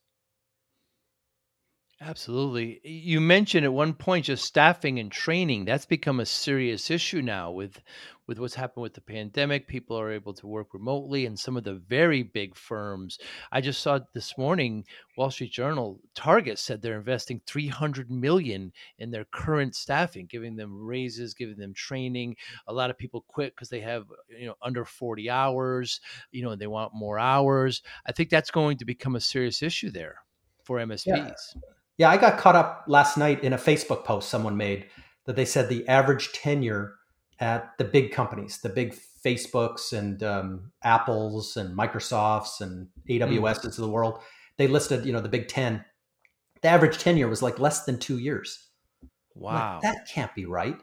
Absolutely. 1.98 2.78
You 2.84 3.22
mentioned 3.22 3.64
at 3.64 3.72
one 3.72 3.94
point 3.94 4.26
just 4.26 4.44
staffing 4.44 4.98
and 4.98 5.10
training. 5.10 5.64
That's 5.64 5.86
become 5.86 6.20
a 6.20 6.26
serious 6.26 6.90
issue 6.90 7.22
now 7.22 7.50
with 7.52 7.80
with 8.26 8.38
what's 8.38 8.54
happened 8.54 8.82
with 8.82 8.92
the 8.92 9.00
pandemic. 9.00 9.66
People 9.66 9.98
are 9.98 10.12
able 10.12 10.34
to 10.34 10.46
work 10.46 10.74
remotely 10.74 11.24
and 11.24 11.38
some 11.38 11.56
of 11.56 11.64
the 11.64 11.74
very 11.74 12.22
big 12.22 12.54
firms. 12.54 13.18
I 13.50 13.62
just 13.62 13.80
saw 13.80 14.00
this 14.12 14.36
morning 14.36 14.84
Wall 15.16 15.30
Street 15.30 15.52
Journal 15.52 15.98
Target 16.14 16.58
said 16.58 16.82
they're 16.82 16.98
investing 16.98 17.40
300 17.46 18.10
million 18.10 18.72
in 18.98 19.10
their 19.10 19.24
current 19.24 19.74
staffing, 19.74 20.26
giving 20.26 20.56
them 20.56 20.84
raises, 20.84 21.32
giving 21.32 21.56
them 21.56 21.72
training. 21.72 22.36
A 22.66 22.74
lot 22.74 22.90
of 22.90 22.98
people 22.98 23.24
quit 23.26 23.54
because 23.54 23.70
they 23.70 23.80
have, 23.80 24.04
you 24.28 24.46
know, 24.46 24.54
under 24.60 24.84
40 24.84 25.30
hours, 25.30 26.00
you 26.30 26.42
know, 26.42 26.50
and 26.50 26.60
they 26.60 26.66
want 26.66 26.92
more 26.94 27.18
hours. 27.18 27.80
I 28.04 28.12
think 28.12 28.28
that's 28.28 28.50
going 28.50 28.76
to 28.78 28.84
become 28.84 29.16
a 29.16 29.20
serious 29.20 29.62
issue 29.62 29.90
there 29.90 30.16
for 30.62 30.78
MSPs. 30.78 31.06
Yeah. 31.06 31.32
Yeah, 31.98 32.10
I 32.10 32.16
got 32.16 32.38
caught 32.38 32.56
up 32.56 32.84
last 32.86 33.16
night 33.16 33.42
in 33.42 33.52
a 33.52 33.58
Facebook 33.58 34.04
post 34.04 34.28
someone 34.28 34.56
made 34.56 34.86
that 35.24 35.36
they 35.36 35.44
said 35.44 35.68
the 35.68 35.86
average 35.88 36.32
tenure 36.32 36.94
at 37.40 37.72
the 37.78 37.84
big 37.84 38.12
companies, 38.12 38.58
the 38.58 38.68
big 38.68 38.96
Facebooks 39.24 39.92
and 39.92 40.22
um, 40.22 40.72
Apples 40.84 41.56
and 41.56 41.76
Microsofts 41.76 42.60
and 42.60 42.88
AWSs 43.08 43.60
mm. 43.60 43.64
of 43.64 43.76
the 43.76 43.88
world, 43.88 44.20
they 44.56 44.68
listed, 44.68 45.04
you 45.04 45.12
know, 45.12 45.20
the 45.20 45.28
big 45.28 45.48
10. 45.48 45.84
The 46.62 46.68
average 46.68 46.98
tenure 46.98 47.28
was 47.28 47.42
like 47.42 47.58
less 47.58 47.84
than 47.84 47.98
two 47.98 48.18
years. 48.18 48.68
Wow. 49.34 49.74
Like, 49.74 49.82
that 49.82 50.08
can't 50.08 50.34
be 50.34 50.46
right. 50.46 50.76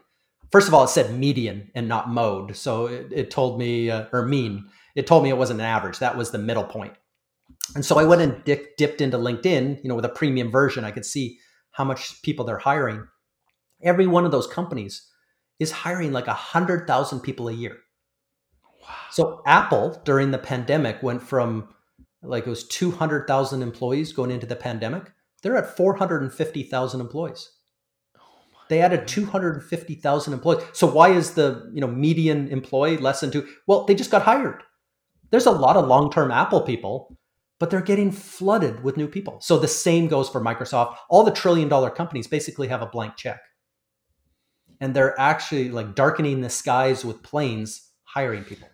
First 0.52 0.68
of 0.68 0.74
all, 0.74 0.84
it 0.84 0.88
said 0.88 1.18
median 1.18 1.70
and 1.74 1.88
not 1.88 2.10
mode. 2.10 2.54
So 2.54 2.86
it, 2.86 3.08
it 3.10 3.30
told 3.30 3.58
me, 3.58 3.90
uh, 3.90 4.06
or 4.12 4.26
mean, 4.26 4.68
it 4.94 5.06
told 5.06 5.24
me 5.24 5.30
it 5.30 5.38
wasn't 5.38 5.60
an 5.60 5.66
average. 5.66 5.98
That 5.98 6.16
was 6.16 6.30
the 6.30 6.38
middle 6.38 6.64
point. 6.64 6.94
And 7.74 7.84
so 7.84 7.98
I 7.98 8.04
went 8.04 8.22
and 8.22 8.42
dip, 8.44 8.76
dipped 8.76 9.00
into 9.00 9.18
LinkedIn, 9.18 9.82
you 9.82 9.88
know, 9.88 9.94
with 9.94 10.04
a 10.04 10.10
premium 10.10 10.50
version. 10.50 10.84
I 10.84 10.90
could 10.90 11.06
see 11.06 11.38
how 11.72 11.84
much 11.84 12.22
people 12.22 12.44
they're 12.44 12.58
hiring. 12.58 13.06
Every 13.82 14.06
one 14.06 14.24
of 14.24 14.30
those 14.30 14.46
companies 14.46 15.10
is 15.58 15.70
hiring 15.70 16.12
like 16.12 16.26
a 16.26 16.34
hundred 16.34 16.86
thousand 16.86 17.20
people 17.20 17.48
a 17.48 17.52
year. 17.52 17.76
Wow. 18.82 18.94
So 19.10 19.42
Apple 19.46 20.00
during 20.04 20.30
the 20.30 20.38
pandemic 20.38 21.02
went 21.02 21.22
from 21.22 21.68
like 22.22 22.46
it 22.46 22.50
was 22.50 22.66
200,000 22.68 23.62
employees 23.62 24.12
going 24.12 24.30
into 24.30 24.46
the 24.46 24.56
pandemic. 24.56 25.12
They're 25.42 25.56
at 25.56 25.76
450,000 25.76 27.00
employees. 27.00 27.50
Oh 28.18 28.22
they 28.68 28.80
added 28.80 29.06
250,000 29.06 30.32
employees. 30.32 30.64
So 30.72 30.86
why 30.86 31.10
is 31.10 31.32
the, 31.32 31.70
you 31.74 31.80
know, 31.80 31.86
median 31.86 32.48
employee 32.48 32.96
less 32.96 33.20
than 33.20 33.30
2? 33.30 33.46
Well, 33.66 33.84
they 33.84 33.94
just 33.94 34.10
got 34.10 34.22
hired. 34.22 34.62
There's 35.30 35.46
a 35.46 35.50
lot 35.50 35.76
of 35.76 35.86
long-term 35.86 36.30
Apple 36.30 36.62
people, 36.62 37.18
but 37.64 37.70
they're 37.70 37.80
getting 37.80 38.12
flooded 38.12 38.84
with 38.84 38.98
new 38.98 39.08
people. 39.08 39.40
So 39.40 39.56
the 39.58 39.66
same 39.66 40.06
goes 40.06 40.28
for 40.28 40.38
Microsoft. 40.38 40.96
All 41.08 41.24
the 41.24 41.30
trillion 41.30 41.66
dollar 41.66 41.88
companies 41.88 42.26
basically 42.26 42.68
have 42.68 42.82
a 42.82 42.86
blank 42.86 43.16
check. 43.16 43.40
And 44.82 44.92
they're 44.92 45.18
actually 45.18 45.70
like 45.70 45.94
darkening 45.94 46.42
the 46.42 46.50
skies 46.50 47.06
with 47.06 47.22
planes 47.22 47.88
hiring 48.02 48.44
people. 48.44 48.68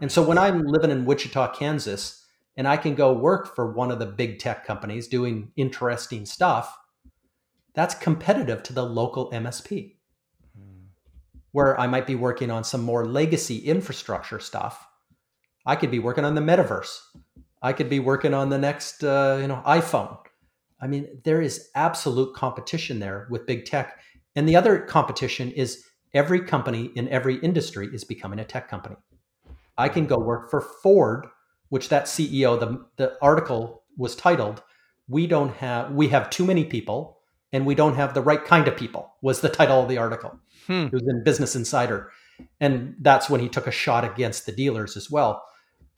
And 0.00 0.10
so 0.10 0.22
when 0.22 0.38
I'm 0.38 0.62
living 0.62 0.90
in 0.90 1.04
Wichita, 1.04 1.52
Kansas, 1.52 2.24
and 2.56 2.66
I 2.66 2.78
can 2.78 2.94
go 2.94 3.12
work 3.12 3.54
for 3.54 3.74
one 3.74 3.90
of 3.90 3.98
the 3.98 4.06
big 4.06 4.38
tech 4.38 4.64
companies 4.64 5.06
doing 5.06 5.52
interesting 5.56 6.24
stuff, 6.24 6.78
that's 7.74 7.94
competitive 7.94 8.62
to 8.62 8.72
the 8.72 8.86
local 8.86 9.30
MSP. 9.32 9.96
Where 11.52 11.78
I 11.78 11.86
might 11.86 12.06
be 12.06 12.14
working 12.14 12.50
on 12.50 12.64
some 12.64 12.80
more 12.80 13.04
legacy 13.04 13.58
infrastructure 13.58 14.40
stuff. 14.40 14.88
I 15.66 15.76
could 15.76 15.90
be 15.90 15.98
working 15.98 16.24
on 16.24 16.34
the 16.34 16.40
metaverse. 16.40 17.00
I 17.62 17.72
could 17.72 17.88
be 17.88 17.98
working 17.98 18.34
on 18.34 18.50
the 18.50 18.58
next, 18.58 19.02
uh, 19.02 19.38
you 19.40 19.48
know, 19.48 19.62
iPhone. 19.66 20.16
I 20.80 20.86
mean, 20.86 21.08
there 21.24 21.40
is 21.40 21.68
absolute 21.74 22.34
competition 22.34 23.00
there 23.00 23.26
with 23.30 23.46
big 23.46 23.64
tech. 23.64 23.98
And 24.36 24.48
the 24.48 24.56
other 24.56 24.78
competition 24.78 25.50
is 25.50 25.84
every 26.14 26.40
company 26.40 26.90
in 26.94 27.08
every 27.08 27.36
industry 27.36 27.88
is 27.92 28.04
becoming 28.04 28.38
a 28.38 28.44
tech 28.44 28.68
company. 28.68 28.96
I 29.76 29.88
can 29.88 30.06
go 30.06 30.18
work 30.18 30.50
for 30.50 30.60
Ford, 30.60 31.26
which 31.68 31.88
that 31.88 32.04
CEO, 32.04 32.58
the, 32.58 32.84
the 32.96 33.16
article 33.20 33.82
was 33.96 34.14
titled, 34.14 34.62
We 35.08 35.26
don't 35.26 35.54
have, 35.56 35.92
we 35.92 36.08
have 36.08 36.30
too 36.30 36.44
many 36.44 36.64
people 36.64 37.18
and 37.52 37.66
we 37.66 37.74
don't 37.74 37.94
have 37.94 38.14
the 38.14 38.22
right 38.22 38.44
kind 38.44 38.68
of 38.68 38.76
people, 38.76 39.14
was 39.22 39.40
the 39.40 39.48
title 39.48 39.82
of 39.82 39.88
the 39.88 39.98
article. 39.98 40.38
Hmm. 40.66 40.86
It 40.86 40.92
was 40.92 41.08
in 41.08 41.24
Business 41.24 41.56
Insider. 41.56 42.10
And 42.60 42.94
that's 43.00 43.28
when 43.28 43.40
he 43.40 43.48
took 43.48 43.66
a 43.66 43.72
shot 43.72 44.04
against 44.04 44.46
the 44.46 44.52
dealers 44.52 44.96
as 44.96 45.10
well. 45.10 45.42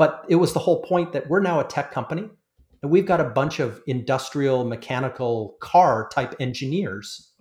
But 0.01 0.25
it 0.29 0.37
was 0.37 0.55
the 0.55 0.61
whole 0.61 0.81
point 0.81 1.13
that 1.13 1.29
we're 1.29 1.43
now 1.43 1.61
a 1.61 1.65
tech 1.65 1.93
company 1.93 2.27
and 2.81 2.91
we've 2.91 3.05
got 3.05 3.21
a 3.21 3.25
bunch 3.25 3.61
of 3.61 3.83
industrial 3.87 4.65
mechanical 4.65 5.59
car 5.61 6.09
type 6.11 6.35
engineers 6.41 7.35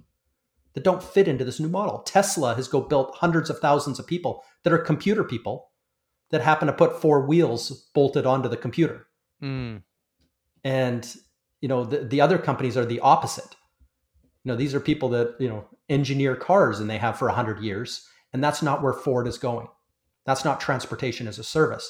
that 0.74 0.84
don't 0.84 1.02
fit 1.02 1.30
into 1.30 1.46
this 1.46 1.62
new 1.62 1.70
model. 1.70 2.00
Tesla 2.00 2.56
has 2.56 2.68
go 2.68 2.82
built 2.82 3.16
hundreds 3.16 3.50
of 3.50 3.60
thousands 3.60 3.98
of 3.98 4.06
people 4.06 4.44
that 4.66 4.74
are 4.74 4.78
computer 4.78 5.24
people 5.24 5.72
that 6.32 6.42
happen 6.42 6.68
to 6.68 6.74
put 6.74 7.02
four 7.02 7.26
wheels 7.26 7.90
bolted 7.96 8.26
onto 8.26 8.50
the 8.50 8.58
computer. 8.58 9.08
Mm. 9.42 9.84
And 10.66 11.16
you 11.62 11.70
know 11.70 11.86
the, 11.86 12.00
the 12.00 12.20
other 12.20 12.38
companies 12.38 12.76
are 12.76 12.86
the 12.86 13.00
opposite. 13.00 13.56
You 14.44 14.52
know 14.52 14.58
these 14.58 14.76
are 14.76 14.82
people 14.82 15.08
that 15.12 15.38
you 15.40 15.48
know 15.48 15.66
engineer 15.88 16.36
cars 16.36 16.82
and 16.82 16.90
they 16.90 16.98
have 16.98 17.18
for 17.18 17.30
100 17.30 17.64
years 17.64 18.06
and 18.34 18.44
that's 18.44 18.62
not 18.62 18.84
where 18.84 18.92
Ford 18.92 19.30
is 19.30 19.38
going. 19.38 19.70
That's 20.26 20.44
not 20.44 20.60
transportation 20.60 21.26
as 21.26 21.40
a 21.40 21.44
service. 21.46 21.90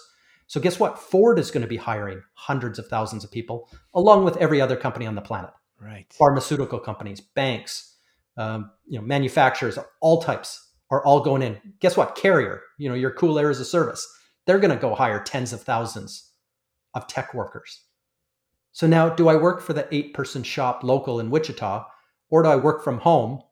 So 0.49 0.59
guess 0.59 0.79
what? 0.79 0.97
Ford 0.97 1.37
is 1.37 1.51
going 1.51 1.61
to 1.61 1.67
be 1.67 1.77
hiring 1.77 2.23
hundreds 2.33 2.79
of 2.79 2.87
thousands 2.87 3.23
of 3.23 3.29
people 3.31 3.69
along 3.93 4.25
with 4.25 4.35
every 4.37 4.59
other 4.59 4.75
company 4.75 5.05
on 5.05 5.13
the 5.13 5.21
planet. 5.21 5.51
Right. 5.79 6.11
Pharmaceutical 6.11 6.79
companies, 6.79 7.21
banks, 7.21 7.95
um, 8.35 8.71
you 8.87 8.97
know, 8.97 9.05
manufacturers, 9.05 9.77
all 10.01 10.23
types 10.23 10.71
are 10.89 11.05
all 11.05 11.19
going 11.19 11.43
in. 11.43 11.59
Guess 11.81 11.97
what? 11.97 12.15
Carrier, 12.15 12.63
you 12.79 12.89
know, 12.89 12.95
your 12.95 13.11
cool 13.11 13.37
air 13.37 13.51
as 13.51 13.59
a 13.59 13.65
service, 13.65 14.07
they're 14.47 14.57
going 14.57 14.73
to 14.73 14.81
go 14.81 14.95
hire 14.95 15.21
tens 15.23 15.53
of 15.53 15.61
thousands 15.61 16.31
of 16.95 17.05
tech 17.05 17.35
workers. 17.35 17.83
So 18.71 18.87
now, 18.87 19.07
do 19.07 19.29
I 19.29 19.35
work 19.35 19.61
for 19.61 19.73
the 19.73 19.87
eight 19.93 20.15
person 20.15 20.41
shop 20.41 20.83
local 20.83 21.19
in 21.19 21.29
Wichita, 21.29 21.85
or 22.31 22.41
do 22.41 22.49
I 22.49 22.55
work 22.55 22.83
from 22.83 22.99
home 22.99 23.43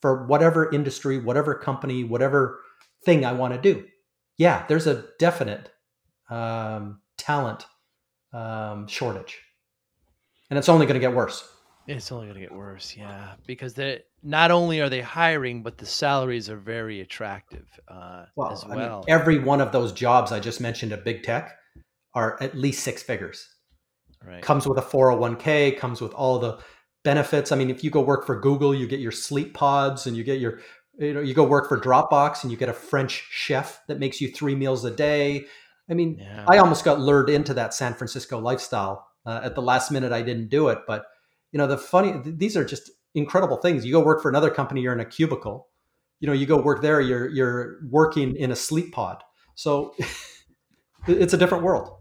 for 0.00 0.24
whatever 0.26 0.72
industry, 0.72 1.18
whatever 1.18 1.56
company, 1.56 2.04
whatever 2.04 2.60
thing 3.04 3.24
I 3.24 3.32
want 3.32 3.54
to 3.54 3.60
do? 3.60 3.86
Yeah, 4.36 4.64
there's 4.68 4.86
a 4.86 5.04
definite 5.18 5.70
um, 6.30 7.00
talent 7.16 7.66
um, 8.32 8.86
shortage, 8.86 9.38
and 10.50 10.58
it's 10.58 10.68
only 10.68 10.86
going 10.86 10.94
to 10.94 11.00
get 11.00 11.14
worse. 11.14 11.48
It's 11.86 12.12
only 12.12 12.26
going 12.26 12.34
to 12.34 12.40
get 12.40 12.54
worse, 12.54 12.94
yeah, 12.96 13.32
because 13.46 13.74
they 13.74 14.02
not 14.22 14.50
only 14.50 14.80
are 14.80 14.90
they 14.90 15.00
hiring, 15.00 15.62
but 15.62 15.78
the 15.78 15.86
salaries 15.86 16.50
are 16.50 16.56
very 16.56 17.00
attractive 17.00 17.66
uh, 17.88 18.26
well, 18.36 18.52
as 18.52 18.64
well. 18.66 18.78
I 18.78 18.96
mean, 18.96 19.04
every 19.08 19.38
one 19.38 19.60
of 19.60 19.72
those 19.72 19.92
jobs 19.92 20.32
I 20.32 20.40
just 20.40 20.60
mentioned 20.60 20.92
at 20.92 21.04
big 21.04 21.22
tech 21.22 21.56
are 22.14 22.36
at 22.42 22.54
least 22.54 22.82
six 22.82 23.02
figures. 23.02 23.48
Right. 24.26 24.42
Comes 24.42 24.66
with 24.66 24.78
a 24.78 24.82
401k, 24.82 25.78
comes 25.78 26.00
with 26.00 26.12
all 26.12 26.38
the 26.38 26.58
benefits. 27.04 27.52
I 27.52 27.56
mean, 27.56 27.70
if 27.70 27.84
you 27.84 27.90
go 27.90 28.00
work 28.00 28.26
for 28.26 28.38
Google, 28.38 28.74
you 28.74 28.86
get 28.86 29.00
your 29.00 29.12
sleep 29.12 29.54
pods 29.54 30.06
and 30.06 30.16
you 30.16 30.24
get 30.24 30.40
your 30.40 30.60
you 30.98 31.14
know, 31.14 31.20
you 31.20 31.32
go 31.32 31.44
work 31.44 31.68
for 31.68 31.78
Dropbox 31.78 32.42
and 32.42 32.50
you 32.50 32.58
get 32.58 32.68
a 32.68 32.72
French 32.72 33.24
chef 33.30 33.80
that 33.86 34.00
makes 34.00 34.20
you 34.20 34.32
three 34.32 34.56
meals 34.56 34.84
a 34.84 34.90
day. 34.90 35.46
I 35.90 35.94
mean, 35.94 36.18
yeah. 36.18 36.44
I 36.46 36.58
almost 36.58 36.84
got 36.84 37.00
lured 37.00 37.30
into 37.30 37.54
that 37.54 37.74
San 37.74 37.94
Francisco 37.94 38.38
lifestyle. 38.38 39.06
Uh, 39.26 39.40
at 39.42 39.54
the 39.54 39.62
last 39.62 39.90
minute, 39.90 40.12
I 40.12 40.22
didn't 40.22 40.48
do 40.48 40.68
it, 40.68 40.78
but 40.86 41.04
you 41.52 41.58
know 41.58 41.66
the 41.66 41.78
funny 41.78 42.14
these 42.24 42.56
are 42.56 42.64
just 42.64 42.90
incredible 43.14 43.56
things 43.56 43.84
you 43.84 43.92
go 43.92 44.00
work 44.00 44.22
for 44.22 44.28
another 44.28 44.50
company 44.50 44.80
you're 44.80 44.92
in 44.92 45.00
a 45.00 45.04
cubicle 45.04 45.68
you 46.20 46.26
know 46.26 46.32
you 46.32 46.46
go 46.46 46.60
work 46.60 46.82
there 46.82 47.00
you're 47.00 47.28
you're 47.28 47.78
working 47.90 48.36
in 48.36 48.50
a 48.50 48.56
sleep 48.56 48.92
pod 48.92 49.22
so 49.54 49.94
it's 51.06 51.32
a 51.32 51.38
different 51.38 51.64
world 51.64 51.94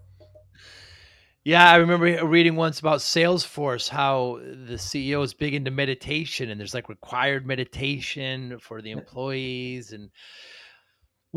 yeah, 1.43 1.71
I 1.71 1.77
remember 1.77 2.25
reading 2.25 2.57
once 2.57 2.81
about 2.81 2.99
Salesforce 2.99 3.87
how 3.87 4.37
the 4.41 4.73
CEO 4.73 5.23
is 5.23 5.33
big 5.33 5.53
into 5.53 5.71
meditation 5.71 6.49
and 6.49 6.59
there's 6.59 6.73
like 6.73 6.89
required 6.89 7.47
meditation 7.47 8.59
for 8.59 8.81
the 8.81 8.91
employees 8.91 9.93
and 9.93 10.09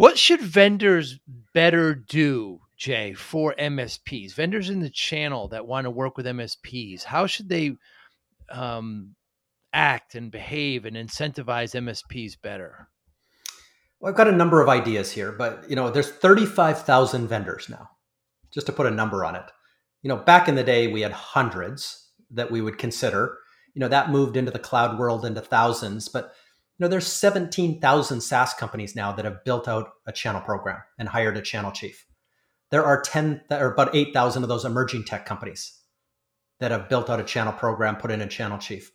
what 0.01 0.17
should 0.17 0.41
vendors 0.41 1.19
better 1.53 1.95
do, 1.95 2.61
Jay, 2.75 3.13
for 3.13 3.55
MSPs? 3.59 4.33
Vendors 4.33 4.71
in 4.71 4.81
the 4.81 4.89
channel 4.89 5.49
that 5.49 5.67
want 5.67 5.85
to 5.85 5.91
work 5.91 6.17
with 6.17 6.25
MSPs, 6.25 7.05
how 7.05 7.27
should 7.27 7.51
they 7.51 7.73
um, 8.51 9.15
act 9.75 10.15
and 10.15 10.33
behave 10.33 10.87
and 10.87 10.97
incentivize 10.97 11.75
MSPs 11.75 12.41
better? 12.41 12.89
Well, 14.01 14.11
I've 14.11 14.17
got 14.17 14.27
a 14.27 14.33
number 14.33 14.63
of 14.63 14.71
ideas 14.71 15.13
here, 15.13 15.33
but 15.33 15.69
you 15.69 15.77
know, 15.77 15.91
there's 15.91 16.11
35,000 16.11 17.29
vendors 17.29 17.69
now. 17.69 17.91
Just 18.51 18.67
to 18.69 18.73
put 18.73 18.87
a 18.87 18.91
number 18.91 19.23
on 19.23 19.37
it. 19.37 19.45
You 20.01 20.09
know, 20.09 20.17
back 20.17 20.49
in 20.49 20.55
the 20.55 20.65
day 20.65 20.87
we 20.87 21.03
had 21.03 21.13
hundreds 21.13 22.09
that 22.31 22.51
we 22.51 22.63
would 22.63 22.79
consider. 22.79 23.37
You 23.75 23.81
know, 23.81 23.89
that 23.89 24.11
moved 24.11 24.39
into 24.39 24.51
the 24.51 24.59
cloud 24.59 24.99
world 24.99 25.27
into 25.27 25.43
thousands, 25.43 26.09
but 26.09 26.33
know, 26.85 26.89
there's 26.89 27.07
17,000 27.07 28.21
SaaS 28.21 28.55
companies 28.55 28.97
now 28.97 29.13
that 29.13 29.25
have 29.25 29.45
built 29.45 29.69
out 29.69 29.91
a 30.07 30.13
channel 30.13 30.41
program 30.41 30.79
and 30.99 31.09
hired 31.09 31.37
a 31.37 31.43
channel 31.43 31.73
chief. 31.73 32.07
There 32.71 32.85
are 32.85 33.03
10 33.03 33.43
or 33.51 33.73
about 33.73 33.95
8,000 33.95 34.43
of 34.43 34.49
those 34.49 34.65
emerging 34.65 35.05
tech 35.05 35.27
companies 35.27 35.79
that 36.61 36.71
have 36.71 36.89
built 36.89 37.11
out 37.11 37.21
a 37.21 37.25
channel 37.25 37.53
program, 37.53 37.97
put 37.97 38.11
in 38.11 38.21
a 38.21 38.27
channel 38.27 38.59
chief. 38.59 38.93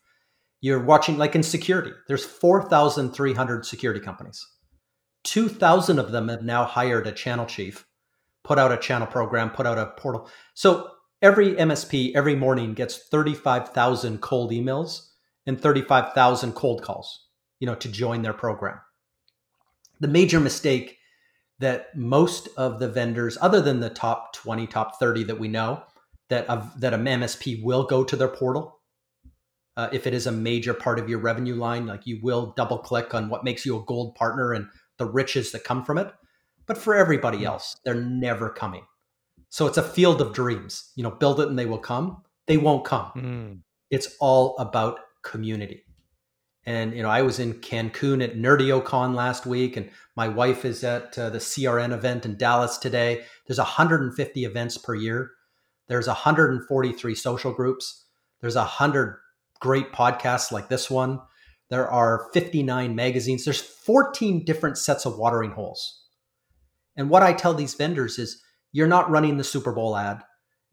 You're 0.61 0.83
watching, 0.83 1.17
like 1.17 1.35
in 1.35 1.43
security, 1.43 1.91
there's 2.07 2.25
4,300 2.25 3.65
security 3.65 3.99
companies. 3.99 4.45
2,000 5.25 5.99
of 5.99 6.11
them 6.11 6.29
have 6.29 6.43
now 6.43 6.63
hired 6.63 7.07
a 7.07 7.11
channel 7.11 7.45
chief, 7.45 7.85
put 8.43 8.59
out 8.59 8.71
a 8.71 8.77
channel 8.77 9.07
program, 9.07 9.49
put 9.49 9.65
out 9.65 9.77
a 9.77 9.87
portal. 9.97 10.29
So 10.53 10.89
every 11.21 11.53
MSP 11.55 12.15
every 12.15 12.35
morning 12.35 12.73
gets 12.73 13.07
35,000 13.09 14.21
cold 14.21 14.51
emails 14.51 15.07
and 15.45 15.59
35,000 15.59 16.53
cold 16.53 16.83
calls, 16.83 17.24
you 17.59 17.67
know, 17.67 17.75
to 17.75 17.89
join 17.89 18.21
their 18.21 18.33
program. 18.33 18.79
The 19.99 20.07
major 20.07 20.39
mistake 20.39 20.97
that 21.59 21.95
most 21.95 22.49
of 22.57 22.79
the 22.79 22.89
vendors, 22.89 23.37
other 23.41 23.61
than 23.61 23.79
the 23.79 23.89
top 23.89 24.33
20, 24.33 24.67
top 24.67 24.99
30 24.99 25.23
that 25.25 25.39
we 25.39 25.47
know, 25.47 25.83
that 26.29 26.45
a, 26.49 26.69
that 26.79 26.93
a 26.93 26.97
MSP 26.97 27.63
will 27.63 27.83
go 27.83 28.03
to 28.03 28.15
their 28.15 28.27
portal. 28.27 28.79
Uh, 29.77 29.89
if 29.91 30.07
it 30.07 30.13
is 30.13 30.27
a 30.27 30.31
major 30.31 30.73
part 30.73 30.99
of 30.99 31.09
your 31.09 31.19
revenue 31.19 31.55
line, 31.55 31.85
like 31.85 32.05
you 32.05 32.19
will 32.21 32.53
double 32.57 32.77
click 32.77 33.13
on 33.13 33.29
what 33.29 33.43
makes 33.43 33.65
you 33.65 33.77
a 33.77 33.83
gold 33.85 34.15
partner 34.15 34.53
and 34.53 34.67
the 34.97 35.05
riches 35.05 35.51
that 35.51 35.63
come 35.63 35.83
from 35.83 35.97
it. 35.97 36.11
But 36.65 36.77
for 36.77 36.95
everybody 36.95 37.39
hmm. 37.39 37.45
else, 37.45 37.75
they're 37.85 37.93
never 37.93 38.49
coming. 38.49 38.85
So 39.49 39.67
it's 39.67 39.77
a 39.77 39.83
field 39.83 40.21
of 40.21 40.33
dreams. 40.33 40.91
You 40.95 41.03
know, 41.03 41.11
build 41.11 41.39
it 41.39 41.47
and 41.47 41.57
they 41.57 41.65
will 41.65 41.77
come. 41.77 42.23
They 42.47 42.57
won't 42.57 42.83
come. 42.83 43.11
Mm. 43.15 43.59
It's 43.89 44.15
all 44.19 44.57
about 44.57 44.99
community. 45.23 45.84
And 46.65 46.95
you 46.95 47.03
know, 47.03 47.09
I 47.09 47.21
was 47.21 47.39
in 47.39 47.55
Cancun 47.55 48.23
at 48.23 48.35
NerdioCon 48.35 49.13
last 49.13 49.45
week, 49.45 49.77
and 49.77 49.89
my 50.15 50.27
wife 50.27 50.65
is 50.65 50.83
at 50.83 51.17
uh, 51.17 51.29
the 51.29 51.37
CRN 51.37 51.93
event 51.93 52.25
in 52.25 52.37
Dallas 52.37 52.77
today. 52.77 53.23
There's 53.45 53.59
150 53.59 54.45
events 54.45 54.77
per 54.77 54.95
year. 54.95 55.31
There's 55.87 56.07
143 56.07 57.15
social 57.15 57.53
groups. 57.53 58.05
There's 58.41 58.55
100 58.55 59.17
great 59.59 59.91
podcasts 59.91 60.51
like 60.51 60.69
this 60.69 60.89
one. 60.89 61.19
There 61.69 61.89
are 61.89 62.29
59 62.33 62.95
magazines. 62.95 63.43
There's 63.45 63.61
14 63.61 64.45
different 64.45 64.77
sets 64.77 65.05
of 65.05 65.17
watering 65.17 65.51
holes. 65.51 66.03
And 66.95 67.09
what 67.09 67.23
I 67.23 67.33
tell 67.33 67.53
these 67.53 67.73
vendors 67.75 68.17
is 68.17 68.41
you're 68.71 68.87
not 68.87 69.09
running 69.09 69.37
the 69.37 69.43
Super 69.43 69.71
Bowl 69.71 69.95
ad. 69.95 70.23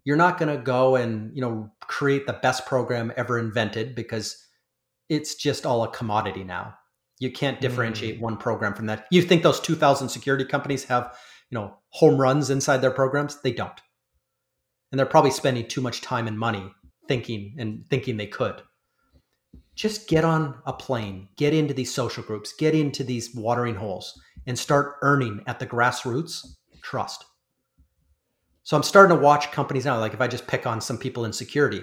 you're 0.04 0.16
not 0.16 0.38
going 0.38 0.54
to 0.54 0.62
go 0.62 0.96
and 0.96 1.34
you 1.34 1.40
know 1.40 1.70
create 1.80 2.26
the 2.26 2.32
best 2.32 2.66
program 2.66 3.12
ever 3.16 3.38
invented 3.38 3.94
because 3.94 4.44
it's 5.12 5.34
just 5.34 5.66
all 5.66 5.84
a 5.84 5.88
commodity 5.88 6.42
now. 6.42 6.74
You 7.18 7.30
can't 7.30 7.60
differentiate 7.60 8.18
mm. 8.18 8.22
one 8.22 8.38
program 8.38 8.74
from 8.74 8.86
that. 8.86 9.06
You 9.10 9.20
think 9.20 9.42
those 9.42 9.60
2000 9.60 10.08
security 10.08 10.44
companies 10.44 10.84
have 10.84 11.14
you 11.50 11.58
know 11.58 11.76
home 11.90 12.18
runs 12.18 12.48
inside 12.48 12.78
their 12.78 12.90
programs? 12.90 13.40
They 13.42 13.52
don't. 13.52 13.80
And 14.90 14.98
they're 14.98 15.06
probably 15.06 15.30
spending 15.30 15.68
too 15.68 15.82
much 15.82 16.00
time 16.00 16.26
and 16.26 16.38
money 16.38 16.72
thinking 17.08 17.54
and 17.58 17.86
thinking 17.90 18.16
they 18.16 18.26
could. 18.26 18.62
Just 19.74 20.08
get 20.08 20.24
on 20.24 20.60
a 20.66 20.72
plane 20.72 21.28
get 21.36 21.52
into 21.52 21.74
these 21.74 21.92
social 21.92 22.22
groups 22.22 22.54
get 22.58 22.74
into 22.74 23.04
these 23.04 23.34
watering 23.34 23.74
holes 23.74 24.18
and 24.46 24.58
start 24.58 24.96
earning 25.02 25.42
at 25.46 25.58
the 25.58 25.66
grassroots 25.66 26.46
trust. 26.82 27.24
So 28.64 28.76
I'm 28.76 28.82
starting 28.82 29.16
to 29.16 29.22
watch 29.22 29.52
companies 29.52 29.84
now. 29.84 29.98
Like 29.98 30.14
if 30.14 30.20
I 30.20 30.28
just 30.28 30.46
pick 30.46 30.66
on 30.66 30.80
some 30.80 30.98
people 30.98 31.24
in 31.24 31.32
security, 31.32 31.82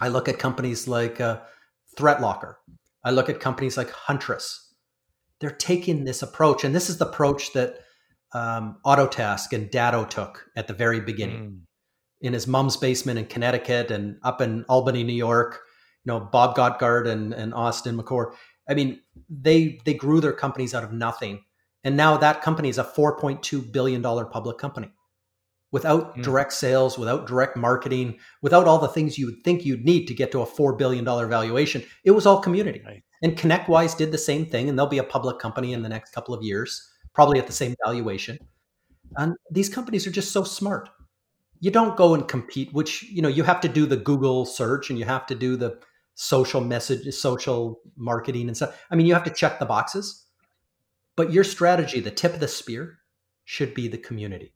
I 0.00 0.08
look 0.08 0.28
at 0.28 0.38
companies 0.38 0.86
like 0.86 1.20
uh, 1.20 1.40
ThreatLocker. 1.96 2.54
I 3.04 3.10
look 3.10 3.28
at 3.28 3.40
companies 3.40 3.76
like 3.76 3.90
Huntress. 3.90 4.74
They're 5.40 5.50
taking 5.50 6.04
this 6.04 6.22
approach, 6.22 6.64
and 6.64 6.74
this 6.74 6.88
is 6.88 6.98
the 6.98 7.06
approach 7.06 7.52
that 7.52 7.78
um, 8.32 8.78
Autotask 8.84 9.52
and 9.52 9.70
Datto 9.70 10.04
took 10.04 10.46
at 10.56 10.66
the 10.66 10.72
very 10.72 11.00
beginning. 11.00 11.50
Mm. 11.50 11.60
In 12.22 12.32
his 12.32 12.46
mom's 12.46 12.76
basement 12.76 13.18
in 13.18 13.26
Connecticut 13.26 13.90
and 13.90 14.16
up 14.22 14.40
in 14.40 14.64
Albany, 14.68 15.04
New 15.04 15.12
York, 15.12 15.60
you 16.04 16.12
know 16.12 16.20
Bob 16.20 16.56
Godgart 16.56 17.06
and, 17.06 17.34
and 17.34 17.52
Austin 17.52 17.98
McChord. 17.98 18.32
I 18.68 18.74
mean, 18.74 19.00
they 19.28 19.78
they 19.84 19.94
grew 19.94 20.20
their 20.20 20.32
companies 20.32 20.74
out 20.74 20.82
of 20.82 20.92
nothing, 20.92 21.44
and 21.84 21.96
now 21.96 22.16
that 22.16 22.42
company 22.42 22.70
is 22.70 22.78
a 22.78 22.84
4.2 22.84 23.70
billion 23.70 24.00
dollar 24.02 24.24
public 24.24 24.56
company 24.58 24.90
without 25.72 26.16
mm. 26.16 26.22
direct 26.22 26.52
sales, 26.52 26.98
without 26.98 27.26
direct 27.26 27.56
marketing, 27.56 28.18
without 28.42 28.66
all 28.66 28.78
the 28.78 28.88
things 28.88 29.18
you 29.18 29.26
would 29.26 29.42
think 29.44 29.64
you'd 29.64 29.84
need 29.84 30.06
to 30.06 30.14
get 30.14 30.30
to 30.32 30.40
a 30.40 30.46
$4 30.46 30.78
billion 30.78 31.04
valuation. 31.04 31.82
It 32.04 32.12
was 32.12 32.26
all 32.26 32.40
community. 32.40 32.82
Right. 32.84 33.02
And 33.22 33.36
ConnectWise 33.36 33.96
did 33.96 34.12
the 34.12 34.18
same 34.18 34.46
thing, 34.46 34.68
and 34.68 34.78
they'll 34.78 34.86
be 34.86 34.98
a 34.98 35.04
public 35.04 35.38
company 35.38 35.72
in 35.72 35.82
the 35.82 35.88
next 35.88 36.12
couple 36.12 36.34
of 36.34 36.42
years, 36.42 36.88
probably 37.14 37.38
at 37.38 37.46
the 37.46 37.52
same 37.52 37.74
valuation. 37.84 38.38
And 39.16 39.34
these 39.50 39.68
companies 39.68 40.06
are 40.06 40.10
just 40.10 40.32
so 40.32 40.44
smart. 40.44 40.88
You 41.60 41.70
don't 41.70 41.96
go 41.96 42.14
and 42.14 42.28
compete, 42.28 42.72
which, 42.72 43.02
you 43.04 43.22
know, 43.22 43.28
you 43.28 43.42
have 43.42 43.60
to 43.62 43.68
do 43.68 43.86
the 43.86 43.96
Google 43.96 44.44
search 44.44 44.90
and 44.90 44.98
you 44.98 45.06
have 45.06 45.26
to 45.26 45.34
do 45.34 45.56
the 45.56 45.78
social 46.14 46.60
message, 46.60 47.12
social 47.14 47.80
marketing 47.96 48.48
and 48.48 48.56
stuff. 48.56 48.78
I 48.90 48.96
mean, 48.96 49.06
you 49.06 49.14
have 49.14 49.24
to 49.24 49.30
check 49.30 49.58
the 49.58 49.64
boxes. 49.64 50.24
But 51.16 51.32
your 51.32 51.44
strategy, 51.44 52.00
the 52.00 52.10
tip 52.10 52.34
of 52.34 52.40
the 52.40 52.48
spear, 52.48 52.98
should 53.44 53.72
be 53.72 53.88
the 53.88 53.96
community 53.96 54.52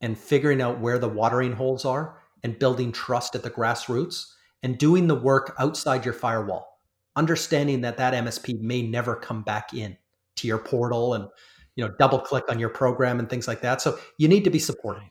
and 0.00 0.18
figuring 0.18 0.62
out 0.62 0.80
where 0.80 0.98
the 0.98 1.08
watering 1.08 1.52
holes 1.52 1.84
are 1.84 2.18
and 2.42 2.58
building 2.58 2.92
trust 2.92 3.34
at 3.34 3.42
the 3.42 3.50
grassroots 3.50 4.32
and 4.62 4.78
doing 4.78 5.06
the 5.06 5.14
work 5.14 5.54
outside 5.58 6.04
your 6.04 6.14
firewall 6.14 6.66
understanding 7.16 7.80
that 7.80 7.96
that 7.96 8.14
msp 8.14 8.60
may 8.60 8.82
never 8.82 9.16
come 9.16 9.42
back 9.42 9.74
in 9.74 9.96
to 10.36 10.46
your 10.46 10.58
portal 10.58 11.14
and 11.14 11.28
you 11.76 11.84
know 11.84 11.94
double 11.98 12.18
click 12.18 12.44
on 12.48 12.58
your 12.58 12.68
program 12.68 13.18
and 13.18 13.28
things 13.28 13.48
like 13.48 13.62
that. 13.62 13.80
So 13.80 13.98
you 14.18 14.28
need 14.28 14.44
to 14.44 14.50
be 14.50 14.58
supporting. 14.58 15.10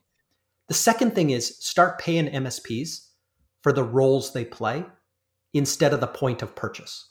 The 0.67 0.73
second 0.73 1.15
thing 1.15 1.31
is 1.31 1.57
start 1.57 1.99
paying 1.99 2.27
msps 2.27 3.07
for 3.61 3.71
the 3.71 3.83
roles 3.83 4.33
they 4.33 4.45
play 4.45 4.85
instead 5.53 5.93
of 5.93 5.99
the 5.99 6.07
point 6.07 6.41
of 6.41 6.55
purchase. 6.55 7.09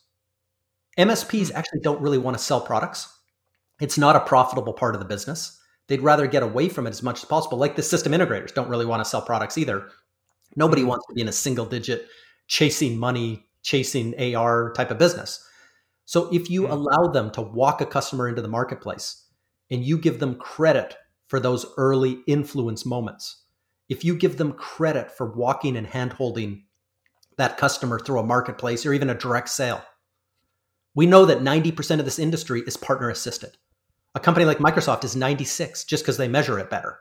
Msps 0.99 1.51
hmm. 1.51 1.57
actually 1.57 1.81
don't 1.81 2.01
really 2.01 2.19
want 2.19 2.37
to 2.37 2.43
sell 2.43 2.61
products. 2.61 3.13
It's 3.81 3.99
not 3.99 4.17
a 4.17 4.21
profitable 4.21 4.73
part 4.73 4.95
of 4.95 5.01
the 5.01 5.07
business 5.07 5.61
They'd 5.89 6.03
rather 6.03 6.27
get 6.27 6.43
away 6.43 6.69
from 6.69 6.87
it 6.87 6.91
as 6.91 7.03
much 7.03 7.23
as 7.23 7.25
possible. 7.25 7.59
Like 7.59 7.77
the 7.77 7.83
system 7.83 8.13
integrators 8.13 8.55
don't 8.55 8.69
really 8.69 8.87
want 8.87 9.03
to 9.03 9.09
sell 9.09 9.23
products 9.23 9.59
either. 9.59 9.89
Nobody 10.55 10.83
mm-hmm. 10.83 10.91
wants 10.91 11.07
to 11.09 11.15
be 11.15 11.23
in 11.23 11.29
a 11.29 11.33
single 11.33 11.67
digit 11.67 12.07
chasing 12.47 12.99
money, 12.99 13.47
chasing 13.63 14.35
AR 14.35 14.73
type 14.73 14.91
of 14.91 14.99
business. 14.99 15.45
So 16.05 16.33
if 16.33 16.51
you 16.51 16.63
mm-hmm. 16.63 16.73
allow 16.73 17.09
them 17.09 17.31
to 17.33 17.43
walk 17.43 17.81
a 17.81 17.87
customer 17.87 18.29
into 18.29 18.43
the 18.43 18.49
marketplace 18.49 19.25
and 19.71 19.85
you 19.85 19.99
give 19.99 20.21
them 20.21 20.37
credit 20.37 20.97
for 21.27 21.41
those 21.41 21.67
early 21.77 22.21
influence 22.27 22.87
moments, 22.87 23.45
if 23.89 24.05
you 24.05 24.15
give 24.15 24.37
them 24.37 24.53
credit 24.53 25.11
for 25.11 25.35
walking 25.35 25.77
and 25.77 25.87
handholding 25.87 26.63
that 27.39 27.57
customer 27.57 27.99
through 27.99 28.21
a 28.21 28.27
marketplace 28.27 28.85
or 28.85 28.93
even 28.93 29.11
a 29.11 29.15
direct 29.15 29.49
sale, 29.49 29.83
we 30.95 31.07
know 31.07 31.25
that 31.25 31.39
90% 31.39 31.99
of 31.99 32.05
this 32.05 32.19
industry 32.19 32.63
is 32.67 32.77
partner 32.77 33.09
assisted. 33.09 33.57
A 34.15 34.21
company 34.21 34.47
like 34.47 34.59
Microsoft 34.59 35.05
is 35.05 35.15
96 35.17 35.85
just 35.85 36.03
because 36.03 36.17
they 36.17 36.29
measure 36.29 36.59
it 36.59 36.71
better. 36.71 36.99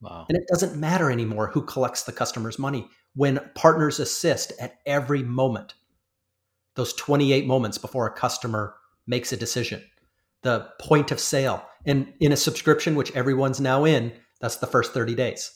Wow. 0.00 0.26
And 0.28 0.36
it 0.36 0.44
doesn't 0.48 0.78
matter 0.78 1.10
anymore 1.10 1.48
who 1.48 1.62
collects 1.62 2.04
the 2.04 2.12
customer's 2.12 2.58
money 2.58 2.88
when 3.14 3.40
partners 3.54 4.00
assist 4.00 4.52
at 4.60 4.78
every 4.86 5.22
moment. 5.22 5.74
Those 6.74 6.94
28 6.94 7.46
moments 7.46 7.78
before 7.78 8.06
a 8.06 8.12
customer 8.12 8.74
makes 9.06 9.32
a 9.32 9.36
decision, 9.36 9.82
the 10.42 10.68
point 10.80 11.10
of 11.10 11.20
sale. 11.20 11.66
And 11.84 12.12
in 12.20 12.32
a 12.32 12.36
subscription, 12.36 12.94
which 12.94 13.14
everyone's 13.14 13.60
now 13.60 13.84
in, 13.84 14.12
that's 14.40 14.56
the 14.56 14.66
first 14.66 14.92
30 14.94 15.14
days. 15.14 15.50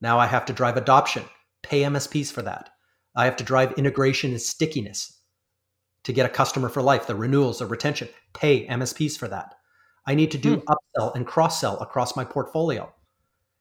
Now 0.00 0.18
I 0.18 0.26
have 0.26 0.44
to 0.46 0.52
drive 0.52 0.76
adoption, 0.76 1.24
pay 1.62 1.82
MSPs 1.82 2.32
for 2.32 2.42
that. 2.42 2.70
I 3.16 3.24
have 3.24 3.36
to 3.36 3.44
drive 3.44 3.72
integration 3.72 4.30
and 4.32 4.40
stickiness 4.40 5.20
to 6.04 6.12
get 6.12 6.26
a 6.26 6.30
customer 6.30 6.68
for 6.68 6.82
life, 6.82 7.06
the 7.06 7.14
renewals, 7.14 7.58
the 7.58 7.66
retention, 7.66 8.08
pay 8.34 8.66
MSPs 8.66 9.18
for 9.18 9.28
that. 9.28 9.54
I 10.10 10.14
need 10.16 10.32
to 10.32 10.38
do 10.38 10.56
hmm. 10.56 10.72
upsell 10.72 11.14
and 11.14 11.24
cross 11.24 11.60
sell 11.60 11.78
across 11.78 12.16
my 12.16 12.24
portfolio. 12.24 12.92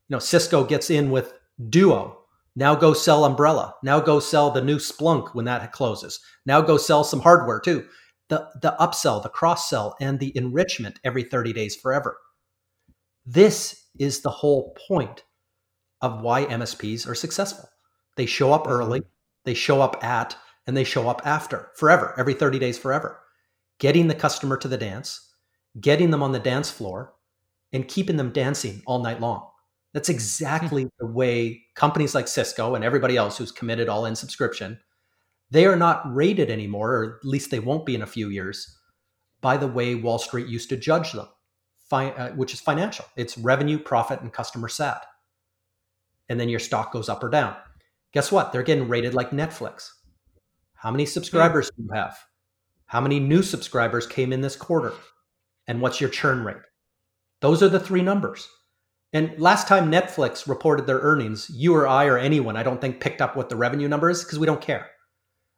You 0.08 0.16
know, 0.16 0.20
Cisco 0.20 0.64
gets 0.64 0.89
in 0.89 1.12
with 1.12 1.36
Duo. 1.70 2.18
Now 2.56 2.74
go 2.74 2.93
sell 2.93 3.24
Umbrella. 3.24 3.76
Now 3.84 4.00
go 4.00 4.20
sell 4.20 4.50
the 4.50 4.64
new 4.64 4.78
Splunk 4.78 5.36
when 5.36 5.45
that 5.45 5.72
closes. 5.72 6.20
Now 6.47 6.62
go 6.62 6.78
sell 6.78 7.04
some 7.04 7.20
hardware 7.20 7.60
too. 7.60 7.88
The 8.30 8.50
the 8.64 8.76
upsell, 8.80 9.22
the 9.22 9.30
cross 9.30 9.70
sell, 9.70 9.95
and 10.02 10.20
the 10.20 10.36
enrichment 10.36 11.00
every 11.04 11.22
30 11.22 11.54
days 11.54 11.76
forever. 11.76 12.18
This 13.28 13.86
is 14.00 14.22
the 14.22 14.32
whole 14.32 14.76
point 14.88 15.24
of 16.02 16.22
why 16.22 16.45
MSPs 16.45 17.08
are 17.08 17.14
successful. 17.14 17.70
They 18.18 18.26
show 18.26 18.54
up 18.54 18.68
early, 18.68 19.04
they 19.45 19.54
show 19.54 19.82
up 19.82 20.04
at, 20.04 20.36
and 20.66 20.76
they 20.76 20.84
show 20.84 21.08
up 21.10 21.22
after 21.26 21.70
forever, 21.76 22.16
every 22.18 22.34
30 22.34 22.58
days 22.58 22.80
forever. 22.80 23.20
Getting 23.78 24.08
the 24.08 24.16
customer 24.16 24.58
to 24.58 24.68
the 24.68 24.78
dance, 24.78 25.29
getting 25.80 26.12
them 26.12 26.24
on 26.24 26.32
the 26.32 26.40
dance 26.40 26.70
floor 26.70 27.14
and 27.72 27.88
keeping 27.88 28.18
them 28.18 28.32
dancing 28.32 28.82
all 28.86 29.04
night 29.04 29.20
long. 29.20 29.48
That's 29.94 30.10
exactly 30.10 30.90
the 31.00 31.06
way 31.06 31.64
companies 31.76 32.14
like 32.14 32.28
Cisco 32.28 32.76
and 32.76 32.84
everybody 32.84 33.18
else 33.18 33.38
who's 33.38 33.52
committed 33.52 33.90
all 33.90 34.06
in 34.06 34.16
subscription, 34.16 34.80
they 35.52 35.66
are 35.66 35.76
not 35.76 36.04
rated 36.14 36.52
anymore, 36.52 36.94
or 36.94 37.18
at 37.18 37.26
least 37.26 37.50
they 37.50 37.60
won't 37.60 37.86
be 37.86 37.96
in 37.96 38.04
a 38.04 38.08
few 38.08 38.30
years, 38.30 38.78
by 39.42 39.58
the 39.58 39.68
way 39.68 39.96
Wall 39.96 40.20
Street 40.20 40.48
used 40.48 40.70
to 40.70 40.78
judge 40.78 41.14
them, 41.14 41.28
fi- 41.90 42.12
uh, 42.12 42.32
which 42.34 42.54
is 42.54 42.60
financial. 42.60 43.06
It's 43.16 43.38
revenue, 43.38 43.80
profit, 43.80 44.22
and 44.22 44.32
customer 44.32 44.68
sat. 44.68 45.06
And 46.28 46.40
then 46.40 46.50
your 46.50 46.60
stock 46.60 46.94
goes 46.94 47.10
up 47.10 47.24
or 47.24 47.30
down. 47.30 47.56
Guess 48.14 48.32
what? 48.32 48.52
They're 48.52 48.64
getting 48.64 48.88
rated 48.88 49.16
like 49.16 49.32
Netflix. 49.32 49.90
How 50.76 50.92
many 50.92 51.06
subscribers 51.06 51.72
do 51.76 51.84
you 51.84 51.90
have? 51.94 52.18
How 52.86 53.02
many 53.02 53.20
new 53.20 53.42
subscribers 53.42 54.06
came 54.06 54.32
in 54.32 54.42
this 54.42 54.56
quarter? 54.56 54.94
And 55.70 55.80
what's 55.80 56.02
your 56.02 56.10
churn 56.10 56.44
rate? 56.44 56.58
Those 57.42 57.62
are 57.62 57.70
the 57.70 57.80
three 57.80 58.02
numbers. 58.02 58.50
And 59.14 59.40
last 59.40 59.68
time 59.68 59.92
Netflix 59.92 60.48
reported 60.48 60.88
their 60.88 60.98
earnings, 60.98 61.50
you 61.54 61.76
or 61.76 61.88
I 61.88 62.06
or 62.06 62.18
anyone, 62.18 62.58
I 62.58 62.64
don't 62.64 62.82
think 62.82 63.00
picked 63.00 63.22
up 63.22 63.36
what 63.36 63.50
the 63.50 63.56
revenue 63.56 63.88
number 63.88 64.10
is 64.10 64.24
because 64.24 64.40
we 64.40 64.48
don't 64.48 64.62
care. 64.62 64.88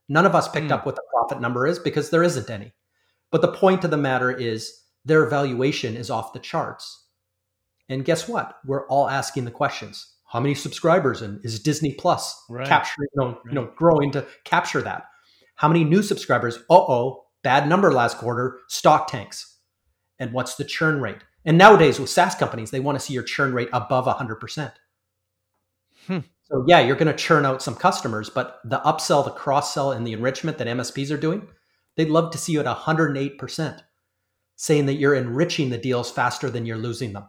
None 0.09 0.25
of 0.25 0.35
us 0.35 0.49
picked 0.49 0.67
mm. 0.67 0.71
up 0.71 0.85
what 0.85 0.95
the 0.95 1.03
profit 1.11 1.41
number 1.41 1.65
is 1.65 1.79
because 1.79 2.09
there 2.09 2.23
isn't 2.23 2.49
any. 2.49 2.73
But 3.31 3.41
the 3.41 3.53
point 3.53 3.85
of 3.85 3.91
the 3.91 3.97
matter 3.97 4.29
is 4.29 4.83
their 5.05 5.25
valuation 5.27 5.95
is 5.95 6.09
off 6.09 6.33
the 6.33 6.39
charts. 6.39 7.07
And 7.87 8.03
guess 8.03 8.27
what? 8.27 8.57
We're 8.65 8.87
all 8.87 9.09
asking 9.09 9.45
the 9.45 9.51
questions. 9.51 10.13
How 10.25 10.41
many 10.41 10.55
subscribers 10.55 11.21
and 11.21 11.43
is 11.45 11.59
Disney 11.59 11.93
Plus 11.93 12.37
right. 12.49 12.67
capturing, 12.67 13.07
you 13.15 13.21
know, 13.21 13.29
right. 13.29 13.39
you 13.45 13.53
know, 13.53 13.71
growing 13.77 14.11
to 14.11 14.25
capture 14.43 14.81
that? 14.81 15.03
How 15.55 15.69
many 15.69 15.85
new 15.85 16.03
subscribers? 16.03 16.57
Uh-oh, 16.69 17.25
bad 17.43 17.67
number 17.67 17.93
last 17.93 18.17
quarter, 18.17 18.59
stock 18.67 19.07
tanks 19.09 19.51
and 20.21 20.31
what's 20.31 20.55
the 20.55 20.63
churn 20.63 21.01
rate. 21.01 21.17
And 21.43 21.57
nowadays 21.57 21.99
with 21.99 22.11
SaaS 22.11 22.35
companies, 22.35 22.69
they 22.69 22.79
want 22.79 22.97
to 22.97 23.03
see 23.03 23.13
your 23.13 23.23
churn 23.23 23.53
rate 23.53 23.69
above 23.73 24.05
100%. 24.05 24.71
Hmm. 26.05 26.19
So 26.43 26.63
yeah, 26.67 26.79
you're 26.79 26.95
going 26.95 27.11
to 27.11 27.13
churn 27.13 27.43
out 27.43 27.63
some 27.63 27.75
customers, 27.75 28.29
but 28.29 28.59
the 28.63 28.79
upsell, 28.85 29.25
the 29.25 29.31
cross 29.31 29.73
sell, 29.73 29.91
and 29.91 30.05
the 30.05 30.13
enrichment 30.13 30.59
that 30.59 30.67
MSPs 30.67 31.11
are 31.11 31.17
doing, 31.17 31.47
they'd 31.97 32.09
love 32.09 32.31
to 32.31 32.37
see 32.37 32.53
you 32.53 32.59
at 32.59 32.65
108%, 32.67 33.81
saying 34.55 34.85
that 34.85 34.95
you're 34.95 35.15
enriching 35.15 35.71
the 35.71 35.77
deals 35.77 36.11
faster 36.11 36.51
than 36.51 36.67
you're 36.67 36.77
losing 36.77 37.13
them. 37.13 37.27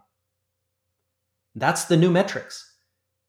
That's 1.55 1.85
the 1.85 1.97
new 1.97 2.11
metrics. 2.11 2.69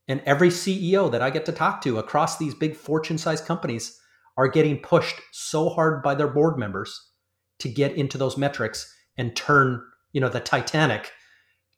And 0.06 0.20
every 0.26 0.50
CEO 0.50 1.10
that 1.10 1.22
I 1.22 1.30
get 1.30 1.46
to 1.46 1.52
talk 1.52 1.80
to 1.82 1.98
across 1.98 2.36
these 2.36 2.54
big 2.54 2.76
fortune 2.76 3.16
sized 3.16 3.46
companies 3.46 3.98
are 4.36 4.48
getting 4.48 4.78
pushed 4.78 5.20
so 5.32 5.70
hard 5.70 6.02
by 6.02 6.14
their 6.14 6.28
board 6.28 6.58
members 6.58 7.12
to 7.60 7.70
get 7.70 7.94
into 7.94 8.18
those 8.18 8.36
metrics 8.36 8.93
and 9.16 9.34
turn, 9.36 9.82
you 10.12 10.20
know, 10.20 10.28
the 10.28 10.40
Titanic 10.40 11.12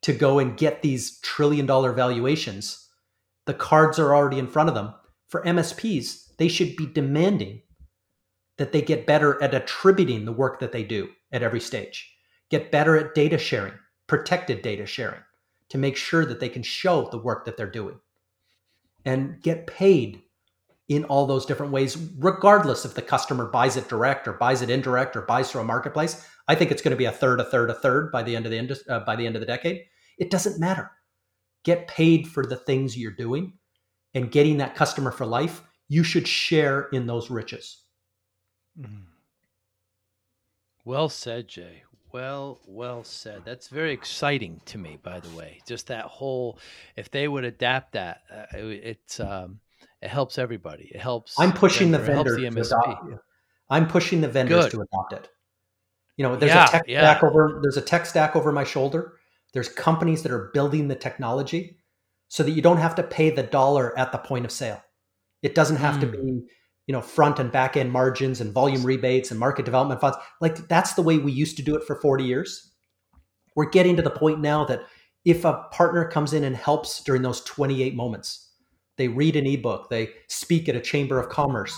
to 0.03 0.13
go 0.13 0.39
and 0.39 0.57
get 0.57 0.83
these 0.83 1.19
trillion 1.21 1.67
dollar 1.67 1.93
valuations 1.93 2.89
The 3.47 3.55
cards 3.55 3.99
are 3.99 4.15
already 4.15 4.39
in 4.39 4.49
front 4.49 4.69
of 4.69 4.75
them. 4.75 4.95
For 5.29 5.43
MSPs, 5.43 6.37
they 6.37 6.49
should 6.49 6.77
be 6.77 6.87
demanding 6.87 7.63
that 8.59 8.73
they 8.73 8.83
get 8.83 9.07
better 9.07 9.43
at 9.43 9.55
attributing 9.55 10.25
the 10.25 10.33
work 10.33 10.61
that 10.61 10.73
they 10.73 10.83
do 10.83 11.11
at 11.33 11.43
every 11.43 11.61
stage, 11.61 12.11
get 12.51 12.73
better 12.73 12.97
at 12.97 13.15
data 13.15 13.39
sharing, 13.39 13.75
protected 14.07 14.63
data 14.63 14.87
sharing, 14.87 15.21
to 15.69 15.79
make 15.79 15.97
sure 15.97 16.25
that 16.25 16.41
they 16.41 16.49
can 16.49 16.63
show 16.63 17.09
the 17.11 17.19
work 17.19 17.45
that 17.45 17.57
they're 17.57 17.71
doing 17.71 17.99
and 19.05 19.41
get 19.43 19.67
paid 19.67 20.23
in 20.89 21.05
all 21.05 21.27
those 21.27 21.47
different 21.47 21.73
ways, 21.73 21.97
regardless 22.19 22.85
if 22.85 22.95
the 22.95 23.03
customer 23.03 23.47
buys 23.47 23.77
it 23.77 23.89
direct 23.89 24.29
or 24.29 24.35
buys 24.35 24.63
it 24.63 24.71
indirect 24.71 25.17
or 25.17 25.23
buys 25.23 25.51
through 25.51 25.63
a 25.63 25.65
marketplace. 25.65 26.27
I 26.49 26.55
think 26.55 26.71
it's 26.71 26.83
going 26.83 26.93
to 26.93 26.97
be 26.97 27.07
a 27.07 27.13
third, 27.13 27.41
a 27.41 27.45
third, 27.45 27.71
a 27.71 27.75
third 27.75 28.13
by 28.13 28.23
the 28.23 28.37
end 28.37 28.47
of 28.47 28.53
the 28.53 28.59
indus- 28.59 28.89
uh, 28.89 29.01
by 29.01 29.17
the 29.17 29.27
end 29.27 29.35
of 29.35 29.41
the 29.41 29.47
decade. 29.47 29.85
It 30.19 30.31
doesn't 30.31 30.61
matter. 30.61 30.91
Get 31.65 31.89
paid 31.89 32.29
for 32.29 32.47
the 32.47 32.57
things 32.57 32.97
you're 32.97 33.11
doing, 33.11 33.55
and 34.15 34.31
getting 34.31 34.59
that 34.59 34.77
customer 34.77 35.11
for 35.11 35.27
life. 35.27 35.63
You 35.89 36.05
should 36.05 36.27
share 36.27 36.89
in 36.93 37.07
those 37.07 37.31
riches. 37.31 37.83
Mm. 38.79 39.05
Well 40.85 41.09
said, 41.09 41.49
Jay. 41.49 41.83
Well, 42.13 42.61
well 42.67 43.05
said. 43.05 43.43
That's 43.45 43.69
very 43.69 43.93
exciting 43.93 44.61
to 44.67 44.79
me, 44.79 44.99
by 45.03 45.21
the 45.21 45.29
way. 45.37 45.61
Just 45.67 45.89
that 45.89 46.05
whole, 46.05 46.59
if 46.97 47.11
they 47.11 47.29
would 47.29 47.45
adapt 47.45 47.93
that, 47.93 48.23
uh, 48.33 48.57
it, 48.57 48.65
it's 48.85 49.21
um, 49.21 49.61
it 50.03 50.09
helps 50.09 50.39
everybody. 50.39 50.91
It 50.95 51.01
helps. 51.01 51.39
I'm 51.39 51.53
pushing 51.53 51.91
the 51.91 51.99
vendor 51.99 52.37
the 52.37 52.51
to 52.51 52.61
adopt. 52.61 53.15
I'm 53.69 53.87
pushing 53.87 54.21
the 54.21 54.29
vendors 54.29 54.67
Good. 54.67 54.73
to 54.73 54.81
adopt 54.83 55.13
it. 55.13 55.29
You 56.17 56.25
know, 56.25 56.37
there's 56.37 56.53
yeah, 56.53 56.67
a 56.67 56.69
tech 56.69 56.85
yeah. 56.87 57.01
stack 57.01 57.25
over. 57.25 57.61
There's 57.63 57.77
a 57.77 57.83
tech 57.83 58.07
stack 58.07 58.37
over 58.37 58.53
my 58.53 58.65
shoulder. 58.65 59.15
There's 59.53 59.69
companies 59.69 60.23
that 60.23 60.33
are 60.33 60.51
building 60.53 60.89
the 60.89 60.95
technology 60.95 61.79
so 62.29 62.43
that 62.43 62.51
you 62.53 62.63
don't 62.63 62.79
have 62.79 62.95
to 62.97 63.03
pay 63.03 63.31
the 63.31 63.43
dollar 63.43 63.99
at 63.99 64.13
the 64.13 64.19
point 64.19 64.45
of 64.45 64.53
sale. 64.53 64.83
It 65.43 65.55
doesn't 65.55 65.77
have 65.77 65.97
mm. 65.97 66.01
to 66.01 66.07
be, 66.07 66.19
you 66.87 66.93
know, 66.93 67.01
front 67.01 67.39
and 67.39 67.53
back 67.53 67.77
end 67.77 67.93
margins 67.93 68.41
and 68.41 68.53
volume 68.53 68.85
rebates 68.85 69.31
and 69.31 69.41
market 69.41 69.65
development 69.65 70.01
funds. 70.01 70.17
Like 70.41 70.69
that's 70.69 70.95
the 70.95 71.03
way 71.03 71.19
we 71.19 71.33
used 71.33 71.57
to 71.57 71.63
do 71.63 71.77
it 71.77 71.85
for 71.85 71.97
40 71.97 72.25
years. 72.25 72.73
We're 73.55 73.71
getting 73.71 73.97
to 73.97 74.03
the 74.03 74.11
point 74.11 74.41
now 74.41 74.65
that 74.67 74.83
if 75.25 75.45
a 75.45 75.65
partner 75.73 76.09
comes 76.09 76.33
in 76.33 76.45
and 76.45 76.57
helps 76.57 77.03
during 77.03 77.23
those 77.23 77.43
28 77.43 77.95
moments, 77.95 78.46
they 78.97 79.09
read 79.09 79.37
an 79.37 79.47
ebook, 79.47 79.91
they 79.91 80.11
speak 80.29 80.69
at 80.69 80.77
a 80.77 80.81
chamber 80.81 81.19
of 81.19 81.29
commerce, 81.29 81.77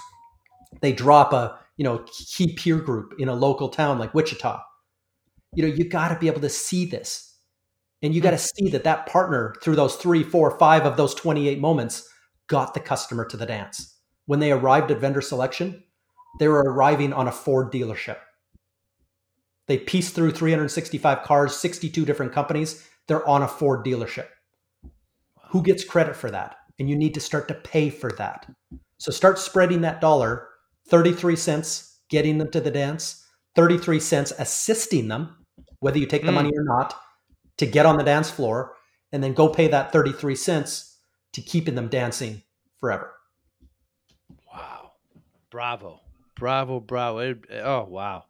they 0.80 0.92
drop 0.92 1.32
a 1.32 1.58
you 1.76 1.84
know 1.84 2.04
key 2.06 2.54
peer 2.54 2.78
group 2.78 3.14
in 3.18 3.28
a 3.28 3.34
local 3.34 3.68
town 3.68 3.98
like 3.98 4.14
Wichita. 4.14 4.60
You 5.54 5.66
know, 5.66 5.74
you 5.74 5.88
got 5.88 6.08
to 6.08 6.18
be 6.18 6.26
able 6.26 6.42
to 6.42 6.48
see 6.50 6.84
this, 6.84 7.38
and 8.02 8.14
you 8.14 8.20
got 8.20 8.32
to 8.32 8.38
see 8.38 8.68
that 8.70 8.84
that 8.84 9.06
partner 9.06 9.54
through 9.62 9.76
those 9.76 9.96
three, 9.96 10.22
four, 10.22 10.58
five 10.58 10.84
of 10.84 10.96
those 10.96 11.14
twenty-eight 11.14 11.60
moments 11.60 12.08
got 12.48 12.74
the 12.74 12.80
customer 12.80 13.24
to 13.26 13.36
the 13.36 13.46
dance. 13.46 13.96
When 14.26 14.40
they 14.40 14.52
arrived 14.52 14.90
at 14.90 15.00
vendor 15.00 15.22
selection, 15.22 15.82
they 16.38 16.48
were 16.48 16.62
arriving 16.62 17.12
on 17.12 17.28
a 17.28 17.32
Ford 17.32 17.72
dealership. 17.72 18.18
They 19.66 19.78
pieced 19.78 20.14
through 20.14 20.32
365 20.32 21.22
cars, 21.22 21.56
62 21.56 22.04
different 22.04 22.32
companies. 22.32 22.88
They're 23.06 23.26
on 23.28 23.42
a 23.42 23.48
Ford 23.48 23.84
dealership. 23.84 24.26
Who 25.50 25.62
gets 25.62 25.84
credit 25.84 26.16
for 26.16 26.30
that? 26.30 26.56
And 26.78 26.88
you 26.88 26.96
need 26.96 27.14
to 27.14 27.20
start 27.20 27.48
to 27.48 27.54
pay 27.54 27.90
for 27.90 28.12
that. 28.12 28.46
So 28.98 29.10
start 29.10 29.38
spreading 29.38 29.80
that 29.82 30.00
dollar 30.00 30.48
33 30.88 31.36
cents 31.36 32.00
getting 32.08 32.38
them 32.38 32.50
to 32.50 32.60
the 32.60 32.70
dance, 32.70 33.26
33 33.54 34.00
cents 34.00 34.32
assisting 34.38 35.08
them, 35.08 35.36
whether 35.80 35.98
you 35.98 36.06
take 36.06 36.24
the 36.24 36.30
mm. 36.30 36.34
money 36.34 36.52
or 36.56 36.64
not, 36.64 36.98
to 37.58 37.66
get 37.66 37.86
on 37.86 37.96
the 37.96 38.04
dance 38.04 38.30
floor, 38.30 38.74
and 39.12 39.22
then 39.22 39.34
go 39.34 39.48
pay 39.48 39.68
that 39.68 39.92
33 39.92 40.34
cents 40.34 40.98
to 41.32 41.40
keeping 41.40 41.74
them 41.74 41.88
dancing 41.88 42.42
forever. 42.78 43.12
Wow. 44.52 44.92
Bravo. 45.50 46.00
Bravo, 46.36 46.80
bravo. 46.80 47.34
Oh, 47.62 47.84
wow. 47.84 48.24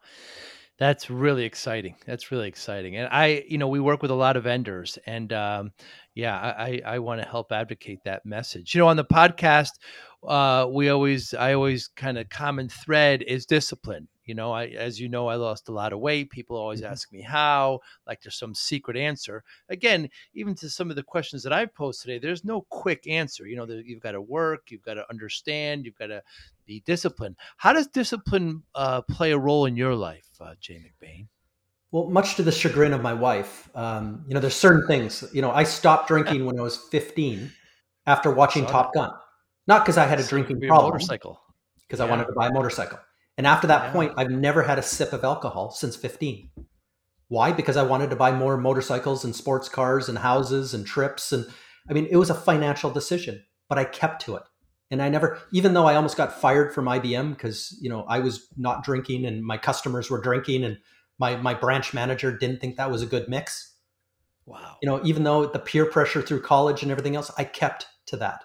That's 0.79 1.11
really 1.11 1.45
exciting. 1.45 1.97
That's 2.07 2.31
really 2.31 2.47
exciting. 2.47 2.97
And 2.97 3.09
I, 3.11 3.45
you 3.49 3.59
know, 3.59 3.67
we 3.67 3.81
work 3.81 4.01
with 4.01 4.13
a 4.13 4.15
lot 4.15 4.37
of 4.37 4.45
vendors, 4.45 4.97
and 5.07 5.33
um, 5.33 5.73
yeah, 6.15 6.37
I, 6.37 6.81
I 6.87 6.99
want 7.01 7.21
to 7.21 7.27
help 7.27 7.51
advocate 7.51 7.99
that 8.05 8.25
message. 8.25 8.75
You 8.75 8.81
know, 8.81 8.89
on 8.89 8.97
the 8.97 9.05
podcast, 9.05 9.73
uh, 10.27 10.69
we 10.71 10.89
always, 10.89 11.35
I 11.35 11.55
always 11.55 11.89
kind 11.89 12.17
of 12.17 12.29
common 12.29 12.69
thread 12.69 13.23
is 13.23 13.45
discipline. 13.45 14.07
You 14.25 14.35
know, 14.35 14.53
I, 14.53 14.67
as 14.67 15.01
you 15.01 15.09
know, 15.09 15.27
I 15.27 15.35
lost 15.35 15.69
a 15.69 15.73
lot 15.73 15.93
of 15.93 16.01
weight. 16.01 16.31
People 16.31 16.57
always 16.57 16.83
mm-hmm. 16.83 16.93
ask 16.93 17.13
me 17.13 17.23
how, 17.23 17.81
like 18.07 18.21
there's 18.23 18.39
some 18.39 18.55
secret 18.55 18.97
answer. 18.97 19.43
Again, 19.71 20.09
even 20.35 20.55
to 20.57 20.69
some 20.69 20.91
of 20.91 20.97
the 20.97 21.03
questions 21.03 21.43
that 21.43 21.53
I've 21.53 21.75
posed 21.75 22.03
today, 22.03 22.19
there's 22.19 22.45
no 22.45 22.61
quick 22.69 23.07
answer. 23.09 23.47
You 23.47 23.57
know, 23.57 23.65
you've 23.65 24.03
got 24.03 24.13
to 24.13 24.21
work, 24.21 24.71
you've 24.71 24.83
got 24.83 24.95
to 24.95 25.11
understand, 25.11 25.87
you've 25.87 25.99
got 25.99 26.09
to 26.09 26.23
be 26.69 26.83
disciplined. 26.87 27.37
How 27.57 27.73
does 27.73 27.89
discipline 27.89 28.63
uh, 28.77 29.03
play 29.03 29.33
a 29.33 29.39
role 29.39 29.65
in 29.65 29.77
your 29.77 29.97
life, 29.97 30.29
uh, 30.41 30.55
Jay 30.61 30.75
McBain? 30.75 31.27
Well, 31.91 32.09
much 32.09 32.37
to 32.37 32.43
the 32.43 32.53
chagrin 32.53 32.93
of 32.93 33.01
my 33.01 33.15
wife, 33.15 33.69
um, 33.75 34.25
you 34.29 34.35
know, 34.35 34.41
there's 34.41 34.55
certain 34.55 34.87
things. 34.87 35.25
You 35.33 35.43
know, 35.43 35.51
I 35.51 35.65
stopped 35.65 36.07
drinking 36.13 36.45
when 36.45 36.59
I 36.61 36.63
was 36.63 36.77
15 36.77 37.51
after 38.07 38.31
watching 38.31 38.67
Top 38.67 38.95
Gun, 38.95 39.11
not 39.67 39.85
because 39.85 39.97
I 39.97 40.07
had 40.07 40.21
a 40.21 40.25
drinking 40.25 40.61
problem, 40.61 40.93
motorcycle, 40.93 41.41
because 41.81 41.99
yeah. 41.99 42.07
I 42.07 42.11
wanted 42.11 42.27
to 42.27 42.33
buy 42.33 42.49
a 42.49 42.53
motorcycle. 42.53 42.99
And 43.39 43.47
after 43.47 43.67
that 43.69 43.85
yeah. 43.85 43.93
point, 43.93 44.13
I've 44.19 44.31
never 44.31 44.63
had 44.63 44.79
a 44.79 44.83
sip 44.83 45.13
of 45.13 45.25
alcohol 45.25 45.71
since 45.71 45.97
15. 45.97 46.51
Why? 47.29 47.53
Because 47.53 47.77
I 47.77 47.83
wanted 47.83 48.11
to 48.11 48.17
buy 48.17 48.33
more 48.33 48.57
motorcycles 48.59 49.25
and 49.25 49.35
sports 49.35 49.69
cars 49.69 50.09
and 50.09 50.19
houses 50.19 50.75
and 50.75 50.87
trips. 50.87 51.33
And 51.33 51.47
I 51.89 51.95
mean, 51.95 52.07
it 52.11 52.17
was 52.17 52.31
a 52.31 52.35
financial 52.35 52.91
decision, 52.91 53.45
but 53.69 53.79
I 53.79 53.85
kept 53.85 54.23
to 54.23 54.37
it 54.37 54.43
and 54.91 55.03
I 55.03 55.09
never, 55.09 55.39
even 55.53 55.75
though 55.75 55.87
I 55.87 55.97
almost 55.97 56.17
got 56.17 56.41
fired 56.41 56.73
from 56.73 56.87
IBM 56.87 57.31
because 57.31 57.77
you 57.81 57.91
know 57.91 58.05
I 58.09 58.21
was 58.21 58.49
not 58.57 58.85
drinking 58.85 59.27
and 59.27 59.45
my 59.45 59.59
customers 59.59 60.11
were 60.11 60.21
drinking, 60.21 60.65
and 60.65 60.79
my 61.19 61.37
my 61.37 61.55
branch 61.55 61.93
manager 61.93 62.37
didn't 62.37 62.61
think 62.61 62.77
that 62.77 62.91
was 62.91 63.03
a 63.03 63.07
good 63.07 63.29
mix. 63.29 63.75
Wow. 64.47 64.77
You 64.83 64.89
know, 64.89 65.05
even 65.05 65.25
though 65.25 65.47
the 65.47 65.59
peer 65.59 65.85
pressure 65.85 66.23
through 66.23 66.41
college 66.41 66.83
and 66.83 66.91
everything 66.91 67.17
else, 67.17 67.31
I 67.37 67.45
kept 67.45 67.87
to 68.07 68.17
that. 68.17 68.45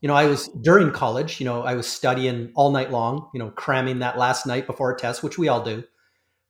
You 0.00 0.08
know, 0.08 0.14
I 0.14 0.24
was 0.24 0.48
during 0.62 0.90
college. 0.90 1.38
You 1.38 1.44
know, 1.44 1.62
I 1.62 1.74
was 1.74 1.86
studying 1.86 2.50
all 2.54 2.70
night 2.70 2.90
long. 2.90 3.28
You 3.34 3.40
know, 3.40 3.50
cramming 3.50 3.98
that 3.98 4.16
last 4.16 4.46
night 4.46 4.66
before 4.66 4.90
a 4.92 4.98
test, 4.98 5.22
which 5.22 5.36
we 5.36 5.48
all 5.48 5.62
do. 5.62 5.84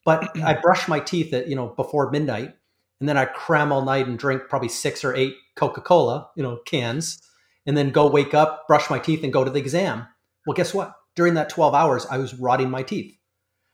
But 0.05 0.37
I 0.45 0.55
brush 0.55 0.87
my 0.87 1.01
teeth 1.01 1.33
at 1.33 1.49
you 1.49 1.57
know 1.57 1.67
before 1.67 2.13
midnight, 2.13 2.55
and 3.01 3.09
then 3.09 3.17
I 3.17 3.25
cram 3.25 3.73
all 3.73 3.83
night 3.83 4.07
and 4.07 4.17
drink 4.17 4.43
probably 4.49 4.69
six 4.69 5.05
or 5.05 5.13
eight 5.17 5.35
Coca 5.57 5.81
Cola, 5.81 6.31
you 6.37 6.45
know, 6.45 6.61
cans 6.65 7.21
and 7.69 7.77
then 7.77 7.91
go 7.91 8.09
wake 8.09 8.33
up, 8.33 8.67
brush 8.67 8.89
my 8.89 8.99
teeth, 8.99 9.23
and 9.23 9.33
go 9.33 9.45
to 9.45 9.51
the 9.51 9.61
exam. 9.61 10.07
Well, 10.47 10.55
guess 10.55 10.73
what? 10.73 10.95
During 11.15 11.35
that 11.35 11.51
12 11.51 11.75
hours, 11.75 12.07
I 12.11 12.17
was 12.17 12.35
rotting 12.35 12.71
my 12.71 12.83
teeth. 12.83 13.15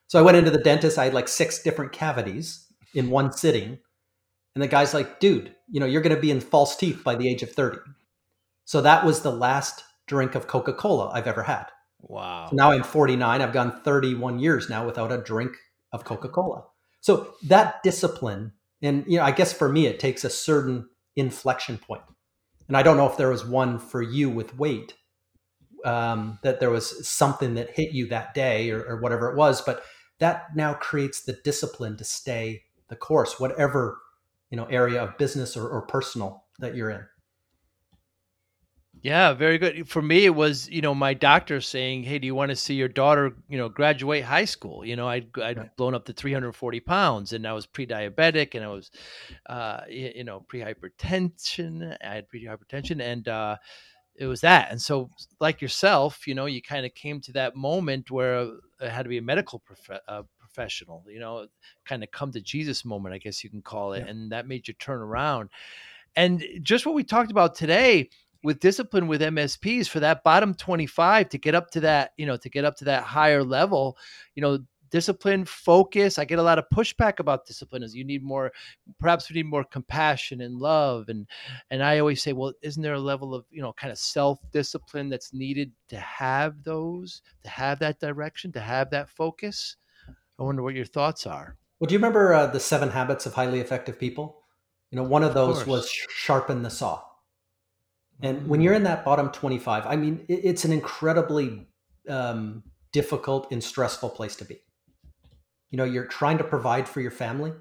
So 0.08 0.18
I 0.18 0.22
went 0.22 0.36
into 0.36 0.50
the 0.50 0.58
dentist. 0.58 0.98
I 0.98 1.04
had 1.04 1.14
like 1.14 1.28
six 1.28 1.62
different 1.62 1.92
cavities 1.92 2.66
in 2.94 3.08
one 3.08 3.32
sitting. 3.32 3.78
And 4.54 4.62
the 4.62 4.66
guy's 4.66 4.94
like, 4.94 5.20
dude, 5.20 5.54
you 5.70 5.78
know, 5.78 5.86
you're 5.86 6.02
going 6.02 6.14
to 6.14 6.20
be 6.20 6.32
in 6.32 6.40
false 6.40 6.74
teeth 6.74 7.04
by 7.04 7.14
the 7.14 7.28
age 7.28 7.44
of 7.44 7.52
30. 7.52 7.78
So 8.64 8.80
that 8.80 9.04
was 9.04 9.20
the 9.20 9.30
last 9.30 9.84
drink 10.08 10.34
of 10.34 10.48
Coca 10.48 10.72
Cola 10.72 11.10
I've 11.10 11.28
ever 11.28 11.44
had. 11.44 11.66
Wow. 12.00 12.48
So 12.50 12.56
now 12.56 12.72
I'm 12.72 12.82
49. 12.82 13.42
I've 13.42 13.52
gone 13.52 13.80
31 13.82 14.40
years 14.40 14.68
now 14.68 14.84
without 14.84 15.12
a 15.12 15.18
drink 15.18 15.52
of 15.92 16.04
Coca 16.04 16.28
Cola. 16.28 16.64
So 17.00 17.34
that 17.44 17.80
discipline, 17.84 18.54
and, 18.82 19.04
you 19.06 19.18
know, 19.18 19.24
I 19.24 19.30
guess 19.30 19.52
for 19.52 19.68
me, 19.68 19.86
it 19.86 20.00
takes 20.00 20.24
a 20.24 20.30
certain 20.30 20.88
inflection 21.14 21.78
point 21.78 22.02
and 22.68 22.76
I 22.76 22.82
don't 22.82 22.96
know 22.96 23.08
if 23.08 23.16
there 23.16 23.30
was 23.30 23.44
one 23.44 23.78
for 23.78 24.02
you 24.02 24.30
with 24.30 24.58
weight, 24.58 24.94
um, 25.84 26.38
that 26.42 26.60
there 26.60 26.70
was 26.70 27.06
something 27.06 27.54
that 27.54 27.70
hit 27.70 27.92
you 27.92 28.06
that 28.08 28.34
day 28.34 28.70
or, 28.70 28.82
or 28.82 29.00
whatever 29.00 29.30
it 29.30 29.36
was, 29.36 29.60
but 29.60 29.84
that 30.18 30.56
now 30.56 30.74
creates 30.74 31.22
the 31.22 31.34
discipline 31.44 31.96
to 31.98 32.04
stay 32.04 32.62
the 32.88 32.96
course, 32.96 33.38
whatever 33.38 33.98
you 34.50 34.56
know 34.56 34.66
area 34.66 35.02
of 35.02 35.18
business 35.18 35.56
or, 35.56 35.68
or 35.68 35.82
personal 35.82 36.44
that 36.58 36.74
you're 36.74 36.90
in. 36.90 37.04
Yeah, 39.04 39.34
very 39.34 39.58
good. 39.58 39.86
For 39.86 40.00
me, 40.00 40.24
it 40.24 40.34
was 40.34 40.66
you 40.70 40.80
know 40.80 40.94
my 40.94 41.12
doctor 41.12 41.60
saying, 41.60 42.04
"Hey, 42.04 42.18
do 42.18 42.26
you 42.26 42.34
want 42.34 42.48
to 42.48 42.56
see 42.56 42.72
your 42.72 42.88
daughter, 42.88 43.36
you 43.50 43.58
know, 43.58 43.68
graduate 43.68 44.24
high 44.24 44.46
school?" 44.46 44.82
You 44.82 44.96
know, 44.96 45.06
I'd 45.06 45.26
I'd 45.38 45.58
right. 45.58 45.76
blown 45.76 45.94
up 45.94 46.06
to 46.06 46.14
340 46.14 46.80
pounds, 46.80 47.34
and 47.34 47.46
I 47.46 47.52
was 47.52 47.66
pre-diabetic, 47.66 48.54
and 48.54 48.64
I 48.64 48.68
was, 48.68 48.90
uh, 49.44 49.80
you 49.90 50.24
know, 50.24 50.40
pre-hypertension. 50.48 51.98
I 52.02 52.14
had 52.14 52.30
pre-hypertension, 52.30 53.02
and 53.02 53.28
uh, 53.28 53.56
it 54.16 54.24
was 54.24 54.40
that. 54.40 54.70
And 54.70 54.80
so, 54.80 55.10
like 55.38 55.60
yourself, 55.60 56.26
you 56.26 56.34
know, 56.34 56.46
you 56.46 56.62
kind 56.62 56.86
of 56.86 56.94
came 56.94 57.20
to 57.20 57.32
that 57.32 57.56
moment 57.56 58.10
where 58.10 58.52
it 58.80 58.90
had 58.90 59.02
to 59.02 59.10
be 59.10 59.18
a 59.18 59.22
medical 59.22 59.58
prof- 59.58 60.00
uh, 60.08 60.22
professional. 60.38 61.04
You 61.06 61.20
know, 61.20 61.46
kind 61.84 62.02
of 62.02 62.10
come 62.10 62.32
to 62.32 62.40
Jesus 62.40 62.86
moment, 62.86 63.14
I 63.14 63.18
guess 63.18 63.44
you 63.44 63.50
can 63.50 63.60
call 63.60 63.92
it, 63.92 64.04
yeah. 64.06 64.10
and 64.12 64.32
that 64.32 64.48
made 64.48 64.66
you 64.66 64.72
turn 64.72 65.02
around. 65.02 65.50
And 66.16 66.42
just 66.62 66.86
what 66.86 66.94
we 66.94 67.04
talked 67.04 67.32
about 67.32 67.54
today 67.54 68.08
with 68.44 68.60
discipline 68.60 69.08
with 69.08 69.22
MSPs 69.22 69.88
for 69.88 70.00
that 70.00 70.22
bottom 70.22 70.54
25 70.54 71.30
to 71.30 71.38
get 71.38 71.54
up 71.54 71.70
to 71.70 71.80
that, 71.80 72.12
you 72.18 72.26
know, 72.26 72.36
to 72.36 72.50
get 72.50 72.64
up 72.64 72.76
to 72.76 72.84
that 72.84 73.02
higher 73.02 73.42
level, 73.42 73.96
you 74.34 74.42
know, 74.42 74.58
discipline, 74.90 75.46
focus. 75.46 76.18
I 76.18 76.26
get 76.26 76.38
a 76.38 76.42
lot 76.42 76.58
of 76.58 76.66
pushback 76.72 77.18
about 77.18 77.46
discipline 77.46 77.82
as 77.82 77.96
you 77.96 78.04
need 78.04 78.22
more, 78.22 78.52
perhaps 79.00 79.28
we 79.28 79.34
need 79.34 79.46
more 79.46 79.64
compassion 79.64 80.42
and 80.42 80.58
love. 80.58 81.08
And, 81.08 81.26
and 81.70 81.82
I 81.82 81.98
always 81.98 82.22
say, 82.22 82.34
well, 82.34 82.52
isn't 82.62 82.82
there 82.82 82.94
a 82.94 83.00
level 83.00 83.34
of, 83.34 83.46
you 83.50 83.62
know, 83.62 83.72
kind 83.72 83.90
of 83.90 83.98
self-discipline 83.98 85.08
that's 85.08 85.32
needed 85.32 85.72
to 85.88 85.96
have 85.98 86.62
those, 86.62 87.22
to 87.42 87.50
have 87.50 87.78
that 87.78 87.98
direction, 87.98 88.52
to 88.52 88.60
have 88.60 88.90
that 88.90 89.08
focus? 89.08 89.76
I 90.38 90.42
wonder 90.42 90.62
what 90.62 90.74
your 90.74 90.84
thoughts 90.84 91.26
are. 91.26 91.56
Well, 91.80 91.88
do 91.88 91.94
you 91.94 91.98
remember 91.98 92.34
uh, 92.34 92.46
the 92.46 92.60
seven 92.60 92.90
habits 92.90 93.24
of 93.24 93.34
highly 93.34 93.60
effective 93.60 93.98
people? 93.98 94.42
You 94.90 94.96
know, 94.96 95.04
one 95.04 95.24
of 95.24 95.34
those 95.34 95.62
of 95.62 95.66
was 95.66 95.90
sharpen 95.90 96.62
the 96.62 96.70
saw. 96.70 97.02
And 98.22 98.46
when 98.46 98.60
you're 98.60 98.74
in 98.74 98.84
that 98.84 99.04
bottom 99.04 99.30
25, 99.30 99.86
I 99.86 99.96
mean, 99.96 100.24
it's 100.28 100.64
an 100.64 100.72
incredibly 100.72 101.66
um, 102.08 102.62
difficult 102.92 103.48
and 103.50 103.62
stressful 103.62 104.10
place 104.10 104.36
to 104.36 104.44
be. 104.44 104.60
You 105.70 105.78
know, 105.78 105.84
you're 105.84 106.06
trying 106.06 106.38
to 106.38 106.44
provide 106.44 106.88
for 106.88 107.00
your 107.00 107.10
family. 107.10 107.52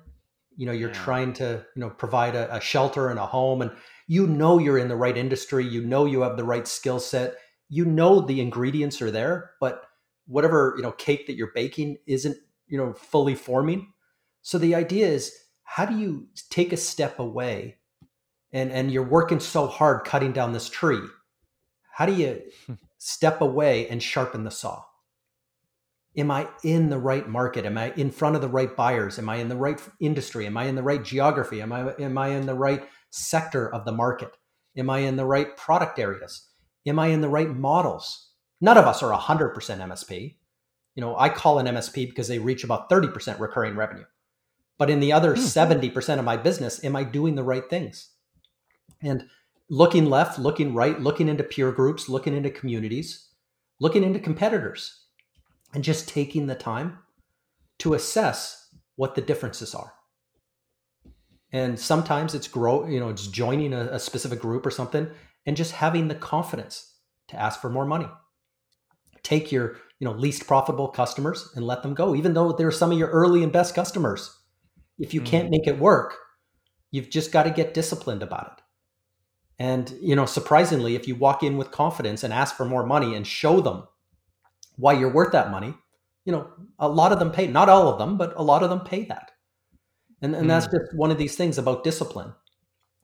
You 0.56 0.68
know, 0.68 0.72
you're 0.72 0.90
yeah. 0.90 1.04
trying 1.04 1.34
to, 1.34 1.66
you 1.76 1.80
know, 1.80 1.90
provide 1.90 2.36
a, 2.36 2.56
a 2.56 2.62
shelter 2.62 3.10
and 3.10 3.18
a 3.18 3.26
home. 3.26 3.62
And 3.62 3.72
you 4.08 4.28
know 4.28 4.60
you're 4.60 4.78
in 4.78 4.88
the 4.88 4.96
right 4.96 5.18
industry. 5.18 5.66
You 5.66 5.84
know 5.84 6.06
you 6.06 6.22
have 6.22 6.38
the 6.38 6.44
right 6.44 6.68
skill 6.68 7.00
set. 7.00 7.36
You 7.70 7.86
know 7.86 8.22
the 8.22 8.40
ingredients 8.42 9.02
are 9.02 9.12
there, 9.12 9.52
but 9.60 9.86
whatever, 10.28 10.74
you 10.78 10.84
know, 10.84 10.92
cake 10.92 11.28
that 11.28 11.36
you're 11.36 11.52
baking 11.56 11.98
isn't, 12.06 12.38
you 12.68 12.78
know, 12.78 12.94
fully 12.94 13.36
forming. 13.36 13.92
So 14.42 14.58
the 14.58 14.76
idea 14.76 15.08
is 15.08 15.34
how 15.64 15.86
do 15.86 15.98
you 15.98 16.28
take 16.50 16.74
a 16.74 16.78
step 16.78 17.20
away 17.20 17.78
and 18.54 18.72
and 18.72 18.92
you're 18.92 19.04
working 19.04 19.40
so 19.40 19.68
hard 19.68 20.06
cutting 20.06 20.32
down 20.32 20.54
this 20.54 20.70
tree 20.70 21.02
how 21.94 22.08
do 22.08 22.14
you 22.14 22.42
step 22.98 23.40
away 23.40 23.88
and 23.88 24.02
sharpen 24.02 24.44
the 24.44 24.52
saw? 24.52 24.84
Am 26.18 26.30
i 26.32 26.48
in 26.64 26.90
the 26.90 27.00
right 27.00 27.28
market? 27.28 27.66
Am 27.66 27.78
i 27.78 27.92
in 27.96 28.12
front 28.12 28.36
of 28.36 28.42
the 28.42 28.48
right 28.48 28.76
buyers? 28.76 29.18
Am 29.18 29.30
i 29.30 29.38
in 29.38 29.48
the 29.48 29.56
right 29.56 29.80
industry? 30.00 30.46
Am 30.46 30.58
i 30.58 30.66
in 30.66 30.76
the 30.76 30.84
right 30.84 31.04
geography? 31.04 31.62
Am 31.62 31.72
i 31.72 31.94
am 32.00 32.18
i 32.18 32.30
in 32.30 32.46
the 32.46 32.56
right 32.56 32.84
sector 33.12 33.74
of 33.74 33.86
the 33.86 33.92
market? 33.92 34.36
Am 34.76 34.90
i 34.90 35.00
in 35.00 35.16
the 35.16 35.26
right 35.26 35.56
product 35.56 36.00
areas? 36.00 36.50
Am 36.86 37.00
i 37.00 37.08
in 37.08 37.22
the 37.22 37.30
right 37.30 37.50
models? 37.50 38.32
None 38.60 38.78
of 38.78 38.86
us 38.86 39.04
are 39.04 39.18
100% 39.18 39.56
msp 39.56 40.36
you 40.96 41.02
know 41.02 41.18
i 41.18 41.28
call 41.28 41.58
an 41.58 41.66
msp 41.66 42.08
because 42.08 42.28
they 42.28 42.38
reach 42.38 42.64
about 42.64 42.90
30% 42.90 43.40
recurring 43.40 43.76
revenue. 43.76 44.06
But 44.78 44.90
in 44.90 45.00
the 45.00 45.14
other 45.14 45.36
mm-hmm. 45.36 45.96
70% 45.96 46.20
of 46.20 46.26
my 46.26 46.38
business 46.38 46.84
am 46.84 46.96
i 46.96 47.04
doing 47.04 47.36
the 47.36 47.44
right 47.44 47.70
things 47.70 48.13
and 49.04 49.28
looking 49.70 50.06
left, 50.06 50.40
looking 50.40 50.74
right, 50.74 51.00
looking 51.00 51.30
into 51.30 51.44
peer 51.44 51.72
groups, 51.72 52.10
looking 52.10 52.36
into 52.36 52.50
communities, 52.50 53.30
looking 53.80 54.04
into 54.04 54.20
competitors, 54.20 55.06
and 55.74 55.84
just 55.84 56.08
taking 56.08 56.48
the 56.48 56.56
time 56.56 57.00
to 57.80 57.94
assess 57.94 58.70
what 58.96 59.16
the 59.16 59.22
differences 59.22 59.74
are. 59.74 59.94
And 61.52 61.80
sometimes 61.80 62.34
it's 62.34 62.48
grow, 62.48 62.88
you 62.88 63.00
know, 63.00 63.10
it's 63.10 63.28
joining 63.28 63.74
a, 63.74 63.82
a 63.92 64.00
specific 64.00 64.40
group 64.40 64.66
or 64.66 64.72
something 64.72 65.10
and 65.46 65.58
just 65.58 65.72
having 65.74 66.08
the 66.08 66.16
confidence 66.16 66.96
to 67.28 67.40
ask 67.40 67.62
for 67.62 67.70
more 67.70 67.86
money. 67.86 68.08
Take 69.22 69.52
your, 69.52 69.78
you 70.00 70.06
know, 70.06 70.14
least 70.14 70.48
profitable 70.48 70.88
customers 70.88 71.52
and 71.56 71.66
let 71.66 71.84
them 71.84 71.94
go, 71.94 72.16
even 72.16 72.34
though 72.34 72.52
they're 72.52 72.72
some 72.72 72.92
of 72.92 72.98
your 72.98 73.10
early 73.10 73.44
and 73.44 73.52
best 73.52 73.76
customers. 73.76 74.36
If 75.00 75.14
you 75.14 75.22
mm. 75.22 75.26
can't 75.26 75.50
make 75.50 75.68
it 75.68 75.80
work, 75.80 76.16
you've 76.92 77.10
just 77.10 77.32
got 77.32 77.44
to 77.44 77.50
get 77.50 77.74
disciplined 77.74 78.24
about 78.24 78.54
it. 78.58 78.63
And, 79.60 79.94
you 80.02 80.16
know, 80.16 80.26
surprisingly, 80.26 80.96
if 80.96 81.08
you 81.08 81.16
walk 81.16 81.44
in 81.44 81.58
with 81.58 81.72
confidence 81.72 82.24
and 82.24 82.34
ask 82.34 82.56
for 82.56 82.66
more 82.66 82.86
money 82.86 83.16
and 83.16 83.26
show 83.26 83.62
them 83.62 83.88
why 84.78 84.94
you're 84.94 85.14
worth 85.14 85.32
that 85.32 85.52
money, 85.52 85.74
you 86.26 86.32
know, 86.32 86.50
a 86.80 86.88
lot 86.88 87.12
of 87.12 87.20
them 87.20 87.32
pay, 87.32 87.48
not 87.48 87.70
all 87.70 87.88
of 87.88 88.00
them, 88.00 88.18
but 88.18 88.34
a 88.36 88.44
lot 88.44 88.64
of 88.64 88.70
them 88.70 88.80
pay 88.80 89.06
that. 89.06 89.32
And, 90.22 90.34
and 90.36 90.46
mm. 90.46 90.48
that's 90.48 90.66
just 90.66 90.96
one 90.96 91.12
of 91.12 91.18
these 91.18 91.36
things 91.36 91.58
about 91.58 91.84
discipline. 91.84 92.34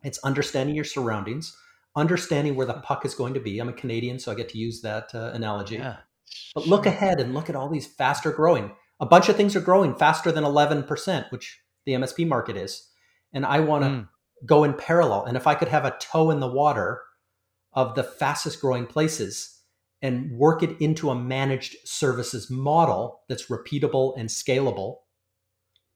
It's 0.03 0.19
understanding 0.19 0.75
your 0.75 0.85
surroundings, 0.85 1.55
understanding 1.95 2.55
where 2.55 2.65
the 2.65 2.73
puck 2.75 3.05
is 3.05 3.13
going 3.13 3.33
to 3.33 3.39
be. 3.39 3.59
I'm 3.59 3.69
a 3.69 3.73
Canadian, 3.73 4.17
so 4.17 4.31
I 4.31 4.35
get 4.35 4.49
to 4.49 4.57
use 4.57 4.81
that 4.81 5.13
uh, 5.13 5.31
analogy. 5.33 5.75
Yeah, 5.75 5.97
but 6.55 6.67
look 6.67 6.85
ahead 6.85 7.19
and 7.19 7.33
look 7.33 7.49
at 7.49 7.55
all 7.55 7.69
these 7.69 7.87
faster 7.87 8.31
growing. 8.31 8.71
A 9.01 9.05
bunch 9.05 9.29
of 9.29 9.35
things 9.35 9.55
are 9.55 9.61
growing 9.61 9.95
faster 9.95 10.31
than 10.31 10.43
11%, 10.43 11.31
which 11.31 11.59
the 11.85 11.93
MSP 11.93 12.27
market 12.27 12.55
is. 12.55 12.87
And 13.33 13.45
I 13.45 13.59
want 13.59 13.83
to 13.83 13.89
mm 13.89 14.07
go 14.45 14.63
in 14.63 14.73
parallel. 14.73 15.25
And 15.25 15.37
if 15.37 15.47
I 15.47 15.55
could 15.55 15.67
have 15.67 15.85
a 15.85 15.97
toe 15.99 16.29
in 16.31 16.39
the 16.39 16.47
water 16.47 17.01
of 17.73 17.95
the 17.95 18.03
fastest 18.03 18.61
growing 18.61 18.85
places 18.85 19.61
and 20.01 20.31
work 20.31 20.63
it 20.63 20.79
into 20.79 21.09
a 21.09 21.15
managed 21.15 21.75
services 21.85 22.49
model 22.49 23.21
that's 23.27 23.47
repeatable 23.47 24.13
and 24.17 24.29
scalable, 24.29 24.97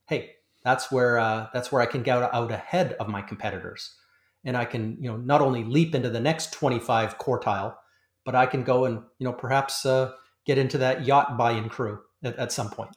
hey, 0.08 0.32
that's 0.64 0.92
where 0.92 1.20
uh, 1.20 1.48
that's 1.54 1.72
where 1.72 1.82
I 1.82 1.86
can 1.86 2.04
get 2.04 2.18
out 2.18 2.52
ahead 2.52 2.94
of 2.94 3.08
my 3.10 3.22
competitors, 3.22 3.96
and 4.44 4.56
I 4.56 4.66
can 4.66 4.98
you 5.00 5.10
know 5.10 5.18
not 5.18 5.42
only 5.42 5.64
leap 5.64 5.94
into 5.94 6.10
the 6.10 6.20
next 6.20 6.54
25 6.54 7.18
quartile, 7.18 7.76
but 8.26 8.36
I 8.36 8.46
can 8.46 8.64
go 8.64 8.86
and 8.86 9.02
you 9.20 9.26
know 9.26 9.34
perhaps 9.34 9.86
uh, 9.86 10.12
get 10.46 10.58
into 10.58 10.78
that 10.80 11.06
yacht 11.06 11.38
buying 11.38 11.70
crew 11.70 12.00
at, 12.24 12.38
at 12.38 12.52
some 12.52 12.70
point. 12.70 12.96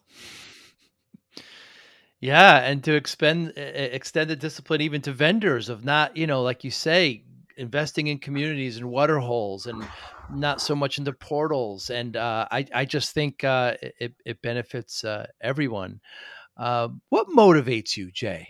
Yeah, 2.21 2.59
and 2.59 2.83
to 2.85 2.95
expend 2.95 3.53
extend 3.57 4.31
the 4.31 4.37
discipline 4.37 4.81
even 4.81 5.03
to 5.03 5.13
vendors 5.13 5.69
of 5.69 5.85
not, 5.85 6.17
you 6.17 6.27
know, 6.27 6.43
like 6.43 6.65
you 6.65 6.71
say, 6.71 7.25
investing 7.57 8.07
in 8.07 8.19
communities 8.19 8.77
and 8.77 8.89
water 8.89 9.19
holes 9.19 9.67
and 9.67 9.87
not 10.31 10.61
so 10.61 10.75
much 10.75 10.99
into 10.99 11.13
portals. 11.13 11.91
And 11.91 12.17
uh, 12.17 12.49
I 12.51 12.67
I 12.75 12.85
just 12.87 13.13
think 13.13 13.45
uh, 13.45 13.75
it 13.83 14.15
it 14.25 14.41
benefits 14.43 15.05
uh, 15.05 15.27
everyone. 15.43 16.01
Uh, 16.57 16.89
what 17.11 17.29
motivates 17.29 17.99
you, 17.99 18.11
Jay? 18.11 18.49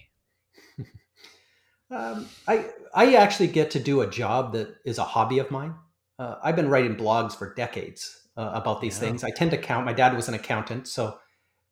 um, 1.91 2.29
I 2.47 2.67
I 2.95 3.15
actually 3.15 3.49
get 3.49 3.73
to 3.73 3.81
do 3.81 4.03
a 4.03 4.11
job 4.11 4.53
that 4.53 4.77
is 4.85 4.99
a 4.99 5.05
hobby 5.05 5.41
of 5.41 5.51
mine. 5.51 5.75
Uh, 6.19 6.37
I've 6.43 6.57
been 6.57 6.71
writing 6.71 6.97
blogs 6.97 7.37
for 7.37 7.53
decades 7.55 8.29
uh, 8.37 8.53
about 8.55 8.81
these 8.81 8.95
yeah. 8.97 9.09
things. 9.09 9.25
I 9.25 9.31
tend 9.31 9.51
to 9.51 9.59
count. 9.59 9.85
My 9.85 9.93
dad 9.93 10.15
was 10.15 10.29
an 10.29 10.35
accountant, 10.35 10.87
so 10.87 11.19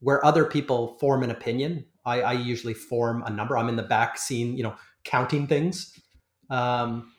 where 0.04 0.24
other 0.24 0.44
people 0.44 0.98
form 1.00 1.22
an 1.22 1.30
opinion, 1.30 1.86
I, 2.04 2.20
I 2.20 2.32
usually 2.34 2.74
form 2.74 3.22
a 3.26 3.30
number. 3.30 3.56
I'm 3.56 3.70
in 3.70 3.76
the 3.76 3.82
back 3.82 4.18
scene, 4.18 4.54
you 4.54 4.62
know, 4.62 4.76
counting 5.04 5.46
things. 5.46 5.98
Um, 6.50 7.10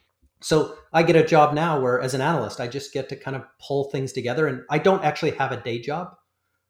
so 0.42 0.76
I 0.94 1.02
get 1.02 1.16
a 1.16 1.26
job 1.26 1.56
now 1.56 1.80
where, 1.80 2.00
as 2.00 2.14
an 2.14 2.22
analyst, 2.22 2.60
I 2.60 2.68
just 2.68 2.94
get 2.94 3.10
to 3.10 3.16
kind 3.16 3.36
of 3.36 3.44
pull 3.60 3.86
things 3.86 4.14
together, 4.14 4.46
and 4.46 4.62
I 4.70 4.78
don't 4.78 5.04
actually 5.04 5.32
have 5.32 5.52
a 5.52 5.62
day 5.62 5.80
job. 5.80 6.10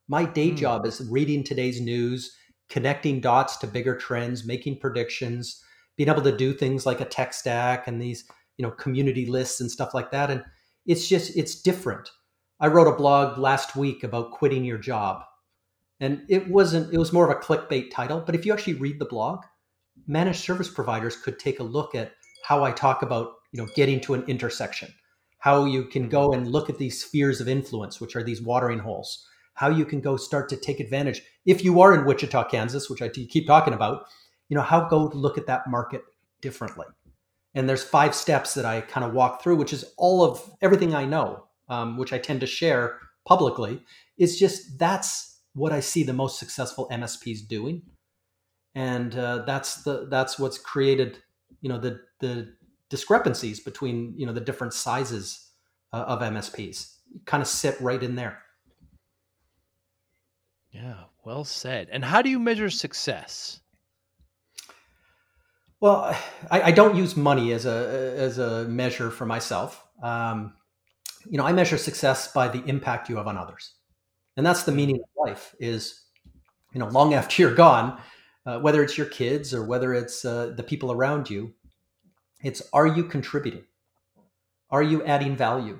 My 0.07 0.23
day 0.23 0.51
mm. 0.51 0.57
job 0.57 0.85
is 0.85 1.05
reading 1.11 1.43
today's 1.43 1.81
news, 1.81 2.33
connecting 2.69 3.19
dots 3.19 3.57
to 3.57 3.67
bigger 3.67 3.97
trends, 3.97 4.45
making 4.45 4.79
predictions, 4.79 5.61
being 5.97 6.09
able 6.09 6.21
to 6.21 6.37
do 6.37 6.53
things 6.53 6.85
like 6.85 7.01
a 7.01 7.05
tech 7.05 7.33
stack 7.33 7.87
and 7.87 8.01
these, 8.01 8.23
you 8.57 8.63
know, 8.63 8.71
community 8.71 9.25
lists 9.25 9.59
and 9.59 9.69
stuff 9.69 9.93
like 9.93 10.11
that. 10.11 10.31
And 10.31 10.43
it's 10.85 11.09
just 11.09 11.35
it's 11.35 11.61
different. 11.61 12.09
I 12.61 12.67
wrote 12.67 12.87
a 12.87 12.95
blog 12.95 13.37
last 13.37 13.75
week 13.75 14.05
about 14.05 14.31
quitting 14.31 14.63
your 14.63 14.77
job 14.77 15.23
and 15.99 16.23
it 16.27 16.49
wasn't, 16.49 16.93
it 16.93 16.97
was 16.97 17.13
more 17.13 17.29
of 17.29 17.35
a 17.35 17.39
clickbait 17.39 17.91
title. 17.91 18.21
But 18.25 18.35
if 18.35 18.45
you 18.45 18.53
actually 18.53 18.75
read 18.75 18.99
the 18.99 19.05
blog, 19.05 19.43
managed 20.07 20.43
service 20.43 20.69
providers 20.69 21.15
could 21.15 21.39
take 21.39 21.59
a 21.59 21.63
look 21.63 21.95
at 21.95 22.11
how 22.43 22.63
I 22.63 22.71
talk 22.71 23.01
about, 23.01 23.33
you 23.51 23.61
know, 23.61 23.69
getting 23.75 23.99
to 24.01 24.13
an 24.13 24.23
intersection, 24.27 24.93
how 25.39 25.65
you 25.65 25.85
can 25.85 26.09
go 26.09 26.33
and 26.33 26.47
look 26.47 26.69
at 26.69 26.77
these 26.77 27.03
spheres 27.03 27.39
of 27.41 27.47
influence, 27.47 28.01
which 28.01 28.15
are 28.15 28.23
these 28.23 28.41
watering 28.41 28.79
holes, 28.79 29.25
how 29.53 29.69
you 29.69 29.85
can 29.85 30.01
go 30.01 30.17
start 30.17 30.49
to 30.49 30.57
take 30.57 30.79
advantage. 30.79 31.21
If 31.45 31.63
you 31.63 31.79
are 31.81 31.93
in 31.93 32.05
Wichita, 32.05 32.49
Kansas, 32.49 32.89
which 32.89 33.01
I 33.01 33.09
keep 33.09 33.47
talking 33.47 33.73
about, 33.73 34.05
you 34.49 34.55
know, 34.55 34.61
how 34.61 34.87
go 34.87 35.05
look 35.13 35.37
at 35.37 35.47
that 35.47 35.67
market 35.67 36.01
differently. 36.41 36.85
And 37.55 37.69
there's 37.69 37.83
five 37.83 38.13
steps 38.13 38.53
that 38.55 38.65
I 38.65 38.81
kind 38.81 39.05
of 39.05 39.13
walk 39.13 39.41
through, 39.41 39.55
which 39.55 39.71
is 39.71 39.85
all 39.97 40.23
of 40.23 40.41
everything 40.61 40.93
I 40.93 41.05
know, 41.05 41.45
um, 41.69 41.97
which 41.97 42.11
I 42.11 42.17
tend 42.17 42.41
to 42.41 42.47
share 42.47 42.99
publicly. 43.25 43.81
Is 44.17 44.37
just 44.37 44.77
that's 44.77 45.34
what 45.55 45.71
I 45.71 45.79
see 45.79 46.03
the 46.03 46.13
most 46.13 46.37
successful 46.37 46.87
MSPs 46.91 47.47
doing, 47.47 47.81
and 48.75 49.17
uh, 49.17 49.43
that's 49.47 49.83
the 49.83 50.07
that's 50.09 50.37
what's 50.37 50.57
created 50.57 51.19
you 51.61 51.69
know 51.69 51.79
the 51.79 52.01
the 52.19 52.53
discrepancies 52.89 53.59
between 53.61 54.13
you 54.17 54.25
know 54.25 54.33
the 54.33 54.41
different 54.41 54.73
sizes 54.73 55.49
uh, 55.93 56.03
of 56.07 56.19
MSPs 56.19 56.97
kind 57.25 57.41
of 57.41 57.47
sit 57.47 57.79
right 57.79 58.03
in 58.03 58.15
there. 58.15 58.41
Yeah, 60.71 61.05
well 61.23 61.45
said. 61.45 61.87
And 61.89 62.03
how 62.03 62.21
do 62.21 62.29
you 62.29 62.37
measure 62.37 62.69
success? 62.69 63.61
Well, 65.79 66.17
I, 66.51 66.63
I 66.63 66.71
don't 66.71 66.97
use 66.97 67.15
money 67.15 67.53
as 67.53 67.65
a 67.65 68.13
as 68.17 68.39
a 68.39 68.65
measure 68.65 69.09
for 69.09 69.25
myself. 69.25 69.81
Um, 70.03 70.53
you 71.29 71.37
know, 71.37 71.45
I 71.45 71.53
measure 71.53 71.77
success 71.77 72.31
by 72.33 72.49
the 72.49 72.61
impact 72.65 73.09
you 73.09 73.15
have 73.15 73.27
on 73.27 73.37
others 73.37 73.74
and 74.37 74.45
that's 74.45 74.63
the 74.63 74.71
meaning 74.71 74.97
of 74.97 75.27
life 75.27 75.55
is 75.59 76.03
you 76.73 76.79
know 76.79 76.87
long 76.87 77.13
after 77.13 77.41
you're 77.41 77.55
gone 77.55 77.99
uh, 78.45 78.59
whether 78.59 78.83
it's 78.83 78.97
your 78.97 79.07
kids 79.07 79.53
or 79.53 79.63
whether 79.63 79.93
it's 79.93 80.23
uh, 80.25 80.53
the 80.55 80.63
people 80.63 80.91
around 80.91 81.29
you 81.29 81.53
it's 82.43 82.61
are 82.73 82.87
you 82.87 83.03
contributing 83.03 83.63
are 84.69 84.83
you 84.83 85.03
adding 85.05 85.35
value 85.35 85.79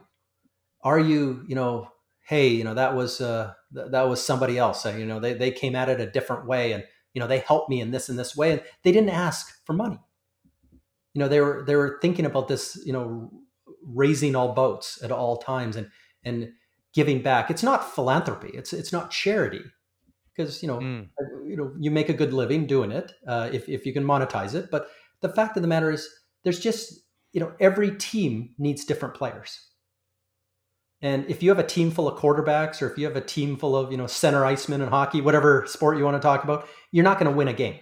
are 0.84 1.00
you 1.00 1.44
you 1.48 1.56
know 1.56 1.90
hey 2.26 2.50
you 2.50 2.64
know 2.64 2.74
that 2.74 2.96
was 2.96 3.22
uh, 3.22 3.54
th- 3.74 3.92
that 3.92 4.10
was 4.10 4.24
somebody 4.24 4.58
else. 4.58 4.86
Uh, 4.86 4.96
you 4.98 5.06
know, 5.06 5.20
they 5.20 5.34
they 5.34 5.52
came 5.52 5.76
at 5.76 5.90
it 5.90 6.02
a 6.02 6.10
different 6.10 6.46
way, 6.46 6.74
and 6.74 6.84
you 7.14 7.20
know 7.20 7.28
they 7.28 7.40
helped 7.40 7.70
me 7.70 7.82
in 7.82 7.92
this 7.92 8.10
and 8.10 8.20
this 8.20 8.36
way, 8.36 8.52
and 8.52 8.64
they 8.84 8.92
didn't 8.92 9.10
ask 9.10 9.64
for 9.66 9.74
money. 9.74 10.00
You 11.14 11.20
know, 11.20 11.28
they 11.28 11.40
were 11.40 11.64
they 11.66 11.76
were 11.76 12.00
thinking 12.02 12.26
about 12.26 12.48
this. 12.48 12.82
You 12.86 12.94
know, 12.94 13.32
raising 13.84 14.36
all 14.36 14.54
boats 14.54 15.02
at 15.04 15.12
all 15.12 15.38
times, 15.38 15.76
and 15.76 15.90
and 16.24 16.52
giving 16.96 17.22
back. 17.22 17.52
It's 17.52 17.62
not 17.62 17.94
philanthropy. 17.94 18.50
It's 18.54 18.74
it's 18.74 18.92
not 18.94 19.12
charity 19.12 19.62
because 20.36 20.64
you 20.64 20.68
know 20.68 20.80
mm. 20.80 21.08
you 21.46 21.58
know 21.58 21.72
you 21.78 21.92
make 21.92 22.10
a 22.10 22.14
good 22.14 22.34
living 22.34 22.66
doing 22.66 22.92
it 22.92 23.12
uh, 23.28 23.50
if 23.52 23.70
if 23.70 23.86
you 23.86 23.94
can 23.94 24.04
monetize 24.04 24.56
it. 24.56 24.72
But 24.72 24.88
the 25.22 25.30
fact 25.30 25.58
of 25.58 25.62
the 25.62 25.68
matter 25.68 25.92
is, 25.92 26.10
there's 26.44 26.60
just 26.60 27.02
you 27.34 27.40
know 27.40 27.54
every 27.60 27.96
team 27.96 28.56
needs 28.58 28.86
different 28.86 29.14
players. 29.14 29.60
And 31.02 31.30
if 31.30 31.44
you 31.44 31.50
have 31.50 31.60
a 31.60 31.64
team 31.64 31.92
full 31.92 32.08
of 32.08 32.18
quarterbacks, 32.18 32.82
or 32.82 32.90
if 32.90 32.98
you 32.98 33.06
have 33.06 33.18
a 33.18 33.22
team 33.22 33.58
full 33.58 33.76
of 33.76 33.92
you 33.92 33.98
know 33.98 34.08
center 34.08 34.42
icemen 34.42 34.82
in 34.82 34.88
hockey, 34.88 35.22
whatever 35.22 35.66
sport 35.68 35.98
you 35.98 36.06
want 36.06 36.16
to 36.20 36.26
talk 36.26 36.44
about, 36.44 36.68
you're 36.92 37.04
not 37.04 37.20
going 37.20 37.30
to 37.30 37.38
win 37.38 37.50
a 37.50 37.54
game. 37.54 37.80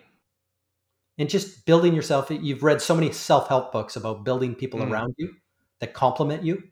And 1.20 1.30
just 1.30 1.68
building 1.68 1.93
yourself, 1.93 2.32
you've 2.32 2.64
read 2.64 2.82
so 2.82 2.95
many 2.95 3.11
self 3.11 3.47
help 3.47 3.72
books 3.72 3.95
about 3.95 4.26
building 4.26 4.55
people 4.55 4.80
mm. 4.80 4.89
around 4.89 5.14
you 5.18 5.36
that 5.80 5.93
complement 5.93 6.43
you 6.43 6.64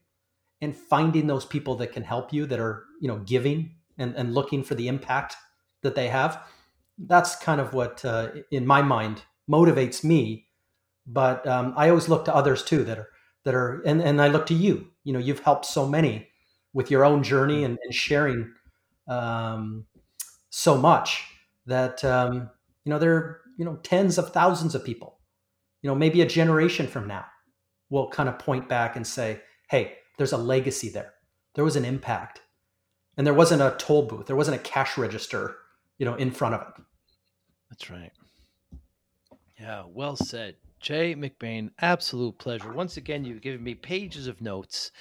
and 0.62 0.76
finding 0.76 1.28
those 1.28 1.46
people 1.46 1.76
that 1.76 1.92
can 1.92 2.04
help 2.04 2.32
you 2.32 2.46
that 2.46 2.60
are 2.60 2.86
you 3.00 3.08
know 3.08 3.18
giving 3.20 3.76
and, 3.98 4.16
and 4.16 4.34
looking 4.34 4.64
for 4.64 4.76
the 4.76 4.88
impact 4.88 5.36
that 5.82 5.96
they 5.96 6.08
have 6.08 6.44
that's 7.08 7.36
kind 7.36 7.62
of 7.62 7.74
what 7.74 8.04
uh, 8.06 8.30
in 8.52 8.66
my 8.66 8.82
mind 8.82 9.24
motivates 9.50 10.04
me. 10.04 10.48
But 11.08 11.46
um, 11.48 11.74
i 11.76 11.90
always 11.90 12.08
look 12.08 12.26
to 12.26 12.36
others 12.36 12.64
too 12.64 12.84
that 12.84 13.00
are 13.00 13.10
that 13.44 13.56
are 13.56 13.82
and, 13.86 14.02
and 14.02 14.22
i 14.22 14.28
look 14.28 14.46
to 14.48 14.54
you. 14.54 14.88
You 15.04 15.14
know 15.14 15.20
you've 15.20 15.40
helped 15.40 15.66
so 15.66 15.88
many 15.88 16.28
with 16.74 16.92
your 16.92 17.04
own 17.04 17.24
journey 17.24 17.64
and, 17.64 17.78
and 17.84 17.94
sharing 17.94 18.54
um, 19.08 19.86
so 20.52 20.78
much 20.78 21.26
that 21.66 22.04
um, 22.06 22.50
you 22.86 22.92
know 22.92 23.00
there 23.00 23.16
are 23.16 23.42
you 23.58 23.66
know 23.66 23.78
tens 23.78 24.18
of 24.18 24.32
thousands 24.32 24.76
of 24.76 24.86
people. 24.86 25.20
You 25.82 25.90
know 25.90 25.96
maybe 25.96 26.22
a 26.22 26.28
generation 26.28 26.88
from 26.88 27.08
now 27.08 27.26
will 27.90 28.10
kind 28.10 28.30
of 28.30 28.38
point 28.38 28.70
back 28.70 28.96
and 28.96 29.06
say 29.06 29.42
hey 29.70 29.98
there's 30.22 30.34
a 30.34 30.38
legacy 30.38 30.88
there. 30.88 31.16
There 31.56 31.64
was 31.64 31.76
an 31.76 31.84
impact. 31.84 32.42
And 33.18 33.26
there 33.26 33.34
wasn't 33.34 33.64
a 33.64 33.76
toll 33.80 34.04
booth. 34.04 34.28
There 34.28 34.36
wasn't 34.36 34.58
a 34.58 34.64
cash 34.64 34.96
register, 34.96 35.58
you 35.98 36.06
know, 36.06 36.14
in 36.14 36.30
front 36.30 36.54
of 36.54 36.62
it. 36.62 36.84
That's 37.72 37.90
right. 37.90 38.12
Yeah, 39.60 39.86
well 39.88 40.16
said. 40.16 40.58
Jay 40.80 41.16
McBain, 41.16 41.72
absolute 41.80 42.38
pleasure. 42.38 42.72
Once 42.72 42.98
again, 42.98 43.26
you've 43.26 43.42
given 43.42 43.64
me 43.64 43.74
pages 43.74 44.28
of 44.28 44.42
notes, 44.42 44.92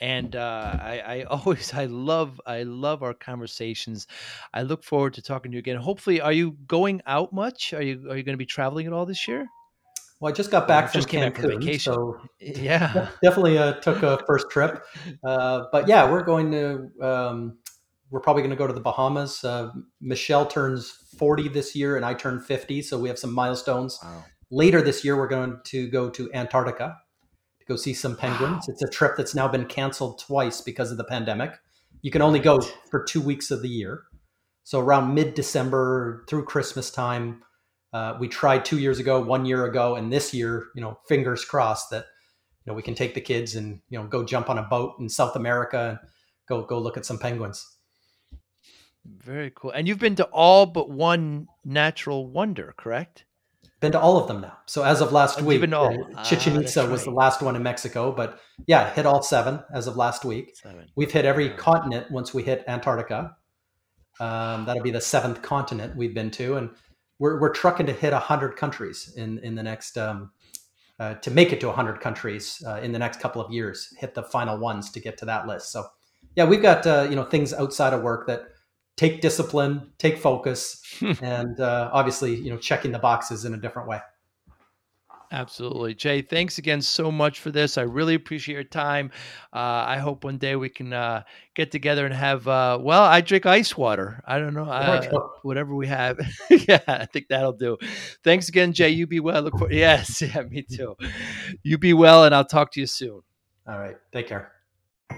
and 0.00 0.34
uh, 0.34 0.78
I, 0.80 1.02
I, 1.06 1.22
always, 1.30 1.74
I 1.74 1.84
love, 1.84 2.40
I 2.46 2.62
love 2.62 3.02
our 3.02 3.14
conversations. 3.14 4.06
I 4.54 4.62
look 4.62 4.82
forward 4.82 5.12
to 5.14 5.22
talking 5.22 5.50
to 5.50 5.56
you 5.56 5.60
again. 5.60 5.76
Hopefully, 5.76 6.22
are 6.22 6.32
you 6.32 6.52
going 6.66 7.02
out 7.06 7.34
much? 7.34 7.74
Are 7.74 7.82
you, 7.82 8.10
are 8.10 8.16
you 8.16 8.22
going 8.22 8.34
to 8.34 8.38
be 8.38 8.46
traveling 8.46 8.86
at 8.86 8.94
all 8.94 9.04
this 9.04 9.28
year? 9.28 9.46
Well, 10.20 10.30
I 10.30 10.34
just 10.34 10.50
got 10.50 10.68
back 10.68 10.92
from 10.92 11.00
just 11.00 11.08
Cancun, 11.08 11.34
back 11.34 11.60
vacation. 11.60 11.94
so 11.94 12.20
yeah, 12.40 13.08
definitely 13.22 13.56
uh, 13.56 13.74
took 13.74 14.02
a 14.02 14.22
first 14.26 14.50
trip. 14.50 14.84
Uh, 15.24 15.64
but 15.72 15.88
yeah, 15.88 16.10
we're 16.10 16.22
going 16.22 16.50
to. 16.52 16.90
Um, 17.02 17.58
we're 18.10 18.20
probably 18.20 18.42
going 18.42 18.50
to 18.50 18.56
go 18.56 18.66
to 18.66 18.72
the 18.72 18.80
Bahamas. 18.80 19.44
Uh, 19.44 19.70
Michelle 20.00 20.44
turns 20.44 20.90
40 21.16 21.48
this 21.48 21.76
year, 21.76 21.96
and 21.96 22.04
I 22.04 22.12
turn 22.12 22.40
50, 22.40 22.82
so 22.82 22.98
we 22.98 23.08
have 23.08 23.20
some 23.20 23.32
milestones. 23.32 24.00
Wow. 24.02 24.24
Later 24.50 24.82
this 24.82 25.04
year, 25.04 25.16
we're 25.16 25.28
going 25.28 25.60
to 25.66 25.88
go 25.88 26.10
to 26.10 26.28
Antarctica 26.34 26.96
to 27.60 27.66
go 27.66 27.76
see 27.76 27.94
some 27.94 28.16
penguins. 28.16 28.66
Wow. 28.66 28.72
It's 28.72 28.82
a 28.82 28.88
trip 28.88 29.16
that's 29.16 29.32
now 29.32 29.46
been 29.46 29.64
canceled 29.64 30.18
twice 30.18 30.60
because 30.60 30.90
of 30.90 30.96
the 30.96 31.04
pandemic. 31.04 31.52
You 32.02 32.10
can 32.10 32.20
only 32.20 32.40
go 32.40 32.58
for 32.90 33.04
two 33.04 33.20
weeks 33.20 33.52
of 33.52 33.62
the 33.62 33.68
year. 33.68 34.02
So 34.64 34.80
around 34.80 35.14
mid 35.14 35.34
December 35.34 36.24
through 36.28 36.46
Christmas 36.46 36.90
time, 36.90 37.42
uh, 37.92 38.16
we 38.20 38.28
tried 38.28 38.64
two 38.64 38.78
years 38.78 38.98
ago, 38.98 39.20
one 39.20 39.44
year 39.44 39.64
ago, 39.66 39.96
and 39.96 40.12
this 40.12 40.32
year, 40.32 40.68
you 40.74 40.80
know, 40.80 40.98
fingers 41.08 41.44
crossed 41.44 41.90
that 41.90 42.06
you 42.64 42.70
know 42.70 42.74
we 42.74 42.82
can 42.82 42.94
take 42.94 43.14
the 43.14 43.20
kids 43.20 43.56
and 43.56 43.80
you 43.88 43.98
know 43.98 44.06
go 44.06 44.24
jump 44.24 44.48
on 44.48 44.58
a 44.58 44.62
boat 44.62 44.94
in 45.00 45.08
South 45.08 45.36
America 45.36 45.98
and 46.00 46.10
go 46.48 46.62
go 46.62 46.78
look 46.78 46.96
at 46.96 47.04
some 47.04 47.18
penguins. 47.18 47.76
Very 49.04 49.50
cool. 49.54 49.70
And 49.70 49.88
you've 49.88 49.98
been 49.98 50.16
to 50.16 50.24
all 50.24 50.66
but 50.66 50.90
one 50.90 51.48
natural 51.64 52.26
wonder, 52.26 52.74
correct? 52.76 53.24
Been 53.80 53.92
to 53.92 54.00
all 54.00 54.18
of 54.18 54.28
them 54.28 54.42
now. 54.42 54.58
So 54.66 54.82
as 54.82 55.00
of 55.00 55.10
last 55.10 55.40
week, 55.40 55.62
uh, 55.62 56.22
Chichen 56.22 56.58
ah, 56.58 56.60
Itza 56.60 56.86
was 56.86 57.00
right. 57.00 57.04
the 57.06 57.10
last 57.12 57.40
one 57.40 57.56
in 57.56 57.62
Mexico, 57.62 58.12
but 58.12 58.38
yeah, 58.66 58.92
hit 58.92 59.06
all 59.06 59.22
seven 59.22 59.60
as 59.72 59.86
of 59.86 59.96
last 59.96 60.22
week. 60.22 60.54
Seven. 60.54 60.86
We've 60.96 61.10
hit 61.10 61.24
every 61.24 61.48
continent 61.48 62.10
once 62.10 62.34
we 62.34 62.42
hit 62.42 62.62
Antarctica. 62.68 63.36
Um, 64.20 64.66
that'll 64.66 64.82
be 64.82 64.90
the 64.90 65.00
seventh 65.00 65.40
continent 65.40 65.96
we've 65.96 66.12
been 66.12 66.30
to, 66.32 66.56
and 66.56 66.70
we're, 67.20 67.38
we're 67.38 67.52
trucking 67.52 67.86
to 67.86 67.92
hit 67.92 68.12
100 68.12 68.56
countries 68.56 69.14
in, 69.16 69.38
in 69.38 69.54
the 69.54 69.62
next 69.62 69.96
um, 69.96 70.32
uh, 70.98 71.14
to 71.14 71.30
make 71.30 71.52
it 71.52 71.60
to 71.60 71.68
100 71.68 72.00
countries 72.00 72.60
uh, 72.66 72.80
in 72.80 72.90
the 72.90 72.98
next 72.98 73.20
couple 73.20 73.40
of 73.40 73.52
years 73.52 73.94
hit 73.98 74.14
the 74.14 74.22
final 74.22 74.58
ones 74.58 74.90
to 74.90 75.00
get 75.00 75.16
to 75.18 75.24
that 75.24 75.46
list. 75.46 75.70
So 75.70 75.86
yeah 76.36 76.44
we've 76.44 76.62
got 76.62 76.86
uh, 76.86 77.06
you 77.08 77.16
know 77.16 77.24
things 77.24 77.52
outside 77.52 77.92
of 77.92 78.02
work 78.02 78.26
that 78.26 78.48
take 78.96 79.20
discipline 79.20 79.92
take 79.98 80.18
focus 80.18 80.82
and 81.22 81.60
uh, 81.60 81.90
obviously 81.92 82.34
you 82.34 82.50
know 82.50 82.58
checking 82.58 82.92
the 82.92 82.98
boxes 82.98 83.44
in 83.44 83.54
a 83.54 83.56
different 83.56 83.88
way 83.88 84.00
Absolutely. 85.32 85.94
Jay, 85.94 86.22
thanks 86.22 86.58
again 86.58 86.82
so 86.82 87.12
much 87.12 87.38
for 87.38 87.52
this. 87.52 87.78
I 87.78 87.82
really 87.82 88.14
appreciate 88.14 88.54
your 88.54 88.64
time. 88.64 89.12
Uh, 89.52 89.84
I 89.86 89.98
hope 89.98 90.24
one 90.24 90.38
day 90.38 90.56
we 90.56 90.68
can 90.68 90.92
uh, 90.92 91.22
get 91.54 91.70
together 91.70 92.04
and 92.04 92.12
have, 92.12 92.48
uh, 92.48 92.78
well, 92.80 93.02
I 93.02 93.20
drink 93.20 93.46
ice 93.46 93.76
water. 93.76 94.20
I 94.26 94.40
don't 94.40 94.54
know, 94.54 94.64
uh, 94.64 95.08
whatever 95.42 95.74
we 95.76 95.86
have. 95.86 96.18
yeah, 96.50 96.80
I 96.88 97.06
think 97.06 97.28
that'll 97.28 97.52
do. 97.52 97.76
Thanks 98.24 98.48
again, 98.48 98.72
Jay. 98.72 98.90
You 98.90 99.06
be 99.06 99.20
well. 99.20 99.42
Look 99.42 99.56
for, 99.56 99.72
yes, 99.72 100.20
yeah, 100.20 100.42
me 100.42 100.62
too. 100.62 100.96
You 101.62 101.78
be 101.78 101.92
well, 101.92 102.24
and 102.24 102.34
I'll 102.34 102.44
talk 102.44 102.72
to 102.72 102.80
you 102.80 102.86
soon. 102.86 103.20
All 103.68 103.78
right. 103.78 103.96
Take 104.12 104.26
care. 104.26 104.59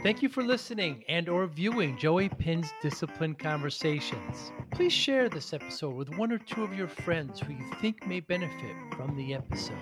Thank 0.00 0.20
you 0.20 0.28
for 0.28 0.42
listening 0.42 1.04
and 1.08 1.28
or 1.28 1.46
viewing 1.46 1.96
Joey 1.96 2.28
Pinz 2.28 2.72
Discipline 2.82 3.36
Conversations. 3.36 4.50
Please 4.72 4.92
share 4.92 5.28
this 5.28 5.52
episode 5.52 5.94
with 5.94 6.16
one 6.16 6.32
or 6.32 6.38
two 6.38 6.64
of 6.64 6.74
your 6.74 6.88
friends 6.88 7.38
who 7.38 7.52
you 7.52 7.64
think 7.80 8.04
may 8.04 8.18
benefit 8.18 8.74
from 8.96 9.16
the 9.16 9.34
episode. 9.34 9.76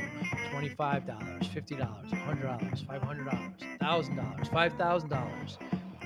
$25, 0.52 0.76
$50, 0.76 2.10
$100, 2.10 2.88
$500, 2.88 3.54
$1,000, 3.80 4.50
$5,000. 4.50 5.58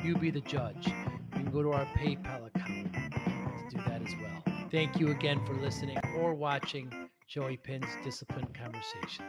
You 0.04 0.16
be 0.16 0.32
the 0.32 0.42
judge. 0.42 0.88
You 0.88 0.94
can 1.32 1.50
go 1.52 1.64
to 1.64 1.72
our 1.72 1.86
PayPal 1.98 2.48
account 2.48 2.94
to 2.94 3.78
do 3.78 3.82
that 3.88 4.02
as 4.02 4.14
well. 4.22 4.44
Thank 4.70 5.00
you 5.00 5.12
again 5.12 5.44
for 5.46 5.54
listening 5.54 5.98
or 6.18 6.34
watching 6.34 6.92
Joey 7.28 7.58
Pinz 7.58 7.88
Discipline 8.04 8.48
Conversations. 8.54 9.24